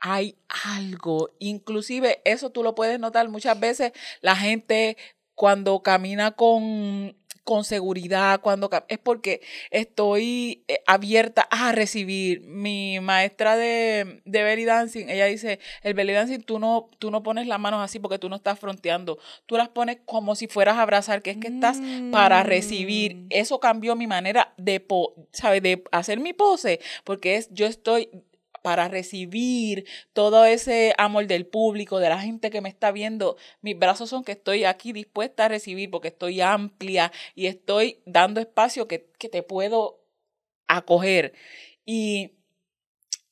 Hay 0.00 0.36
algo. 0.64 1.30
Inclusive 1.38 2.20
eso 2.24 2.50
tú 2.50 2.62
lo 2.62 2.74
puedes 2.74 2.98
notar 2.98 3.28
muchas 3.28 3.58
veces. 3.60 3.92
La 4.20 4.34
gente 4.34 4.96
cuando 5.34 5.82
camina 5.82 6.32
con, 6.32 7.16
con 7.44 7.64
seguridad, 7.64 8.40
cuando 8.42 8.68
es 8.88 8.98
porque 8.98 9.40
estoy 9.70 10.64
eh, 10.68 10.80
abierta 10.86 11.42
a 11.50 11.72
recibir. 11.72 12.42
Mi 12.42 13.00
maestra 13.00 13.56
de, 13.56 14.20
de 14.24 14.42
belly 14.42 14.64
dancing, 14.64 15.08
ella 15.08 15.26
dice, 15.26 15.58
el 15.82 15.94
belly 15.94 16.12
dancing 16.12 16.40
tú 16.40 16.58
no, 16.58 16.90
tú 16.98 17.10
no 17.10 17.22
pones 17.22 17.46
las 17.46 17.58
manos 17.58 17.80
así 17.82 17.98
porque 17.98 18.18
tú 18.18 18.28
no 18.28 18.36
estás 18.36 18.58
fronteando, 18.58 19.18
tú 19.46 19.56
las 19.56 19.68
pones 19.68 19.98
como 20.04 20.34
si 20.36 20.46
fueras 20.46 20.76
a 20.76 20.82
abrazar, 20.82 21.22
que 21.22 21.30
es 21.30 21.36
que 21.38 21.48
estás 21.48 21.78
para 22.12 22.42
recibir. 22.42 23.16
Mm. 23.16 23.26
Eso 23.30 23.60
cambió 23.60 23.96
mi 23.96 24.06
manera 24.06 24.52
de, 24.56 24.80
po- 24.80 25.14
¿sabes? 25.32 25.62
de 25.62 25.82
hacer 25.92 26.20
mi 26.20 26.32
pose, 26.32 26.80
porque 27.04 27.36
es, 27.36 27.48
yo 27.52 27.66
estoy 27.66 28.10
para 28.62 28.88
recibir 28.88 29.86
todo 30.12 30.44
ese 30.44 30.94
amor 30.98 31.26
del 31.26 31.46
público, 31.46 31.98
de 31.98 32.08
la 32.08 32.20
gente 32.20 32.50
que 32.50 32.60
me 32.60 32.68
está 32.68 32.92
viendo. 32.92 33.36
Mis 33.62 33.78
brazos 33.78 34.10
son 34.10 34.24
que 34.24 34.32
estoy 34.32 34.64
aquí 34.64 34.92
dispuesta 34.92 35.46
a 35.46 35.48
recibir 35.48 35.90
porque 35.90 36.08
estoy 36.08 36.40
amplia 36.40 37.12
y 37.34 37.46
estoy 37.46 38.02
dando 38.06 38.40
espacio 38.40 38.88
que, 38.88 39.10
que 39.18 39.28
te 39.28 39.42
puedo 39.42 40.00
acoger. 40.68 41.32
Y 41.84 42.32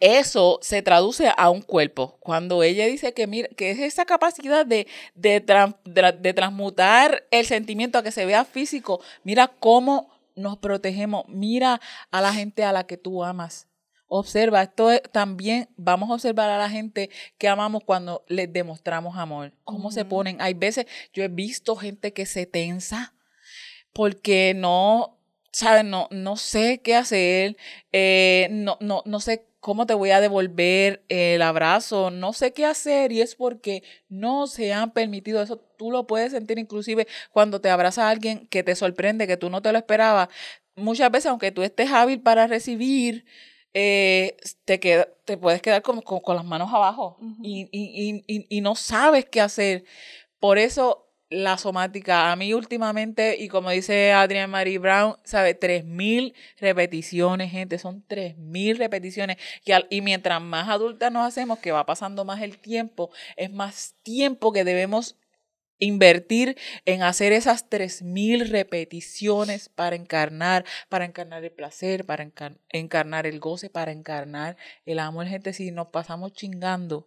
eso 0.01 0.59
se 0.63 0.83
traduce 0.83 1.33
a 1.37 1.51
un 1.51 1.63
cuerpo. 1.63 2.19
Cuando 2.21 2.63
ella 2.63 2.87
dice 2.87 3.15
que, 3.15 3.27
mira, 3.27 3.49
que 3.57 3.71
es 3.71 3.81
esa 3.81 4.05
capacidad 4.05 4.65
de, 4.65 4.87
de, 5.15 5.41
de 5.41 6.35
transmutar 6.35 7.27
el 7.31 7.47
sentimiento 7.47 7.99
a 7.99 8.03
que 8.03 8.13
se 8.13 8.25
vea 8.25 8.45
físico, 8.45 9.01
mira 9.25 9.49
cómo 9.49 10.11
nos 10.37 10.59
protegemos, 10.59 11.25
mira 11.29 11.81
a 12.13 12.21
la 12.21 12.33
gente 12.33 12.63
a 12.65 12.73
la 12.73 12.87
que 12.87 12.97
tú 12.97 13.25
amas. 13.25 13.67
Observa, 14.09 14.63
esto 14.63 14.91
es- 14.91 15.03
también 15.13 15.69
vamos 15.77 16.11
a 16.11 16.15
observar 16.15 16.49
a 16.51 16.59
la 16.59 16.71
gente 16.71 17.11
que 17.37 17.49
amamos 17.49 17.85
cuando 17.85 18.25
les 18.29 18.51
demostramos 18.53 19.17
amor. 19.17 19.53
Cómo 19.65 19.91
se 19.91 20.05
ponen. 20.05 20.41
Hay 20.41 20.55
veces, 20.55 20.87
yo 21.13 21.23
he 21.23 21.29
visto 21.29 21.77
gente 21.77 22.13
que 22.13 22.25
se 22.27 22.47
tensa 22.47 23.15
porque 23.93 24.55
no, 24.55 25.19
¿sabes? 25.53 25.85
No, 25.85 26.09
no 26.11 26.37
sé 26.37 26.81
qué 26.83 26.95
hacer, 26.97 27.57
eh, 27.93 28.49
no, 28.51 28.77
no, 28.81 29.03
no 29.05 29.21
sé 29.21 29.47
cómo 29.61 29.87
te 29.87 29.95
voy 29.95 30.11
a 30.11 30.21
devolver 30.21 31.05
el 31.09 31.43
abrazo, 31.43 32.11
no 32.11 32.33
sé 32.33 32.53
qué 32.53 32.65
hacer 32.65 33.13
y 33.13 33.21
es 33.21 33.35
porque 33.35 33.83
no 34.09 34.47
se 34.47 34.73
han 34.73 34.93
permitido 34.93 35.43
eso. 35.43 35.59
Tú 35.77 35.91
lo 35.91 36.07
puedes 36.07 36.33
sentir 36.33 36.59
inclusive 36.59 37.07
cuando 37.33 37.61
te 37.61 37.71
abraza 37.71 38.07
a 38.07 38.11
alguien 38.11 38.47
que 38.49 38.63
te 38.63 38.75
sorprende, 38.77 39.27
que 39.27 39.37
tú 39.37 39.51
no 39.51 39.61
te 39.63 39.73
lo 39.73 39.79
esperabas. 39.79 40.29
Muchas 40.77 41.11
veces, 41.11 41.27
aunque 41.27 41.51
tú 41.51 41.63
estés 41.63 41.91
hábil 41.91 42.21
para 42.21 42.47
recibir, 42.47 43.25
eh, 43.75 44.37
te, 44.65 44.81
queda, 44.81 45.09
te 45.25 45.37
puedes 45.37 45.63
quedar 45.63 45.83
como, 45.83 46.03
como 46.03 46.23
con 46.23 46.37
las 46.37 46.45
manos 46.45 46.73
abajo 46.73 47.19
y, 47.43 47.69
y, 47.73 48.23
y, 48.27 48.37
y, 48.37 48.47
y 48.49 48.61
no 48.61 48.75
sabes 48.75 49.27
qué 49.27 49.41
hacer. 49.41 49.85
Por 50.41 50.59
eso 50.59 51.05
la 51.31 51.59
somática, 51.59 52.33
a 52.33 52.37
mí 52.37 52.55
últimamente, 52.55 53.37
y 53.39 53.49
como 53.49 53.69
dice 53.71 54.13
Adrienne 54.13 54.47
Marie 54.47 54.79
Brown, 54.79 55.17
sabe, 55.25 55.53
tres 55.55 55.85
mil 55.85 56.35
repeticiones, 56.59 57.51
gente, 57.51 57.79
son 57.79 58.03
tres 58.07 58.39
mil 58.39 58.79
repeticiones. 58.79 59.37
Y, 59.65 59.73
al- 59.73 59.87
y 59.91 60.01
mientras 60.01 60.41
más 60.41 60.69
adultas 60.69 61.13
nos 61.13 61.27
hacemos, 61.27 61.59
que 61.59 61.73
va 61.73 61.85
pasando 61.85 62.25
más 62.25 62.41
el 62.41 62.57
tiempo, 62.59 63.11
es 63.37 63.51
más 63.53 63.95
tiempo 64.03 64.53
que 64.53 64.65
debemos 64.65 65.17
invertir 65.79 66.57
en 66.85 67.03
hacer 67.03 67.33
esas 67.33 67.69
tres 67.69 68.03
mil 68.03 68.49
repeticiones 68.49 69.69
para 69.69 69.97
encarnar, 69.97 70.65
para 70.89 71.05
encarnar 71.05 71.45
el 71.45 71.53
placer, 71.53 72.05
para 72.05 72.25
encar- 72.25 72.59
encarnar 72.71 73.27
el 73.27 73.41
goce, 73.41 73.71
para 73.71 73.93
encarnar 73.93 74.57
el 74.87 74.99
amor, 74.99 75.27
gente, 75.27 75.53
si 75.53 75.71
nos 75.71 75.89
pasamos 75.89 76.33
chingando 76.33 77.07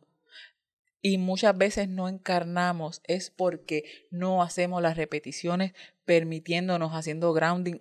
y 1.02 1.18
muchas 1.18 1.58
veces 1.58 1.90
no 1.90 2.08
encarnamos 2.08 3.02
es 3.06 3.32
porque 3.32 3.84
no 4.12 4.44
hacemos 4.44 4.82
las 4.82 4.98
repeticiones 4.98 5.74
permitiéndonos, 6.06 6.92
haciendo 6.94 7.34
grounding 7.34 7.80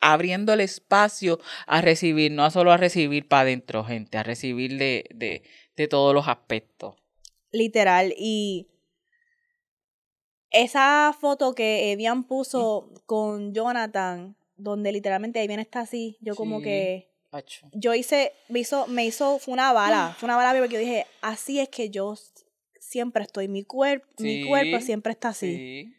abriendo 0.00 0.52
el 0.52 0.60
espacio 0.60 1.40
a 1.66 1.80
recibir, 1.80 2.32
no 2.32 2.50
solo 2.50 2.72
a 2.72 2.76
recibir 2.76 3.28
para 3.28 3.42
adentro, 3.42 3.84
gente, 3.84 4.18
a 4.18 4.22
recibir 4.22 4.76
de, 4.76 5.06
de, 5.14 5.42
de 5.76 5.88
todos 5.88 6.14
los 6.14 6.28
aspectos. 6.28 6.96
Literal. 7.50 8.12
Y 8.18 8.68
esa 10.54 11.14
foto 11.20 11.54
que 11.54 11.92
Evian 11.92 12.24
puso 12.24 12.88
con 13.06 13.52
Jonathan, 13.54 14.34
donde 14.56 14.92
literalmente 14.92 15.42
Evian 15.42 15.60
está 15.60 15.80
así, 15.80 16.16
yo 16.20 16.34
como 16.36 16.58
Sí. 16.58 16.64
que 16.64 17.08
Pacho. 17.30 17.66
yo 17.72 17.92
hice, 17.94 18.32
me 18.48 18.60
hizo, 18.60 18.86
me 18.86 19.04
hizo, 19.04 19.38
fue 19.38 19.52
una 19.52 19.72
bala, 19.72 20.14
fue 20.18 20.26
una 20.26 20.36
bala 20.36 20.58
porque 20.58 20.74
yo 20.74 20.78
dije, 20.80 21.06
así 21.20 21.58
es 21.60 21.68
que 21.68 21.90
yo 21.90 22.14
siempre 22.78 23.24
estoy, 23.24 23.48
mi 23.48 23.64
cuerpo, 23.64 24.06
mi 24.18 24.46
cuerpo 24.46 24.80
siempre 24.80 25.12
está 25.12 25.28
así. 25.30 25.56
Sí, 25.56 25.94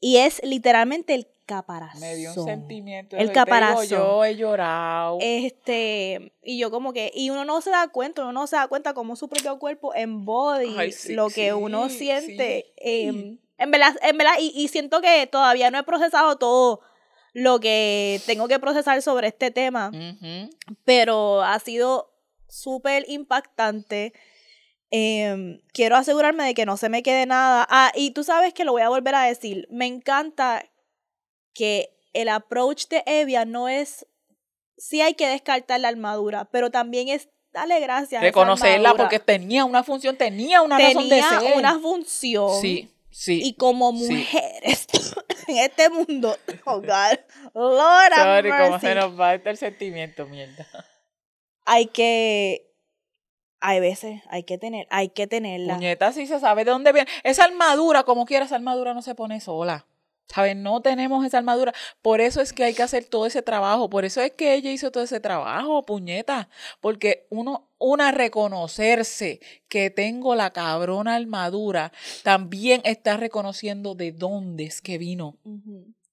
Y 0.00 0.18
es 0.18 0.40
literalmente 0.44 1.14
el 1.14 1.26
caparazón. 1.46 2.00
me 2.00 2.14
dio 2.14 2.32
un 2.34 2.44
sentimiento. 2.44 3.16
El 3.16 3.22
digo, 3.22 3.32
caparazón. 3.32 3.88
Yo 3.88 4.24
he 4.24 4.36
llorado. 4.36 5.18
Este, 5.20 6.32
y 6.44 6.58
yo 6.58 6.70
como 6.70 6.92
que, 6.92 7.10
y 7.14 7.30
uno 7.30 7.44
no 7.44 7.60
se 7.60 7.70
da 7.70 7.88
cuenta, 7.88 8.22
uno 8.22 8.32
no 8.32 8.46
se 8.46 8.54
da 8.56 8.68
cuenta 8.68 8.94
cómo 8.94 9.16
su 9.16 9.28
propio 9.28 9.58
cuerpo 9.58 9.92
embody 9.94 10.74
Ay, 10.78 10.92
sí, 10.92 11.14
lo 11.14 11.30
que 11.30 11.52
uno 11.54 11.88
siente. 11.88 12.66
sí. 12.80 13.40
En 13.58 13.70
verdad, 13.70 13.96
en 14.02 14.16
verdad, 14.16 14.34
y, 14.38 14.52
y 14.54 14.68
siento 14.68 15.00
que 15.00 15.26
todavía 15.26 15.70
no 15.70 15.78
he 15.78 15.82
procesado 15.82 16.36
todo 16.36 16.80
lo 17.32 17.60
que 17.60 18.20
tengo 18.26 18.48
que 18.48 18.58
procesar 18.58 19.00
sobre 19.02 19.28
este 19.28 19.50
tema, 19.50 19.92
pero 20.84 21.42
ha 21.42 21.58
sido 21.58 22.12
súper 22.48 23.04
impactante. 23.08 24.12
Em, 24.90 25.60
quiero 25.72 25.96
asegurarme 25.96 26.44
de 26.44 26.54
que 26.54 26.66
no 26.66 26.76
se 26.76 26.88
me 26.88 27.02
quede 27.02 27.26
nada. 27.26 27.66
Ah, 27.68 27.92
y 27.94 28.12
tú 28.12 28.24
sabes 28.24 28.54
que 28.54 28.64
lo 28.64 28.72
voy 28.72 28.82
a 28.82 28.88
volver 28.88 29.14
a 29.14 29.22
decir. 29.22 29.68
Me 29.70 29.86
encanta 29.86 30.64
que 31.52 31.90
el 32.14 32.28
approach 32.28 32.88
de 32.88 33.02
Evia 33.06 33.44
no 33.44 33.68
es. 33.68 34.06
Sí 34.76 35.00
hay 35.00 35.14
que 35.14 35.28
descartar 35.28 35.80
la 35.80 35.88
armadura, 35.88 36.46
pero 36.50 36.70
también 36.70 37.08
es 37.08 37.28
darle 37.52 37.80
gracias. 37.80 38.22
Reconocerla 38.22 38.94
porque 38.94 39.18
tenía 39.18 39.64
una 39.64 39.82
función, 39.82 40.16
tenía 40.16 40.62
una 40.62 40.78
razón 40.78 41.04
de 41.04 41.20
tenía 41.20 41.40
ser. 41.40 41.58
una 41.58 41.78
función. 41.78 42.60
Sí, 42.60 42.90
sí. 43.18 43.40
Y 43.42 43.54
como 43.54 43.92
sí. 43.92 44.12
mujeres 44.14 44.86
en 45.48 45.56
este 45.56 45.90
mundo, 45.90 46.36
oh 46.64 46.80
God, 46.80 47.18
Lord 47.54 48.14
Sorry, 48.14 48.50
cómo 48.50 48.78
se 48.78 48.94
nos 48.94 49.18
va 49.18 49.34
este 49.34 49.50
el 49.50 49.56
sentimiento, 49.56 50.26
mierda. 50.26 50.66
hay 51.66 51.86
que 51.86 52.72
hay 53.60 53.80
veces 53.80 54.22
hay 54.28 54.44
que 54.44 54.56
tener 54.56 54.86
hay 54.90 55.08
que 55.08 55.26
tenerla 55.26 55.74
Puñeta, 55.74 56.12
sí 56.12 56.28
se 56.28 56.38
sabe 56.38 56.64
de 56.64 56.70
dónde 56.70 56.92
viene. 56.92 57.10
Esa 57.24 57.44
armadura, 57.44 58.04
como 58.04 58.24
quiera, 58.24 58.44
esa 58.44 58.54
armadura 58.54 58.94
no 58.94 59.02
se 59.02 59.14
pone 59.14 59.40
sola. 59.40 59.86
¿Sabes? 60.32 60.56
No 60.56 60.82
tenemos 60.82 61.24
esa 61.24 61.38
armadura. 61.38 61.72
Por 62.02 62.20
eso 62.20 62.40
es 62.40 62.52
que 62.52 62.64
hay 62.64 62.74
que 62.74 62.82
hacer 62.82 63.04
todo 63.04 63.26
ese 63.26 63.42
trabajo. 63.42 63.88
Por 63.88 64.04
eso 64.04 64.20
es 64.20 64.32
que 64.32 64.54
ella 64.54 64.70
hizo 64.70 64.90
todo 64.90 65.04
ese 65.04 65.20
trabajo, 65.20 65.84
puñeta. 65.86 66.48
Porque 66.80 67.26
uno, 67.30 67.68
una, 67.78 68.12
reconocerse 68.12 69.40
que 69.68 69.90
tengo 69.90 70.34
la 70.34 70.52
cabrona 70.52 71.14
armadura, 71.14 71.92
también 72.22 72.82
está 72.84 73.16
reconociendo 73.16 73.94
de 73.94 74.12
dónde 74.12 74.64
es 74.64 74.82
que 74.82 74.98
vino. 74.98 75.36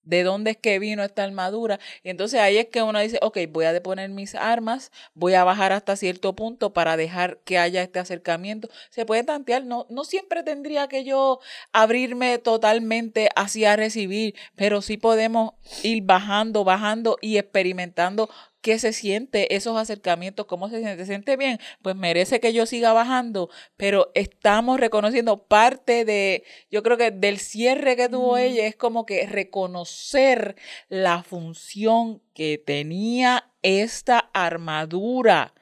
De 0.06 0.24
dónde 0.24 0.51
es 0.51 0.58
que 0.58 0.80
vino 0.80 1.03
esta 1.03 1.24
armadura. 1.24 1.80
Y 2.03 2.10
entonces 2.10 2.39
ahí 2.39 2.58
es 2.58 2.68
que 2.68 2.82
uno 2.82 2.99
dice, 2.99 3.20
ok, 3.22 3.39
voy 3.49 3.66
a 3.66 3.74
deponer 3.74 4.10
mis 4.10 4.36
armas, 4.36 4.91
voy 5.14 5.34
a 5.34 5.43
bajar 5.43 5.74
hasta 5.74 5.95
cierto 5.95 6.36
punto 6.36 6.74
para 6.74 6.97
dejar 6.97 7.39
que 7.43 7.58
haya 7.58 7.82
este 7.82 7.99
acercamiento. 7.99 8.70
Se 8.89 9.06
puede 9.06 9.24
tantear, 9.24 9.66
no, 9.66 9.86
no 9.89 10.03
siempre 10.06 10.43
tendría 10.43 10.88
que 10.88 11.03
yo 11.03 11.39
abrirme 11.74 12.38
totalmente 12.38 13.30
hacia 13.36 13.76
recibir, 13.76 14.36
pero 14.56 14.82
sí 14.82 14.97
podemos 14.97 15.53
ir 15.84 16.03
bajando, 16.03 16.64
bajando 16.64 17.18
y 17.22 17.38
experimentando 17.38 18.30
qué 18.66 18.80
se 18.80 18.93
siente 18.93 19.55
esos 19.55 19.78
acercamientos, 19.78 20.47
cómo 20.47 20.70
se 20.70 20.80
siente, 20.80 20.97
se 20.97 21.05
siente 21.05 21.38
bien, 21.38 21.59
pues 21.84 21.95
merece 21.95 22.39
que 22.39 22.51
yo 22.51 22.66
siga 22.66 22.93
bajando, 22.93 23.51
pero 23.78 24.11
estamos 24.16 24.80
reconociendo 24.80 25.45
parte 25.45 26.03
de, 26.03 26.43
yo 26.72 26.82
creo 26.82 26.97
que 26.97 27.11
del 27.11 27.38
cierre 27.38 27.95
que 27.95 28.09
tuvo 28.09 28.30
Ujú. 28.30 28.38
ella 28.38 28.66
es 28.66 28.76
como 28.76 29.05
que 29.05 29.28
reconocer 29.28 30.55
la 30.89 31.22
función 31.22 32.24
que 32.34 32.57
tenía 32.57 33.51
esta 33.61 34.32
armadura 34.34 35.53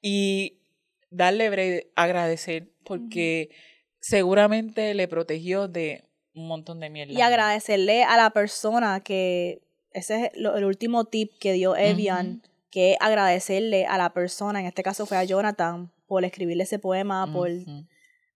y 0.00 0.56
darle 1.10 1.90
agradecer 1.94 2.70
porque 2.84 3.50
seguramente 4.00 4.94
le 4.94 5.08
protegió 5.08 5.68
de 5.68 6.04
un 6.32 6.48
montón 6.48 6.80
de 6.80 6.88
mierda. 6.88 7.12
y 7.12 7.20
agradecerle 7.20 8.02
a 8.04 8.16
la 8.16 8.30
persona 8.30 9.00
que 9.00 9.60
ese 9.96 10.26
es 10.26 10.30
lo- 10.40 10.56
el 10.56 10.64
último 10.64 11.04
tip 11.04 11.32
que 11.38 11.52
dio 11.52 11.74
Evian 11.76 12.42
que 12.70 12.92
es 12.92 12.98
agradecerle 13.00 13.86
a 13.86 13.96
la 13.96 14.12
persona 14.12 14.60
en 14.60 14.66
este 14.66 14.82
caso 14.82 15.06
fue 15.06 15.16
a 15.16 15.24
Jonathan 15.24 15.90
por 16.06 16.24
escribirle 16.24 16.64
ese 16.64 16.78
poema 16.78 17.26
por 17.32 17.48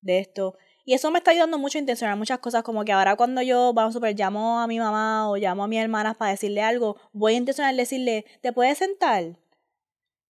de 0.00 0.18
esto. 0.18 0.56
Y 0.86 0.94
eso 0.94 1.10
me 1.10 1.18
está 1.18 1.30
ayudando 1.32 1.58
mucho 1.58 1.76
a 1.76 1.80
intencionar 1.80 2.16
muchas 2.16 2.38
cosas, 2.38 2.62
como 2.62 2.84
que 2.84 2.92
ahora 2.92 3.14
cuando 3.16 3.42
yo, 3.42 3.72
vamos 3.74 3.92
a 3.92 3.98
super, 3.98 4.18
llamo 4.18 4.58
a 4.60 4.66
mi 4.66 4.78
mamá 4.78 5.28
o 5.30 5.36
llamo 5.36 5.62
a 5.64 5.68
mis 5.68 5.78
hermanas 5.78 6.16
para 6.16 6.30
decirle 6.30 6.62
algo, 6.62 6.96
voy 7.12 7.34
a 7.34 7.36
intencionar 7.36 7.74
decirle, 7.76 8.24
¿te 8.40 8.52
puedes 8.52 8.78
sentar? 8.78 9.36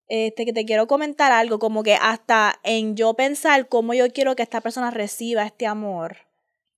Este, 0.08 0.44
que 0.44 0.52
te 0.52 0.64
quiero 0.64 0.88
comentar 0.88 1.30
algo, 1.30 1.60
como 1.60 1.84
que 1.84 1.94
hasta 1.94 2.58
en 2.64 2.96
yo 2.96 3.14
pensar 3.14 3.68
cómo 3.68 3.94
yo 3.94 4.10
quiero 4.12 4.34
que 4.34 4.42
esta 4.42 4.60
persona 4.60 4.90
reciba 4.90 5.46
este 5.46 5.68
amor, 5.68 6.16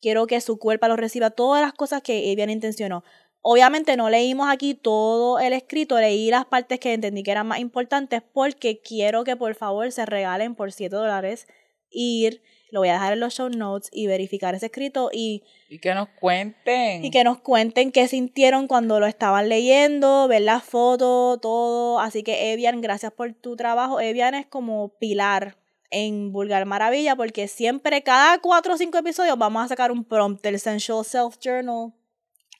quiero 0.02 0.26
que 0.26 0.38
su 0.42 0.58
cuerpo 0.58 0.86
lo 0.88 0.96
reciba, 0.96 1.30
todas 1.30 1.62
las 1.62 1.72
cosas 1.72 2.02
que 2.02 2.30
Evian 2.30 2.50
intencionó. 2.50 3.04
Obviamente 3.42 3.96
no 3.96 4.08
leímos 4.08 4.48
aquí 4.48 4.74
todo 4.74 5.40
el 5.40 5.52
escrito, 5.52 5.98
leí 5.98 6.30
las 6.30 6.46
partes 6.46 6.78
que 6.78 6.92
entendí 6.94 7.24
que 7.24 7.32
eran 7.32 7.48
más 7.48 7.58
importantes 7.58 8.22
porque 8.32 8.80
quiero 8.80 9.24
que 9.24 9.36
por 9.36 9.54
favor 9.56 9.90
se 9.90 10.06
regalen 10.06 10.54
por 10.54 10.72
7 10.72 10.94
dólares 10.94 11.48
ir, 11.90 12.40
lo 12.70 12.80
voy 12.80 12.88
a 12.88 12.94
dejar 12.94 13.12
en 13.12 13.20
los 13.20 13.34
show 13.34 13.50
notes 13.50 13.90
y 13.92 14.06
verificar 14.06 14.54
ese 14.54 14.66
escrito 14.66 15.10
y, 15.12 15.42
Y 15.68 15.78
que 15.78 15.92
nos 15.92 16.08
cuenten. 16.08 17.04
y 17.04 17.10
que 17.10 17.24
nos 17.24 17.38
cuenten 17.40 17.92
qué 17.92 18.08
sintieron 18.08 18.66
cuando 18.66 19.00
lo 19.00 19.06
estaban 19.06 19.48
leyendo, 19.48 20.26
ver 20.28 20.42
las 20.42 20.62
fotos, 20.62 21.40
todo. 21.40 22.00
Así 22.00 22.22
que 22.22 22.52
Evian, 22.52 22.80
gracias 22.80 23.12
por 23.12 23.32
tu 23.34 23.56
trabajo. 23.56 24.00
Evian 24.00 24.34
es 24.34 24.46
como 24.46 24.88
pilar 24.98 25.56
en 25.90 26.32
Vulgar 26.32 26.64
Maravilla 26.64 27.14
porque 27.16 27.48
siempre, 27.48 28.02
cada 28.02 28.38
cuatro 28.38 28.74
o 28.74 28.78
cinco 28.78 28.96
episodios 28.98 29.36
vamos 29.36 29.64
a 29.64 29.68
sacar 29.68 29.92
un 29.92 30.04
prompt 30.04 30.42
del 30.42 30.58
Sensual 30.58 31.04
Self 31.04 31.36
Journal. 31.40 31.92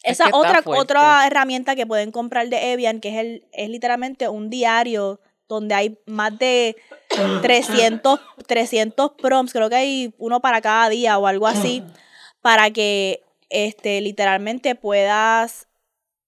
Es 0.03 0.15
Esa 0.15 0.25
que 0.25 0.31
está 0.31 0.39
otra, 0.39 0.63
otra 0.65 1.27
herramienta 1.27 1.77
que 1.77 1.87
pueden 1.87 2.11
comprar 2.11 2.49
de 2.49 2.73
Evian, 2.73 3.01
que 3.01 3.11
es, 3.11 3.17
el, 3.17 3.47
es 3.53 3.69
literalmente 3.69 4.29
un 4.29 4.51
diario 4.51 5.21
donde 5.49 5.75
hay 5.75 5.99
más 6.07 6.37
de 6.39 6.77
300, 7.43 8.21
300 8.47 9.13
prompts, 9.13 9.53
creo 9.53 9.69
que 9.69 9.77
hay 9.77 10.15
uno 10.19 10.41
para 10.41 10.61
cada 10.61 10.89
día 10.89 11.19
o 11.19 11.27
algo 11.27 11.47
así, 11.47 11.85
para 12.41 12.71
que 12.71 13.23
este, 13.49 14.01
literalmente 14.01 14.75
puedas, 14.75 15.69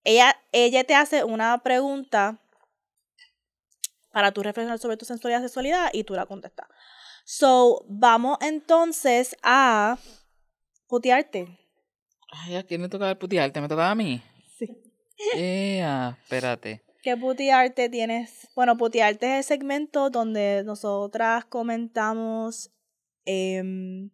ella, 0.04 0.36
ella 0.52 0.84
te 0.84 0.94
hace 0.94 1.24
una 1.24 1.58
pregunta 1.58 2.38
para 4.12 4.30
tú 4.30 4.42
reflexionar 4.42 4.78
sobre 4.78 4.96
tu 4.96 5.04
sensualidad 5.04 5.40
y 5.40 5.42
sexualidad 5.42 5.90
y 5.92 6.04
tú 6.04 6.14
la 6.14 6.26
contestas. 6.26 6.68
So, 7.24 7.84
vamos 7.88 8.38
entonces 8.42 9.34
a 9.42 9.98
putearte. 10.86 11.63
Ay, 12.37 12.57
¿a 12.57 12.62
quién 12.64 12.82
le 12.82 12.89
tocaba 12.89 13.11
el 13.11 13.18
putearte? 13.18 13.61
¿Me 13.61 13.68
tocaba 13.68 13.91
a 13.91 13.95
mí? 13.95 14.22
Sí. 14.59 14.66
Yeah, 15.37 16.18
espérate. 16.22 16.82
¿Qué 17.03 17.16
putearte 17.16 17.89
tienes? 17.89 18.49
Bueno, 18.57 18.76
putearte 18.76 19.26
es 19.26 19.39
el 19.39 19.45
segmento 19.45 20.11
donde 20.11 20.62
nosotras 20.64 21.45
comentamos 21.45 22.70
em, 23.24 24.11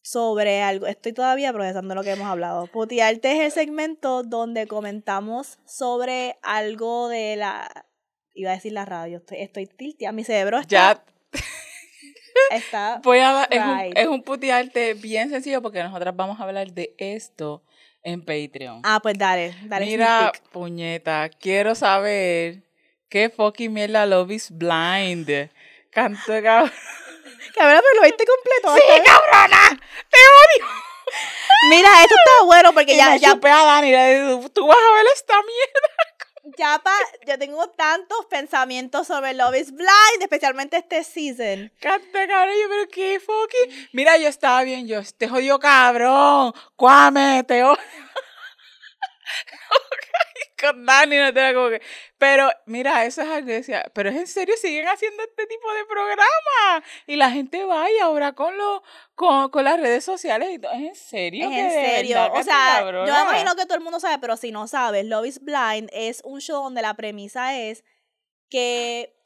sobre 0.00 0.62
algo. 0.62 0.86
Estoy 0.86 1.12
todavía 1.12 1.52
procesando 1.52 1.94
lo 1.94 2.02
que 2.02 2.12
hemos 2.12 2.26
hablado. 2.26 2.66
Putearte 2.68 3.32
es 3.32 3.40
el 3.40 3.52
segmento 3.52 4.22
donde 4.22 4.66
comentamos 4.66 5.58
sobre 5.66 6.38
algo 6.42 7.08
de 7.08 7.36
la. 7.36 7.86
Iba 8.34 8.52
a 8.52 8.54
decir 8.54 8.72
la 8.72 8.84
radio. 8.84 9.18
Estoy, 9.18 9.38
estoy 9.38 9.66
tiltia. 9.66 10.12
Mi 10.12 10.24
cerebro 10.24 10.58
está. 10.58 10.68
Ya 10.68 11.04
está 12.50 13.00
voy 13.02 13.18
a 13.18 13.32
dar, 13.32 13.48
es, 13.50 13.60
un, 13.60 13.96
es 13.96 14.06
un 14.06 14.22
putearte 14.22 14.94
bien 14.94 15.30
sencillo 15.30 15.62
porque 15.62 15.82
nosotras 15.82 16.14
vamos 16.16 16.40
a 16.40 16.44
hablar 16.44 16.72
de 16.72 16.94
esto 16.98 17.62
en 18.02 18.20
Patreon. 18.22 18.80
ah, 18.84 19.00
pues 19.02 19.18
dale. 19.18 19.54
Dale 19.64 19.86
Mira, 19.86 20.32
puñeta, 20.52 21.28
quiero 21.28 21.74
saber 21.74 22.62
qué 23.08 23.28
fucking 23.30 23.72
mierda 23.72 24.06
Love 24.06 24.30
is 24.32 24.50
Blind. 24.50 25.50
Canto 25.90 26.42
cabrón. 26.42 26.72
Cabrón, 27.54 27.80
pero 27.82 28.00
lo 28.00 28.02
viste 28.02 28.24
completo. 28.26 28.76
¡Sí, 28.76 29.02
cabrona! 29.04 29.68
¡Te 30.10 30.18
odio! 30.18 30.66
Mira, 31.70 32.02
esto 32.02 32.14
está 32.14 32.44
bueno 32.44 32.72
porque 32.72 32.94
Y 32.94 32.96
ya, 32.96 33.10
me 33.10 33.18
ya 33.18 33.32
chupé 33.32 33.50
a 33.50 33.64
Dani, 33.64 33.90
tú 34.52 34.66
vas 34.66 34.76
a 34.78 34.94
ver 34.94 35.06
esta 35.14 35.34
mierda. 35.34 36.09
Ya 36.56 36.80
pa, 36.82 36.94
yo 37.26 37.38
tengo 37.38 37.68
tantos 37.70 38.26
pensamientos 38.26 39.06
sobre 39.06 39.34
Love 39.34 39.56
is 39.56 39.72
Blind, 39.72 40.22
especialmente 40.22 40.76
este 40.76 41.04
season. 41.04 41.72
Canta, 41.80 42.26
cabrón, 42.26 42.54
yo, 42.60 42.68
pero 42.68 42.88
qué 42.90 43.20
fucking. 43.20 43.88
Mira, 43.92 44.16
yo 44.18 44.28
estaba 44.28 44.62
bien, 44.62 44.86
yo, 44.86 45.00
te 45.16 45.28
jodió 45.28 45.58
cabrón. 45.58 46.52
Cuame, 46.76 47.44
te 47.44 47.64
odio. 47.64 47.78
Con 50.60 50.84
Dani, 50.84 51.18
no 51.18 51.32
te 51.32 51.54
como 51.54 51.70
que. 51.70 51.82
Pero 52.18 52.50
mira, 52.66 53.04
eso 53.04 53.22
es 53.22 53.28
algo 53.28 53.46
que 53.46 53.52
decía, 53.54 53.90
pero 53.94 54.10
es 54.10 54.16
en 54.16 54.26
serio, 54.26 54.54
siguen 54.60 54.86
haciendo 54.86 55.22
este 55.22 55.46
tipo 55.46 55.72
de 55.72 55.84
programa. 55.86 56.84
Y 57.06 57.16
la 57.16 57.30
gente 57.30 57.64
va 57.64 57.90
y 57.90 57.98
ahora 57.98 58.32
con 58.32 58.56
lo, 58.56 58.82
con, 59.14 59.50
con 59.50 59.64
las 59.64 59.80
redes 59.80 60.04
sociales 60.04 60.50
y 60.52 60.58
todo. 60.58 60.72
Es 60.72 60.80
en 60.80 60.94
serio. 60.94 61.44
Es 61.44 61.50
que 61.50 61.60
en 61.60 61.70
serio. 61.70 62.16
verdad 62.16 62.38
O 62.38 62.42
sea, 62.42 62.80
yo 62.80 63.14
me 63.14 63.22
imagino 63.22 63.56
que 63.56 63.64
todo 63.64 63.76
el 63.76 63.84
mundo 63.84 64.00
sabe, 64.00 64.18
pero 64.18 64.36
si 64.36 64.52
no 64.52 64.66
sabes, 64.66 65.04
Love 65.04 65.26
is 65.26 65.40
Blind 65.40 65.88
es 65.92 66.20
un 66.24 66.40
show 66.40 66.62
donde 66.62 66.82
la 66.82 66.94
premisa 66.94 67.58
es 67.58 67.84
que 68.50 69.16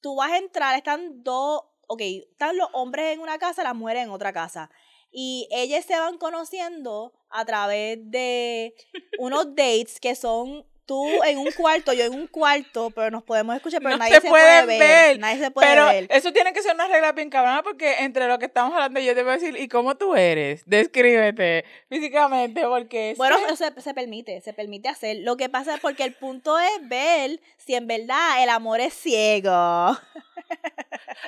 tú 0.00 0.16
vas 0.16 0.32
a 0.32 0.38
entrar, 0.38 0.76
están 0.76 1.22
dos, 1.22 1.62
ok, 1.86 2.00
están 2.30 2.56
los 2.56 2.68
hombres 2.72 3.12
en 3.12 3.20
una 3.20 3.38
casa, 3.38 3.62
las 3.62 3.74
mujeres 3.74 4.02
en 4.02 4.10
otra 4.10 4.32
casa. 4.32 4.70
Y 5.10 5.48
ellas 5.50 5.84
se 5.84 5.98
van 5.98 6.18
conociendo 6.18 7.12
a 7.30 7.44
través 7.44 7.98
de 8.00 8.74
unos 9.18 9.54
dates 9.54 10.00
que 10.00 10.14
son 10.14 10.66
tú 10.86 11.22
en 11.24 11.38
un 11.38 11.50
cuarto, 11.52 11.92
yo 11.92 12.04
en 12.04 12.14
un 12.14 12.26
cuarto, 12.26 12.90
pero 12.90 13.10
nos 13.10 13.22
podemos 13.22 13.54
escuchar, 13.56 13.80
pero 13.80 13.92
No 13.92 13.98
nadie 13.98 14.14
se 14.16 14.20
se, 14.22 14.28
puede 14.28 14.66
ver. 14.66 14.78
ver, 14.78 15.18
Nadie 15.18 15.38
se 15.38 15.50
puede 15.50 15.66
Pero 15.68 15.86
ver. 15.86 16.06
eso 16.10 16.32
tiene 16.32 16.52
que 16.52 16.62
ser 16.62 16.74
una 16.74 16.86
regla 16.88 17.12
bien 17.12 17.30
cabrona 17.30 17.62
porque 17.62 17.96
entre 18.00 18.26
lo 18.28 18.38
que 18.38 18.46
estamos 18.46 18.72
hablando 18.74 19.00
yo 19.00 19.14
te 19.14 19.22
voy 19.22 19.32
a 19.32 19.34
decir, 19.38 19.56
¿y 19.58 19.68
cómo 19.68 19.96
tú 19.96 20.14
eres? 20.16 20.62
Descríbete 20.66 21.64
físicamente 21.88 22.62
porque 22.66 23.14
Bueno, 23.16 23.36
que- 23.38 23.44
eso 23.44 23.56
se, 23.56 23.80
se 23.80 23.94
permite, 23.94 24.40
se 24.40 24.52
permite 24.52 24.88
hacer. 24.88 25.18
Lo 25.20 25.36
que 25.36 25.48
pasa 25.48 25.74
es 25.74 25.80
porque 25.80 26.04
el 26.04 26.14
punto 26.14 26.58
es 26.58 26.88
ver 26.88 27.40
si 27.56 27.74
en 27.74 27.86
verdad 27.86 28.42
el 28.42 28.48
amor 28.50 28.80
es 28.80 28.94
ciego. 28.94 29.96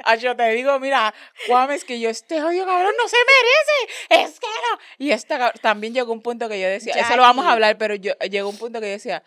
Ah, 0.05 0.17
yo 0.17 0.35
te 0.37 0.49
digo, 0.51 0.79
mira, 0.81 1.15
Juan, 1.47 1.71
es 1.71 1.85
que 1.85 1.99
yo 2.01 2.11
este 2.11 2.43
odio 2.43 2.67
cabrón 2.67 2.93
no 2.99 3.09
se 3.09 3.17
merece, 3.17 4.25
es 4.29 4.41
que 4.41 4.47
no. 4.47 4.79
Y 4.99 5.13
esta 5.13 5.53
también 5.53 5.95
llegó 5.95 6.13
un 6.13 6.21
punto 6.21 6.49
que 6.49 6.61
yo 6.61 6.69
decía, 6.69 6.95
eso 6.95 7.17
lo 7.17 7.23
vamos 7.23 7.47
a 7.47 7.53
hablar, 7.53 7.79
pero 7.79 7.95
yo 7.95 8.13
llegó 8.31 8.49
un 8.49 8.59
punto 8.59 8.81
que 8.81 8.87
yo 8.87 8.93
decía, 8.93 9.23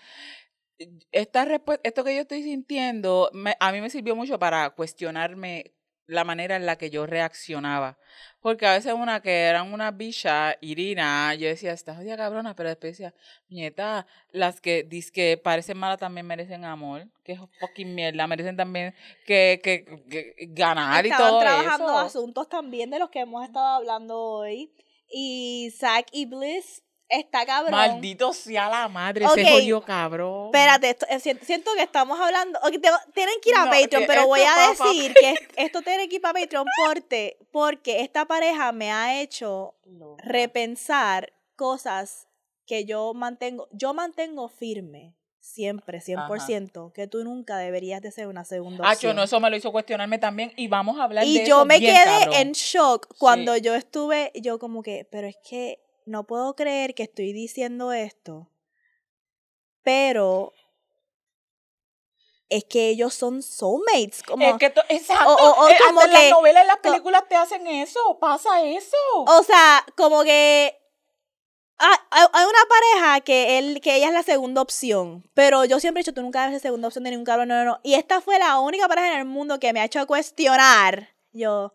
esta 1.11 1.47
esto 1.83 2.03
que 2.03 2.15
yo 2.15 2.21
estoy 2.21 2.43
sintiendo, 2.43 3.29
me- 3.33 3.57
a 3.59 3.71
mí 3.71 3.81
me 3.81 3.89
sirvió 3.89 4.15
mucho 4.15 4.39
para 4.39 4.69
cuestionarme 4.71 5.73
la 6.07 6.23
manera 6.23 6.55
en 6.55 6.65
la 6.65 6.77
que 6.77 6.89
yo 6.89 7.05
reaccionaba. 7.05 7.97
Porque 8.39 8.65
a 8.65 8.73
veces 8.73 8.93
una 8.93 9.21
que 9.21 9.41
eran 9.43 9.73
una 9.73 9.91
bicha, 9.91 10.55
Irina, 10.61 11.35
yo 11.35 11.47
decía, 11.47 11.73
esta 11.73 11.95
jodida 11.95 12.15
cabrona, 12.15 12.55
pero 12.55 12.69
después 12.69 12.93
decía, 12.93 13.13
nieta, 13.49 14.07
las 14.31 14.61
que 14.61 14.87
que 15.13 15.37
parecen 15.37 15.77
malas 15.77 15.99
también 15.99 16.25
merecen 16.25 16.63
amor, 16.63 17.07
que 17.23 17.33
es 17.33 17.39
fucking 17.59 17.93
mierda, 17.93 18.25
merecen 18.25 18.55
también 18.55 18.95
que, 19.25 19.59
que, 19.61 19.83
que 20.09 20.35
ganar 20.51 21.05
y 21.05 21.09
todo 21.09 21.39
trabajando 21.39 21.87
eso. 21.87 21.99
asuntos 21.99 22.47
también 22.47 22.89
de 22.89 22.99
los 22.99 23.09
que 23.09 23.19
hemos 23.19 23.43
estado 23.45 23.67
hablando 23.67 24.17
hoy. 24.17 24.71
Y 25.09 25.73
Zack 25.77 26.07
y 26.11 26.25
Bliss 26.25 26.83
está 27.09 27.45
cabrón. 27.45 27.71
Maldito 27.71 28.33
sea 28.33 28.69
la 28.69 28.87
madre, 28.87 29.25
Ok, 29.25 29.37
ese 29.37 29.49
jodido 29.51 29.81
cabrón. 29.81 30.47
Espérate, 30.47 30.89
esto- 30.89 31.05
eh, 31.09 31.19
siento, 31.19 31.45
siento 31.45 31.71
que 31.75 31.83
estamos 31.83 32.19
hablando. 32.19 32.59
tienen 33.13 33.35
que 33.41 33.49
ir 33.49 33.55
a 33.55 33.65
No, 33.65 33.71
Patreon, 33.71 34.01
que 34.03 34.07
pero 34.07 34.27
voy 34.27 34.41
a 34.41 34.53
pa' 34.77 34.85
decir 34.87 35.13
que 35.13 35.35
esto 35.55 35.81
tiene 35.81 36.07
que 36.09 36.15
ir 36.15 36.21
para 36.21 36.39
Patreon 36.39 36.65
porque, 36.85 37.37
porque 37.51 38.01
esta 38.01 38.25
pareja 38.25 38.71
me 38.71 38.91
ha 38.91 39.21
hecho 39.21 39.75
repensar 40.17 41.33
cosas 41.55 42.27
que 42.65 42.85
yo 42.85 43.13
mantengo. 43.13 43.67
Yo 43.71 43.93
mantengo 43.93 44.49
firme, 44.49 45.15
siempre, 45.39 46.01
100%, 46.01 46.91
que 46.93 47.07
tú 47.07 47.23
nunca 47.23 47.57
deberías 47.57 48.01
de 48.01 48.11
ser 48.11 48.27
una 48.27 48.43
segunda 48.43 48.83
Ah, 48.87 48.93
opción. 48.93 49.15
no, 49.15 49.23
eso 49.23 49.39
me 49.39 49.49
lo 49.49 49.55
hizo 49.55 49.71
cuestionarme 49.71 50.17
también 50.19 50.51
y 50.57 50.67
vamos 50.67 50.99
a 50.99 51.03
hablar 51.05 51.23
de 51.23 51.29
Y 51.29 51.37
eso 51.37 51.47
yo 51.47 51.65
me 51.65 51.79
bien, 51.79 51.95
quedé 51.95 52.19
cabrón. 52.19 52.35
en 52.35 52.51
shock 52.51 53.07
cuando 53.17 53.55
Sí. 53.55 53.61
yo 53.61 53.73
estuve, 53.75 54.31
yo 54.35 54.59
como 54.59 54.83
que, 54.83 55.07
pero 55.09 55.27
es 55.27 55.37
que 55.49 55.79
no 56.07 56.25
puedo 56.25 56.55
creer 56.55 56.95
que 56.95 57.03
estoy 57.03 57.33
diciendo 57.33 57.91
esto, 57.93 58.49
pero 59.83 60.53
es 62.49 62.63
que 62.63 62.89
ellos 62.89 63.13
son 63.13 63.43
soulmates, 63.43 64.23
como, 64.23 64.45
Es 64.45 64.57
que 64.57 64.69
to- 64.69 64.81
exacto, 64.87 65.29
O- 65.29 65.35
o- 65.35 65.65
o 65.65 65.69
eh, 65.69 65.75
como 65.85 65.99
que- 66.01 66.07
las 66.07 66.29
novelas 66.31 66.63
y 66.63 66.67
las 66.67 66.77
películas 66.77 67.23
te 67.27 67.35
hacen 67.35 67.67
eso, 67.67 68.17
pasa 68.19 68.63
eso. 68.63 68.95
o 69.15 69.43
sea, 69.43 69.85
como 69.97 70.23
que 70.23 70.79
hay, 71.79 72.45
una 72.45 72.59
pareja 72.69 73.21
que 73.21 73.59
él, 73.59 73.81
que 73.81 73.97
ella 73.97 74.07
es 74.07 74.13
la 74.13 74.23
segunda 74.23 74.61
opción, 74.61 75.29
pero 75.33 75.65
yo 75.65 75.79
siempre 75.79 75.99
he 75.99 76.03
dicho, 76.03 76.13
tú 76.13 76.21
nunca 76.21 76.39
debes 76.41 76.55
ser 76.55 76.69
segunda 76.69 76.87
opción 76.87 77.03
de 77.03 77.11
ningún 77.11 77.25
cabrón, 77.25 77.49
no, 77.49 77.55
no, 77.55 77.65
no, 77.65 77.79
y 77.83 77.93
esta 77.95 78.21
fue 78.21 78.39
la 78.39 78.59
única 78.59 78.87
pareja 78.87 79.13
en 79.13 79.19
el 79.19 79.25
mundo 79.25 79.59
que 79.59 79.73
me 79.73 79.81
ha 79.81 79.85
hecho 79.85 80.05
cuestionar, 80.07 81.09
yo... 81.33 81.73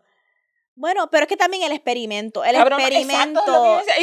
Bueno, 0.83 1.09
pero 1.13 1.23
es 1.23 1.29
que 1.29 1.37
también 1.37 1.63
el 1.63 1.71
experimento, 1.71 2.43
el 2.43 2.57
experimento 2.57 3.41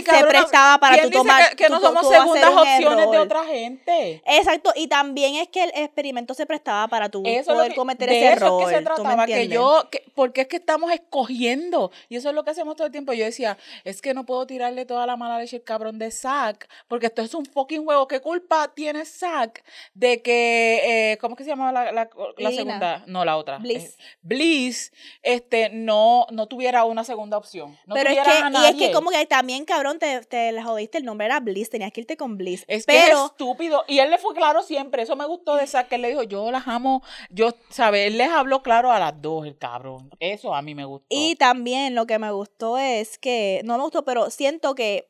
se 0.05 0.23
prestaba 0.23 0.77
para 0.79 0.95
¿quién 0.95 1.09
tú 1.11 1.17
tomar 1.17 1.49
que, 1.49 1.55
que 1.57 1.69
no 1.69 1.81
somos 1.81 2.07
segundas 2.07 2.49
un 2.51 2.57
opciones 2.59 3.11
de 3.11 3.17
otra 3.19 3.43
gente. 3.43 4.21
Exacto, 4.25 4.71
y 4.77 4.87
también 4.87 5.35
es 5.35 5.49
que 5.49 5.65
el 5.65 5.71
experimento 5.75 6.33
se 6.33 6.45
prestaba 6.45 6.87
para 6.87 7.09
tú 7.09 7.21
Eso 7.25 7.53
poder 7.53 7.71
que- 7.71 7.75
cometer 7.75 8.09
de 8.09 8.17
ese 8.19 8.33
eso 8.33 8.45
error. 8.45 8.61
es 8.61 8.67
que 8.69 8.75
se 8.75 8.81
¿tú 8.81 8.89
me 8.89 8.95
trataba, 8.95 9.25
que 9.25 9.47
yo, 9.49 9.89
que, 9.91 10.05
porque 10.15 10.41
es 10.41 10.47
que 10.47 10.55
estamos 10.55 10.89
escogiendo, 10.93 11.91
y 12.07 12.15
eso 12.15 12.29
es 12.29 12.35
lo 12.35 12.45
que 12.45 12.51
hacemos 12.51 12.77
todo 12.77 12.85
el 12.87 12.93
tiempo. 12.93 13.11
Yo 13.11 13.25
decía, 13.25 13.57
es 13.83 14.01
que 14.01 14.13
no 14.13 14.25
puedo 14.25 14.47
tirarle 14.47 14.85
toda 14.85 15.05
la 15.05 15.17
mala 15.17 15.37
leche 15.37 15.57
al 15.57 15.63
cabrón 15.63 15.99
de 15.99 16.11
Zack, 16.11 16.69
porque 16.87 17.07
esto 17.07 17.21
es 17.21 17.33
un 17.33 17.45
fucking 17.45 17.83
juego. 17.83 18.07
¿Qué 18.07 18.21
culpa 18.21 18.71
tiene 18.73 19.03
Zack 19.03 19.65
de 19.95 20.21
que, 20.21 21.11
eh, 21.11 21.17
¿cómo 21.17 21.33
es 21.35 21.39
que 21.39 21.43
se 21.43 21.49
llama 21.49 21.73
la, 21.73 21.91
la, 21.91 22.09
la 22.37 22.51
segunda? 22.51 23.03
No, 23.05 23.25
la 23.25 23.35
otra. 23.35 23.57
Bliss. 23.57 23.83
Eh, 23.83 24.03
Bliss, 24.21 24.93
este, 25.23 25.69
no, 25.71 26.25
no 26.31 26.47
tuviera 26.47 26.68
una 26.85 27.03
segunda 27.03 27.37
opción. 27.37 27.77
No 27.85 27.95
pero 27.95 28.09
es 28.09 28.17
tuviera 28.17 28.49
que, 28.49 28.57
a 28.57 28.61
y 28.61 28.65
es 28.65 28.71
que 28.75 28.79
nadie. 28.79 28.91
como 28.91 29.09
que 29.09 29.25
también, 29.25 29.65
cabrón, 29.65 29.99
te, 29.99 30.21
te 30.21 30.51
la 30.51 30.63
jodiste, 30.63 30.97
el 30.97 31.05
nombre 31.05 31.25
era 31.25 31.39
Bliss, 31.39 31.69
tenías 31.69 31.91
que 31.91 32.01
irte 32.01 32.17
con 32.17 32.37
Bliss. 32.37 32.63
Es 32.67 32.85
que 32.85 33.07
es 33.07 33.17
estúpido. 33.17 33.83
Y 33.87 33.99
él 33.99 34.09
le 34.09 34.17
fue 34.17 34.33
claro 34.33 34.63
siempre. 34.63 35.03
Eso 35.03 35.15
me 35.15 35.25
gustó 35.25 35.55
de 35.55 35.67
Zack, 35.67 35.89
que 35.89 35.95
él 35.95 36.01
le 36.01 36.09
dijo, 36.09 36.23
yo 36.23 36.51
las 36.51 36.67
amo. 36.67 37.03
Yo, 37.29 37.53
¿sabes? 37.69 38.07
Él 38.07 38.17
les 38.17 38.29
habló 38.29 38.61
claro 38.61 38.91
a 38.91 38.99
las 38.99 39.21
dos, 39.21 39.45
el 39.45 39.57
cabrón. 39.57 40.09
Eso 40.19 40.53
a 40.53 40.61
mí 40.61 40.75
me 40.75 40.85
gustó. 40.85 41.05
y 41.09 41.35
también 41.35 41.95
lo 41.95 42.05
que 42.05 42.19
me 42.19 42.31
gustó 42.31 42.77
es 42.77 43.17
que, 43.17 43.61
no 43.63 43.77
me 43.77 43.83
gustó, 43.83 44.05
pero 44.05 44.29
siento 44.29 44.75
que 44.75 45.09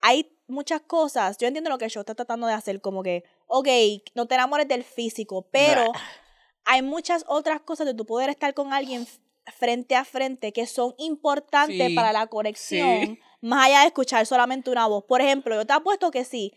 hay 0.00 0.34
muchas 0.46 0.82
cosas, 0.82 1.38
yo 1.38 1.46
entiendo 1.46 1.70
lo 1.70 1.78
que 1.78 1.88
show 1.88 2.00
está 2.00 2.14
tratando 2.14 2.46
de 2.46 2.52
hacer, 2.52 2.80
como 2.80 3.02
que, 3.02 3.24
ok, 3.46 3.68
no 4.14 4.26
te 4.26 4.34
enamores 4.34 4.68
del 4.68 4.84
físico, 4.84 5.48
pero 5.50 5.92
hay 6.64 6.82
muchas 6.82 7.24
otras 7.28 7.60
cosas 7.60 7.86
de 7.86 7.94
tu 7.94 8.04
poder 8.04 8.30
estar 8.30 8.54
con 8.54 8.72
alguien 8.72 9.06
frente 9.52 9.94
a 9.96 10.04
frente 10.04 10.52
que 10.52 10.66
son 10.66 10.94
importantes 10.98 11.88
Sí, 11.88 11.94
para 11.94 12.12
la 12.12 12.26
conexión, 12.28 13.06
sí. 13.06 13.18
más 13.40 13.66
allá 13.66 13.80
de 13.80 13.86
escuchar 13.86 14.24
solamente 14.26 14.70
una 14.70 14.86
voz. 14.86 15.04
Por 15.04 15.20
ejemplo, 15.20 15.54
yo 15.54 15.66
te 15.66 15.72
apuesto 15.72 16.10
que 16.10 16.24
si 16.24 16.54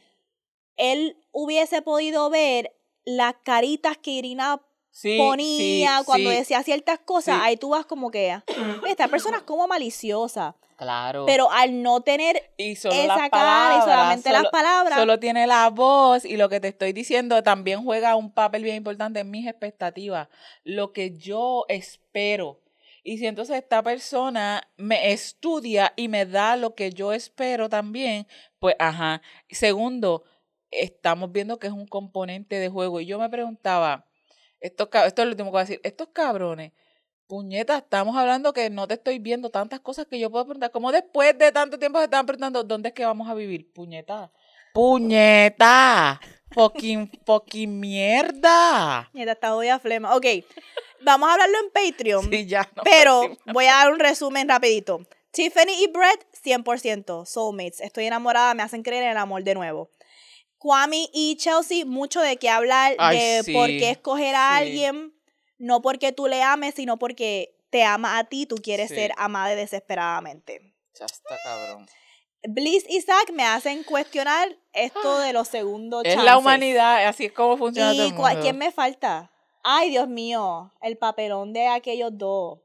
él 0.78 1.18
hubiese 1.32 1.82
podido 1.82 2.30
ver 2.30 2.74
las 3.06 3.36
caritas 3.44 3.98
que 3.98 4.12
Irina 4.12 4.62
Sí, 4.90 5.16
ponía 5.20 6.00
sí, 6.00 6.06
cuando 6.06 6.32
sí, 6.32 6.36
decía 6.38 6.64
ciertas 6.64 6.98
cosas, 7.00 7.36
sí. 7.36 7.42
ahí 7.44 7.56
tú 7.58 7.70
vas 7.70 7.86
como 7.86 8.10
que, 8.10 8.32
"Ah, 8.32 8.44
esta 8.88 9.08
persona 9.08 9.38
es 9.38 9.44
como 9.44 9.68
maliciosa, 9.68 10.56
Claro. 10.76 11.26
pero 11.28 11.52
al 11.52 11.84
no 11.84 12.02
tener 12.02 12.52
y 12.58 12.76
solo 12.76 12.96
esa 12.96 13.30
cara 13.30 13.78
y 13.78 13.82
solamente 13.82 14.32
las 14.32 14.48
palabras, 14.50 14.98
Solo 14.98 15.20
tiene 15.20 15.46
la 15.46 15.70
voz 15.70 16.26
y 16.26 16.36
lo 16.36 16.50
que 16.50 16.60
te 16.60 16.70
estoy 16.70 16.94
diciendo 16.94 17.44
también 17.44 17.84
juega 17.84 18.16
un 18.16 18.32
papel 18.32 18.64
bien 18.64 18.76
importante 18.78 19.20
en 19.20 19.30
mis 19.30 19.46
expectativas. 19.48 20.30
Lo 20.64 20.94
que 20.94 21.16
yo 21.16 21.66
espero. 21.68 22.60
Y 23.08 23.20
si 23.20 23.26
entonces 23.26 23.56
esta 23.56 23.82
persona 23.82 24.70
me 24.76 25.14
estudia 25.14 25.94
y 25.96 26.10
me 26.10 26.26
da 26.26 26.58
lo 26.58 26.76
que 26.76 26.92
yo 26.92 27.14
espero 27.14 27.70
también, 27.70 28.28
pues 28.60 28.76
ajá. 28.80 29.22
Segundo, 29.50 30.26
estamos 30.72 31.32
viendo 31.32 31.58
que 31.58 31.68
es 31.68 31.74
un 31.74 31.88
componente 31.88 32.60
de 32.60 32.68
juego. 32.68 33.00
Y 33.00 33.06
yo 33.06 33.18
me 33.18 33.30
preguntaba, 33.30 34.10
estos, 34.60 34.90
esto 35.06 35.22
es 35.22 35.26
lo 35.26 35.32
último 35.32 35.52
que 35.52 35.54
voy 35.54 35.60
a 35.62 35.64
decir, 35.64 35.80
estos 35.84 36.10
cabrones, 36.10 36.74
puñetas, 37.28 37.84
estamos 37.84 38.18
hablando 38.18 38.52
que 38.52 38.70
no 38.70 38.90
te 38.90 38.96
estoy 38.96 39.20
viendo 39.20 39.52
tantas 39.52 39.80
cosas 39.80 40.06
que 40.08 40.20
yo 40.20 40.30
puedo 40.30 40.44
preguntar. 40.44 40.72
Como 40.72 40.92
después 40.92 41.38
de 41.38 41.54
tanto 41.54 41.80
tiempo 41.80 42.00
se 42.00 42.06
estaban 42.06 42.26
preguntando, 42.26 42.66
¿dónde 42.66 42.90
es 42.90 42.94
que 42.94 43.06
vamos 43.06 43.30
a 43.30 43.34
vivir? 43.36 43.72
Puñeta. 43.72 44.34
Puñeta. 44.74 46.20
Fucking, 46.52 47.10
fucking 47.26 47.80
mierda. 47.80 49.10
Mira, 49.14 49.32
está 49.32 49.56
odia 49.56 49.80
flema. 49.80 50.14
Ok, 50.14 50.26
vamos 51.02 51.30
a 51.30 51.34
hablarlo 51.34 51.58
en 51.60 51.70
Patreon. 51.72 52.30
Sí, 52.30 52.46
ya 52.48 52.70
no. 52.76 52.84
Pero 52.84 53.24
sí. 53.24 53.38
voy 53.54 53.66
a 53.66 53.74
dar 53.74 53.92
un 53.92 54.00
resumen 54.00 54.48
rapidito. 54.50 55.00
Tiffany 55.32 55.72
y 55.84 55.88
Brett, 55.88 56.26
100%, 56.44 57.26
soulmates. 57.26 57.82
Estoy 57.82 58.06
enamorada, 58.06 58.54
me 58.54 58.64
hacen 58.64 58.82
creer 58.84 59.04
en 59.04 59.10
el 59.12 59.18
amor 59.18 59.44
de 59.44 59.54
nuevo. 59.56 59.92
Kwame 60.58 61.10
y 61.14 61.36
Chelsea, 61.38 61.86
mucho 61.86 62.22
de 62.22 62.38
qué 62.38 62.50
hablar, 62.50 62.96
Ay, 62.98 63.18
de 63.18 63.44
sí, 63.44 63.54
por 63.54 63.68
qué 63.68 63.92
escoger 63.92 64.34
a 64.36 64.58
sí. 64.58 64.64
alguien, 64.64 65.14
no 65.60 65.82
porque 65.82 66.12
tú 66.12 66.28
le 66.28 66.42
ames, 66.42 66.74
sino 66.76 66.98
porque 66.98 67.56
te 67.70 67.84
ama 67.84 68.18
a 68.18 68.24
ti, 68.24 68.46
tú 68.48 68.56
quieres 68.56 68.90
Sí. 68.90 68.96
ser 68.96 69.12
amada 69.18 69.54
desesperadamente. 69.56 70.74
Ya 71.00 71.06
está, 71.06 71.36
cabrón. 71.44 71.86
Bliss 72.48 72.86
y 72.90 73.02
Zack 73.02 73.32
me 73.34 73.44
hacen 73.44 73.84
cuestionar 73.84 74.48
esto 74.74 75.20
de 75.20 75.34
los 75.34 75.48
segundos 75.48 76.04
Es 76.06 76.16
la 76.16 76.24
chances. 76.24 76.40
humanidad, 76.42 77.06
así 77.08 77.26
es 77.26 77.32
como 77.34 77.58
funciona 77.58 77.92
todo 77.92 78.04
¿Y 78.04 78.08
el 78.08 78.14
cua- 78.16 78.30
mundo. 78.30 78.42
quién 78.42 78.58
me 78.58 78.72
falta? 78.72 79.32
Ay, 79.70 79.90
Dios 79.90 80.08
mío, 80.08 80.72
el 80.82 80.98
papelón 80.98 81.52
de 81.52 81.68
aquellos 81.68 82.18
dos. 82.18 82.60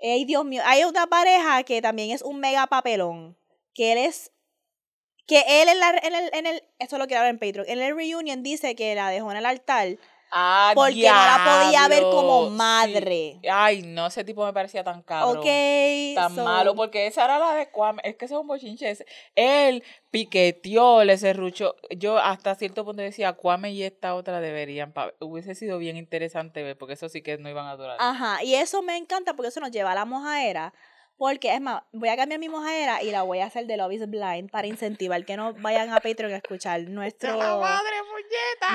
Ay, 0.00 0.24
Dios 0.26 0.44
mío, 0.44 0.62
hay 0.64 0.84
una 0.84 1.08
pareja 1.08 1.64
que 1.64 1.82
también 1.82 2.12
es 2.12 2.22
un 2.22 2.38
mega 2.38 2.68
papelón, 2.68 3.36
que 3.74 3.90
él 3.90 3.98
es 3.98 4.30
Que 5.26 5.42
él 5.60 5.68
en, 5.68 5.80
la, 5.80 5.90
en, 5.90 6.14
el, 6.14 6.30
en 6.32 6.46
el, 6.46 6.62
esto 6.78 6.98
lo 6.98 7.08
quiero 7.08 7.24
en 7.24 7.40
Patreon, 7.40 7.66
en 7.68 7.80
el 7.80 7.96
reunion 7.96 8.44
dice 8.44 8.76
que 8.76 8.94
la 8.94 9.10
dejó 9.10 9.32
en 9.32 9.38
el 9.38 9.46
altar 9.46 9.98
Ah, 10.38 10.72
porque 10.74 11.08
no 11.08 11.14
la 11.14 11.62
podía 11.62 11.88
ver 11.88 12.02
como 12.02 12.40
diablo, 12.42 12.50
madre. 12.50 13.38
sí. 13.40 13.48
Ay, 13.50 13.80
no, 13.82 14.06
ese 14.06 14.22
tipo 14.22 14.44
me 14.44 14.52
parecía 14.52 14.84
tan 14.84 15.02
cabrón. 15.02 15.38
Ok. 15.38 15.46
Tan 16.14 16.34
so- 16.34 16.44
malo, 16.44 16.74
porque 16.74 17.06
esa 17.06 17.24
era 17.24 17.38
la 17.38 17.54
de 17.54 17.70
Kwame. 17.70 18.02
Es 18.04 18.16
que 18.16 18.26
ese 18.26 18.34
es 18.34 18.40
un 18.40 18.46
bochinche. 18.46 18.98
Él 19.34 19.82
piqueteó, 20.10 21.04
le 21.04 21.16
serruchó. 21.16 21.74
Yo 21.96 22.18
hasta 22.18 22.54
cierto 22.54 22.84
punto 22.84 23.00
decía, 23.00 23.32
Kwame 23.32 23.70
y 23.70 23.82
esta 23.82 24.14
otra 24.14 24.40
deberían. 24.40 24.92
Hubiese 25.20 25.54
sido 25.54 25.78
bien 25.78 25.96
interesante 25.96 26.62
ver, 26.62 26.76
porque 26.76 26.94
eso 26.94 27.08
sí 27.08 27.22
que 27.22 27.38
no 27.38 27.48
iban 27.48 27.66
a 27.66 27.76
durar. 27.76 27.96
Ajá, 27.98 28.44
y 28.44 28.56
eso 28.56 28.82
me 28.82 28.98
encanta 28.98 29.32
porque 29.32 29.48
eso 29.48 29.60
nos 29.60 29.70
lleva 29.70 29.92
a 29.92 29.94
la 29.94 30.04
mojaera. 30.04 30.74
Porque, 31.18 31.54
es 31.54 31.60
más, 31.62 31.82
voy 31.92 32.10
a 32.10 32.16
cambiar 32.16 32.38
mi 32.38 32.48
mojaera 32.50 33.02
y 33.02 33.10
la 33.10 33.22
voy 33.22 33.38
a 33.40 33.46
hacer 33.46 33.66
de 33.66 33.76
Love 33.78 33.92
is 33.92 34.10
Blind 34.10 34.50
para 34.50 34.66
incentivar 34.66 35.24
que 35.24 35.36
no 35.36 35.54
vayan 35.54 35.90
a 35.90 36.00
Patreon 36.00 36.32
a 36.34 36.36
escuchar 36.36 36.82
nuestro, 36.82 37.36
¡La 37.36 37.56
madre 37.56 37.96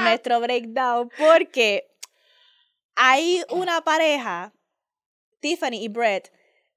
nuestro 0.04 0.40
breakdown. 0.40 1.12
Porque 1.18 1.88
hay 2.96 3.44
una 3.50 3.82
pareja, 3.82 4.54
Tiffany 5.40 5.84
y 5.84 5.88
Brett, 5.88 6.32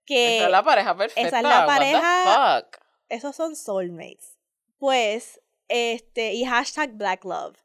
que 0.05 0.37
Esa 0.37 0.45
es 0.47 0.51
la 0.51 0.63
pareja 0.63 0.97
perfecta. 0.97 1.29
esa 1.29 1.37
es 1.39 1.43
la 1.43 1.49
what 1.49 1.61
the 1.61 1.67
pareja- 1.67 2.61
fuck? 2.63 2.79
esos 3.09 3.37
son 3.37 3.57
soulmates. 3.57 4.37
Pues, 4.79 5.41
este, 5.69 6.35
y 6.35 6.45
hashtag 6.45 6.93
Black 6.93 7.25
Love. 7.25 7.57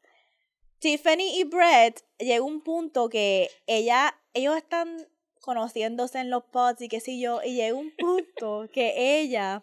Tiffany 0.78 1.38
y 1.38 1.44
Brett 1.44 2.02
llega 2.18 2.42
un 2.42 2.62
punto 2.62 3.10
que 3.10 3.50
ella, 3.66 4.18
ellos 4.32 4.56
están 4.56 5.06
conociéndose 5.40 6.18
en 6.20 6.30
los 6.30 6.44
pods 6.44 6.80
y 6.82 6.88
qué 6.88 7.00
sé 7.00 7.18
yo, 7.18 7.40
y 7.42 7.54
llega 7.54 7.74
un 7.76 7.92
punto 7.96 8.68
que 8.72 9.20
ella 9.20 9.62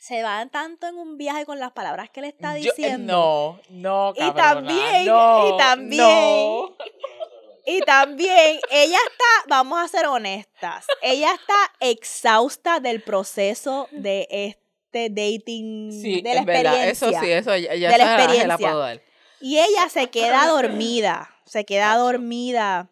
se 0.00 0.22
va 0.22 0.44
tanto 0.46 0.86
en 0.86 0.96
un 0.96 1.16
viaje 1.16 1.46
con 1.46 1.58
las 1.58 1.72
palabras 1.72 2.10
que 2.10 2.20
le 2.20 2.28
está 2.28 2.58
Yo- 2.58 2.70
eh, 2.70 2.74
diciendo. 2.76 3.60
no, 3.70 4.10
no, 4.10 4.12
Y 4.14 4.18
cabrona, 4.32 4.42
también- 4.68 5.06
no, 5.06 5.48
y 5.54 5.58
también- 5.58 6.02
no. 6.02 6.76
Y 7.66 7.80
también 7.80 8.60
ella 8.70 8.98
está, 9.10 9.24
vamos 9.48 9.82
a 9.82 9.88
ser 9.88 10.04
honestas, 10.04 10.84
ella 11.00 11.32
está 11.32 11.54
exhausta 11.80 12.78
del 12.78 13.02
proceso 13.02 13.88
de 13.90 14.28
este 14.30 15.08
dating, 15.08 15.90
Sí, 15.90 16.20
de 16.20 16.34
la 16.34 16.40
es 16.40 16.44
verdad, 16.44 16.88
experiencia. 16.90 17.08
eso 17.08 17.20
sí, 17.24 17.30
eso 17.32 17.56
ya, 17.56 17.74
ya 17.74 17.90
de 17.90 17.96
la 17.96 18.04
se 18.04 18.04
la 18.04 18.14
experiencia. 18.24 18.58
puedo 18.58 18.78
dar. 18.80 19.00
Y 19.40 19.58
ella 19.60 19.88
se 19.88 20.10
queda 20.10 20.46
dormida, 20.46 21.30
se 21.46 21.64
queda 21.64 21.96
dormida, 21.96 22.90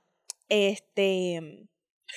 este, 0.48 1.66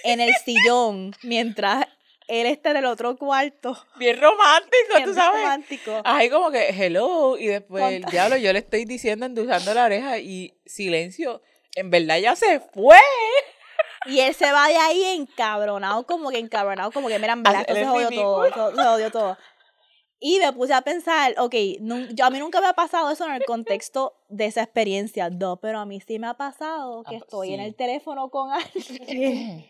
en 0.03 0.19
el 0.21 0.33
sillón, 0.43 1.15
mientras 1.23 1.85
él 2.27 2.47
está 2.47 2.71
en 2.71 2.77
el 2.77 2.85
otro 2.85 3.15
cuarto. 3.17 3.77
Bien 3.97 4.19
romántico, 4.19 4.73
Bien 4.95 5.05
tú 5.05 5.13
sabes. 5.13 5.41
romántico. 5.41 6.01
Ahí 6.03 6.29
como 6.29 6.49
que, 6.51 6.69
hello, 6.69 7.37
y 7.37 7.47
después, 7.47 7.83
el 7.93 8.03
diablo, 8.05 8.37
yo 8.37 8.51
le 8.53 8.59
estoy 8.59 8.85
diciendo, 8.85 9.25
endulzando 9.25 9.73
la 9.73 9.85
oreja, 9.85 10.17
y 10.17 10.53
silencio, 10.65 11.41
en 11.75 11.89
verdad 11.91 12.17
ya 12.17 12.35
se 12.35 12.59
fue. 12.59 12.97
Y 14.07 14.19
él 14.19 14.33
se 14.35 14.51
va 14.51 14.67
de 14.67 14.77
ahí 14.77 15.03
encabronado, 15.03 16.05
como 16.05 16.29
que 16.29 16.37
encabronado, 16.37 16.91
como 16.91 17.07
que, 17.07 17.17
mira, 17.19 17.33
en 17.33 17.43
verdad, 17.43 17.61
esto 17.61 17.73
es 17.73 17.79
se 17.79 17.85
jodió 17.85 18.09
todo, 18.09 18.45
se 18.45 18.75
se 18.75 18.83
jodió 18.83 19.11
todo. 19.11 19.37
Y 20.19 20.39
me 20.39 20.53
puse 20.53 20.73
a 20.73 20.81
pensar, 20.81 21.35
ok, 21.37 21.53
yo, 22.13 22.25
a 22.25 22.29
mí 22.29 22.39
nunca 22.39 22.61
me 22.61 22.67
ha 22.67 22.73
pasado 22.73 23.11
eso 23.11 23.25
en 23.27 23.33
el 23.33 23.43
contexto 23.45 24.13
de 24.29 24.45
esa 24.45 24.63
experiencia, 24.63 25.29
no, 25.29 25.57
pero 25.59 25.79
a 25.79 25.85
mí 25.85 25.99
sí 26.01 26.17
me 26.19 26.27
ha 26.27 26.33
pasado 26.35 27.03
que 27.03 27.15
Ah, 27.15 27.19
estoy 27.19 27.53
en 27.53 27.59
sí. 27.59 27.65
el 27.65 27.75
teléfono 27.75 28.29
con 28.29 28.49
alguien 28.51 29.65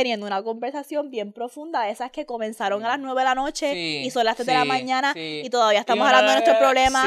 teniendo 0.00 0.26
una 0.26 0.42
conversación 0.42 1.10
bien 1.10 1.32
profunda, 1.32 1.88
esas 1.88 2.10
que 2.10 2.26
comenzaron 2.26 2.84
a 2.84 2.88
las 2.88 2.98
9 2.98 3.18
de 3.18 3.24
la 3.24 3.34
noche 3.34 3.72
Sí, 3.72 4.02
y 4.04 4.10
son 4.10 4.26
las 4.26 4.36
3 4.36 4.46
de 4.46 4.52
la 4.52 4.66
mañana 4.66 5.14
sí. 5.14 5.40
y 5.42 5.48
todavía 5.48 5.80
estamos 5.80 6.04
Y 6.04 6.06
hablando 6.06 6.28
de 6.32 6.34
nuestro 6.36 6.54
eh, 6.54 6.58
problema. 6.58 7.06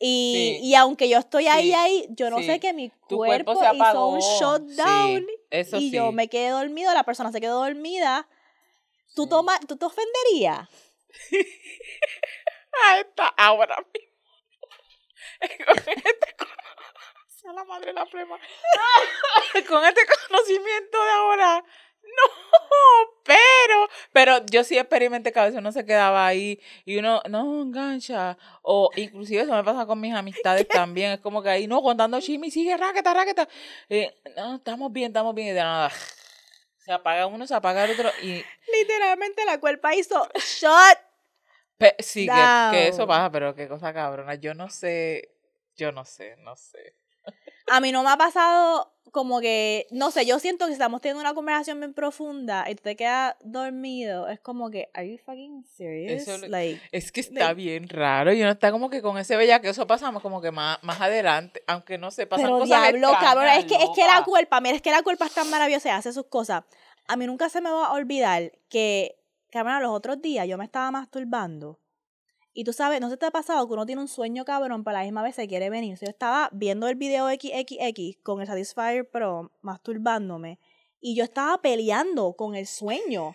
Y, 0.00 0.58
y 0.62 0.74
aunque 0.74 1.08
yo 1.08 1.18
estoy 1.18 1.46
ahí, 1.46 1.72
ahí, 1.72 2.06
yo 2.10 2.28
no 2.28 2.38
sé 2.38 2.58
que 2.58 2.72
mi 2.72 2.90
cuerpo, 3.08 3.54
cuerpo, 3.54 3.74
hizo 3.74 4.08
un 4.08 4.18
shutdown 4.18 5.26
eso 5.50 5.76
y 5.76 5.92
yo 5.92 6.10
me 6.10 6.28
quedé 6.28 6.48
dormido, 6.50 6.92
la 6.92 7.04
persona 7.04 7.30
se 7.30 7.40
quedó 7.40 7.64
dormida. 7.64 8.26
¿Tú, 9.14 9.28
toma, 9.28 9.58
¿tú 9.68 9.76
te 9.76 9.84
ofenderías? 9.86 10.68
Ah, 12.84 13.00
está 13.00 13.26
ahora 13.36 13.76
mismo. 13.92 14.08
Este 15.40 15.64
cono- 16.36 16.50
sea 17.40 17.52
la 17.58 17.64
madre 17.64 17.86
de 17.86 17.92
la 17.92 18.06
flema. 18.06 18.38
Con 19.68 19.84
este 19.84 20.02
conocimiento 20.28 21.04
de 21.04 21.10
ahora. 21.10 21.64
No, 22.16 22.32
pero, 23.24 23.88
pero 24.12 24.46
yo 24.46 24.64
sí 24.64 24.78
experimenté 24.78 25.32
que 25.32 25.38
a 25.40 25.44
veces 25.44 25.58
uno 25.58 25.72
se 25.72 25.84
quedaba 25.84 26.26
ahí 26.26 26.60
y 26.84 26.98
uno, 26.98 27.22
no, 27.28 27.62
engancha. 27.62 28.36
O 28.62 28.90
inclusive 28.96 29.42
eso 29.42 29.52
me 29.52 29.64
pasa 29.64 29.86
con 29.86 30.00
mis 30.00 30.14
amistades 30.14 30.66
también. 30.68 31.12
Es 31.12 31.20
como 31.20 31.42
que 31.42 31.50
ahí, 31.50 31.66
no, 31.66 31.82
contando 31.82 32.20
chisme, 32.20 32.50
sigue 32.50 32.76
raqueta, 32.76 33.14
raqueta. 33.14 33.48
Eh, 33.88 34.14
no, 34.36 34.56
estamos 34.56 34.92
bien, 34.92 35.08
estamos 35.08 35.34
bien. 35.34 35.48
Y 35.48 35.52
de 35.52 35.60
nada, 35.60 35.90
se 36.78 36.92
apaga 36.92 37.26
uno, 37.26 37.46
se 37.46 37.54
apaga 37.54 37.84
el 37.84 37.92
otro. 37.92 38.10
Y 38.22 38.42
Literalmente 38.72 39.44
la 39.44 39.58
cuerpa 39.60 39.94
hizo 39.94 40.28
shut. 40.36 40.98
Pe- 41.78 41.96
sí, 42.00 42.26
que, 42.26 42.48
que 42.70 42.88
eso 42.88 43.06
pasa, 43.06 43.30
pero 43.30 43.54
qué 43.54 43.68
cosa 43.68 43.92
cabrona. 43.94 44.34
Yo 44.34 44.52
no 44.52 44.68
sé, 44.68 45.30
yo 45.76 45.92
no 45.92 46.04
sé, 46.04 46.36
no 46.38 46.56
sé. 46.56 46.94
A 47.68 47.80
mí 47.80 47.92
no 47.92 48.02
me 48.02 48.10
ha 48.10 48.16
pasado 48.16 48.97
como 49.10 49.40
que, 49.40 49.86
no 49.90 50.10
sé, 50.10 50.26
yo 50.26 50.38
siento 50.38 50.66
que 50.66 50.72
estamos 50.72 51.00
teniendo 51.00 51.20
una 51.20 51.34
conversación 51.34 51.80
bien 51.80 51.94
profunda 51.94 52.68
y 52.70 52.74
tú 52.74 52.82
te 52.82 52.96
quedas 52.96 53.36
dormido, 53.42 54.28
es 54.28 54.40
como 54.40 54.70
que, 54.70 54.90
¿are 54.94 55.10
you 55.10 55.18
fucking 55.18 55.64
serious? 55.64 56.28
Eso 56.28 56.46
like, 56.46 56.80
Es 56.92 57.12
que 57.12 57.20
está 57.20 57.52
bien 57.54 57.88
raro 57.88 58.32
y 58.32 58.40
uno 58.42 58.50
está 58.50 58.70
como 58.70 58.90
que 58.90 59.02
con 59.02 59.18
ese 59.18 59.36
bella 59.36 59.60
que 59.60 59.68
eso 59.68 59.86
pasamos 59.86 60.22
como 60.22 60.40
que 60.40 60.50
más, 60.50 60.78
más 60.82 61.00
adelante, 61.00 61.62
aunque 61.66 61.98
no 61.98 62.10
se 62.10 62.26
pasan 62.26 62.46
Pero 62.46 62.58
cosas 62.58 62.82
diablo, 62.82 63.12
cabrón, 63.20 63.48
es 63.48 63.64
que, 63.64 63.74
es 63.74 63.90
que 63.94 64.04
la 64.04 64.22
culpa, 64.24 64.60
mira, 64.60 64.76
es 64.76 64.82
que 64.82 64.90
la 64.90 65.02
culpa 65.02 65.26
es 65.26 65.32
tan 65.32 65.48
maravillosa 65.50 65.96
hace 65.96 66.12
sus 66.12 66.26
cosas. 66.26 66.64
A 67.06 67.16
mí 67.16 67.26
nunca 67.26 67.48
se 67.48 67.60
me 67.60 67.70
va 67.70 67.86
a 67.86 67.92
olvidar 67.92 68.52
que, 68.68 69.16
cabrón, 69.50 69.82
los 69.82 69.92
otros 69.92 70.20
días 70.20 70.46
yo 70.46 70.58
me 70.58 70.64
estaba 70.64 70.90
masturbando. 70.90 71.80
Y 72.54 72.64
tú 72.64 72.72
sabes, 72.72 73.00
no 73.00 73.08
se 73.10 73.16
te 73.16 73.26
ha 73.26 73.30
pasado 73.30 73.66
que 73.68 73.72
uno 73.74 73.86
tiene 73.86 74.00
un 74.00 74.08
sueño 74.08 74.44
cabrón, 74.44 74.82
pero 74.82 74.96
a 74.96 75.00
la 75.00 75.04
misma 75.04 75.22
vez 75.22 75.36
se 75.36 75.46
quiere 75.46 75.70
venir. 75.70 75.96
Yo 76.00 76.08
estaba 76.08 76.48
viendo 76.52 76.88
el 76.88 76.96
video 76.96 77.28
XXX 77.28 78.18
con 78.22 78.40
el 78.40 78.46
Satisfyer 78.46 79.08
Pro, 79.08 79.52
masturbándome. 79.62 80.58
Y 81.00 81.14
yo 81.14 81.22
estaba 81.24 81.60
peleando 81.62 82.32
con 82.34 82.56
el 82.56 82.66
sueño. 82.66 83.34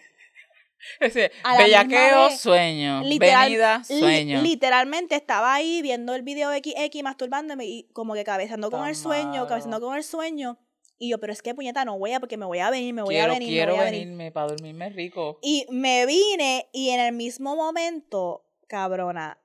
La 0.99 1.07
misma 1.07 1.57
bellaqueo, 1.63 2.23
vez, 2.27 2.41
sueño, 2.41 3.01
Literal- 3.03 3.45
venida, 3.49 3.81
li- 3.87 3.99
sueño. 3.99 4.41
literalmente 4.41 5.15
estaba 5.15 5.53
ahí 5.53 5.81
viendo 5.81 6.13
el 6.13 6.23
video 6.23 6.51
XX 6.51 7.03
masturbándome 7.03 7.65
y 7.65 7.83
como 7.93 8.13
que 8.15 8.25
cabezando 8.25 8.69
con 8.69 8.85
el 8.87 8.95
sueño, 8.95 9.47
cabezando 9.47 9.79
con 9.79 9.95
el 9.95 10.03
sueño. 10.03 10.57
Y 10.99 11.09
yo, 11.09 11.19
pero 11.19 11.31
es 11.31 11.41
que 11.41 11.55
puñeta, 11.55 11.85
no 11.85 11.97
voy 11.97 12.11
a 12.11 12.19
porque 12.19 12.35
me 12.37 12.45
voy 12.45 12.59
a 12.59 12.69
venir, 12.69 12.93
me 12.93 13.01
voy 13.01 13.15
quiero 13.15 13.31
a 13.31 13.35
venir, 13.35 13.49
quiero 13.49 13.71
me 13.73 13.77
voy 13.77 13.81
a 13.81 13.91
venir. 13.91 14.01
venirme 14.01 14.31
para 14.33 14.47
dormirme 14.47 14.89
rico. 14.89 15.39
Y 15.41 15.65
me 15.69 16.05
vine 16.05 16.67
y 16.73 16.89
en 16.89 16.99
el 16.99 17.13
mismo 17.13 17.55
momento, 17.55 18.42
cabrona, 18.67 19.39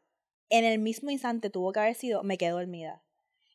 en 0.50 0.64
el 0.64 0.78
mismo 0.78 1.10
instante 1.10 1.50
tuvo 1.50 1.72
que 1.72 1.80
haber 1.80 1.94
sido, 1.94 2.22
me 2.22 2.38
quedé 2.38 2.50
dormida. 2.50 3.02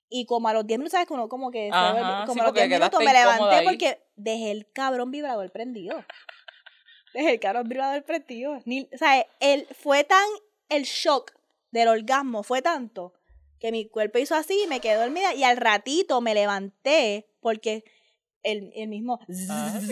Y 0.10 0.26
como 0.26 0.48
a 0.48 0.54
los 0.54 0.68
10 0.68 0.78
minutos, 0.80 0.92
¿sabes? 0.92 1.08
Como, 1.08 1.28
como 1.28 1.50
que 1.50 1.70
Ajá, 1.72 1.94
duerme- 1.96 2.22
sí, 2.22 2.28
como 2.28 2.42
a 2.42 2.46
los 2.46 2.52
porque 2.54 2.68
10 2.68 2.80
minutos 2.80 3.00
me 3.04 3.14
levanté 3.14 3.56
ahí. 3.56 3.66
porque 3.66 4.04
dejé 4.16 4.52
el 4.52 4.72
cabrón 4.72 5.10
vibrador 5.12 5.52
prendido. 5.52 6.04
Dejé 7.14 7.32
el 7.34 7.40
cabrón 7.40 7.68
vibrador 7.70 8.04
prendido. 8.04 8.60
Ni, 8.66 8.90
o 8.94 8.98
sea, 8.98 9.26
el, 9.40 9.68
fue 9.68 10.04
tan 10.04 10.26
el 10.70 10.84
shock 10.84 11.32
del 11.72 11.88
orgasmo, 11.88 12.44
fue 12.44 12.62
tanto 12.62 13.14
que 13.60 13.72
mi 13.72 13.88
cuerpo 13.88 14.20
hizo 14.20 14.36
así 14.36 14.60
y 14.64 14.68
me 14.68 14.80
quedé 14.80 14.96
dormida. 14.96 15.34
Y 15.34 15.44
al 15.44 15.58
ratito 15.58 16.22
me 16.22 16.34
levanté 16.34 17.28
porque 17.40 17.84
el, 18.44 18.72
el 18.76 18.90
mismo. 18.90 19.20
Ah. 19.50 19.80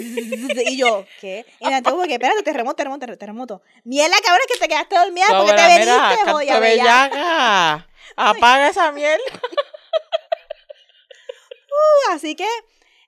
Y 0.66 0.78
yo, 0.78 1.06
¿qué? 1.20 1.44
Y 1.60 1.64
me 1.64 1.72
levanté 1.72 1.90
como 1.90 2.04
que, 2.04 2.14
espérate, 2.14 2.44
terremoto, 2.44 2.76
terremoto, 2.76 3.18
terremoto. 3.18 3.64
Mierda, 3.84 4.16
cabrón, 4.24 4.42
es 4.48 4.54
que 4.54 4.60
te 4.60 4.68
quedaste 4.68 4.96
dormida 4.96 5.26
porque 5.30 5.54
te 5.54 5.62
veniste, 5.62 6.54
de 6.54 6.60
bellaca. 6.60 7.88
Apaga 8.16 8.70
esa 8.70 8.92
mierda. 8.92 9.24
Así 12.12 12.36
que 12.36 12.48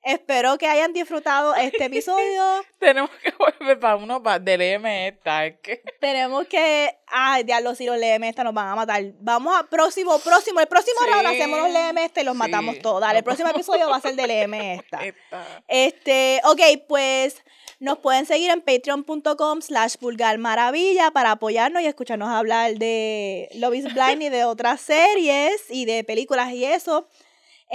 espero 0.03 0.57
que 0.57 0.67
hayan 0.67 0.93
disfrutado 0.93 1.55
este 1.55 1.85
episodio. 1.85 2.43
Tenemos 2.79 3.09
que 3.21 3.33
volver 3.37 3.79
para 3.79 3.95
uno 3.95 4.21
para 4.21 4.39
del 4.39 4.61
M 4.61 5.07
esta. 5.07 5.45
Es 5.45 5.59
que 5.61 5.81
Tenemos 5.99 6.47
que. 6.47 6.95
Ay, 7.07 7.43
diablo, 7.43 7.75
si 7.75 7.85
los 7.85 7.97
LM 7.97 8.23
esta 8.23 8.43
nos 8.43 8.53
van 8.53 8.67
a 8.67 8.75
matar. 8.75 9.03
Vamos 9.19 9.55
a 9.57 9.63
próximo, 9.63 10.17
próximo. 10.19 10.59
El 10.59 10.67
próximo 10.67 10.97
Sí, 11.03 11.11
round 11.11 11.27
hacemos 11.27 11.59
los 11.59 11.69
LM 11.69 11.97
esta 11.99 12.21
y 12.21 12.23
los 12.23 12.33
sí. 12.33 12.39
matamos 12.39 12.79
todos. 12.79 13.01
Dale, 13.01 13.19
el 13.19 13.23
próximo 13.23 13.49
episodio 13.49 13.89
va 13.89 13.97
a 13.97 14.01
ser 14.01 14.15
del 14.15 14.31
esta. 14.31 14.97
esta. 15.05 15.63
Este, 15.67 16.41
ok, 16.43 16.61
pues 16.87 17.43
nos 17.79 17.99
pueden 17.99 18.25
seguir 18.25 18.49
en 18.49 18.61
patreon.com 18.61 19.61
slash 19.61 19.95
vulgar 19.99 20.37
maravilla 20.37 21.11
para 21.11 21.31
apoyarnos 21.31 21.81
y 21.81 21.85
escucharnos 21.85 22.29
hablar 22.29 22.75
de 22.75 23.49
Love 23.55 23.75
is 23.75 23.93
Blind 23.93 24.21
y 24.23 24.29
de 24.29 24.45
otras 24.45 24.81
series 24.81 25.69
y 25.69 25.85
de 25.85 26.03
películas 26.03 26.51
y 26.51 26.65
eso. 26.65 27.07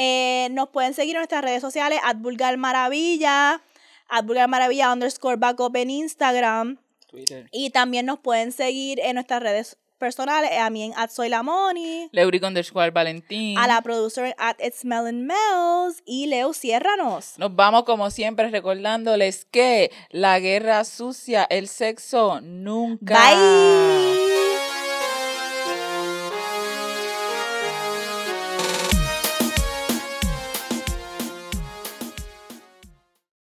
Eh, 0.01 0.49
nos 0.53 0.69
pueden 0.69 0.95
seguir 0.95 1.17
en 1.17 1.21
nuestras 1.21 1.43
redes 1.43 1.61
sociales, 1.61 1.99
at 2.05 2.17
vulgar 2.19 2.57
maravilla, 2.57 3.61
at 4.09 4.25
vulgar 4.25 4.49
maravilla 4.49 4.93
underscore 4.93 5.37
backup 5.37 5.75
en 5.77 5.91
Instagram. 5.91 6.79
Twitter. 7.09 7.49
Y 7.51 7.71
también 7.71 8.07
nos 8.07 8.21
pueden 8.21 8.53
seguir 8.53 9.01
en 9.01 9.15
nuestras 9.15 9.43
redes 9.43 9.77
personales, 9.99 10.53
a 10.57 10.71
mí 10.71 10.85
en 10.85 10.93
at 10.97 11.11
Soy 11.11 11.29
la 11.29 11.43
Moni, 11.43 12.09
Leuric 12.13 12.45
underscore 12.45 12.91
Valentín. 12.93 13.59
a 13.59 13.67
la 13.67 13.83
producer 13.83 14.35
at 14.39 14.57
It's 14.61 14.85
Melon 14.85 15.27
Mel's 15.27 16.03
y 16.07 16.27
Leo 16.27 16.53
Ciérranos. 16.53 17.35
Nos 17.37 17.57
vamos 17.57 17.83
como 17.83 18.11
siempre 18.11 18.49
recordándoles 18.51 19.47
que 19.51 19.91
la 20.11 20.39
guerra 20.39 20.85
sucia, 20.85 21.45
el 21.51 21.67
sexo 21.67 22.41
nunca. 22.41 23.19
Bye. 23.19 24.48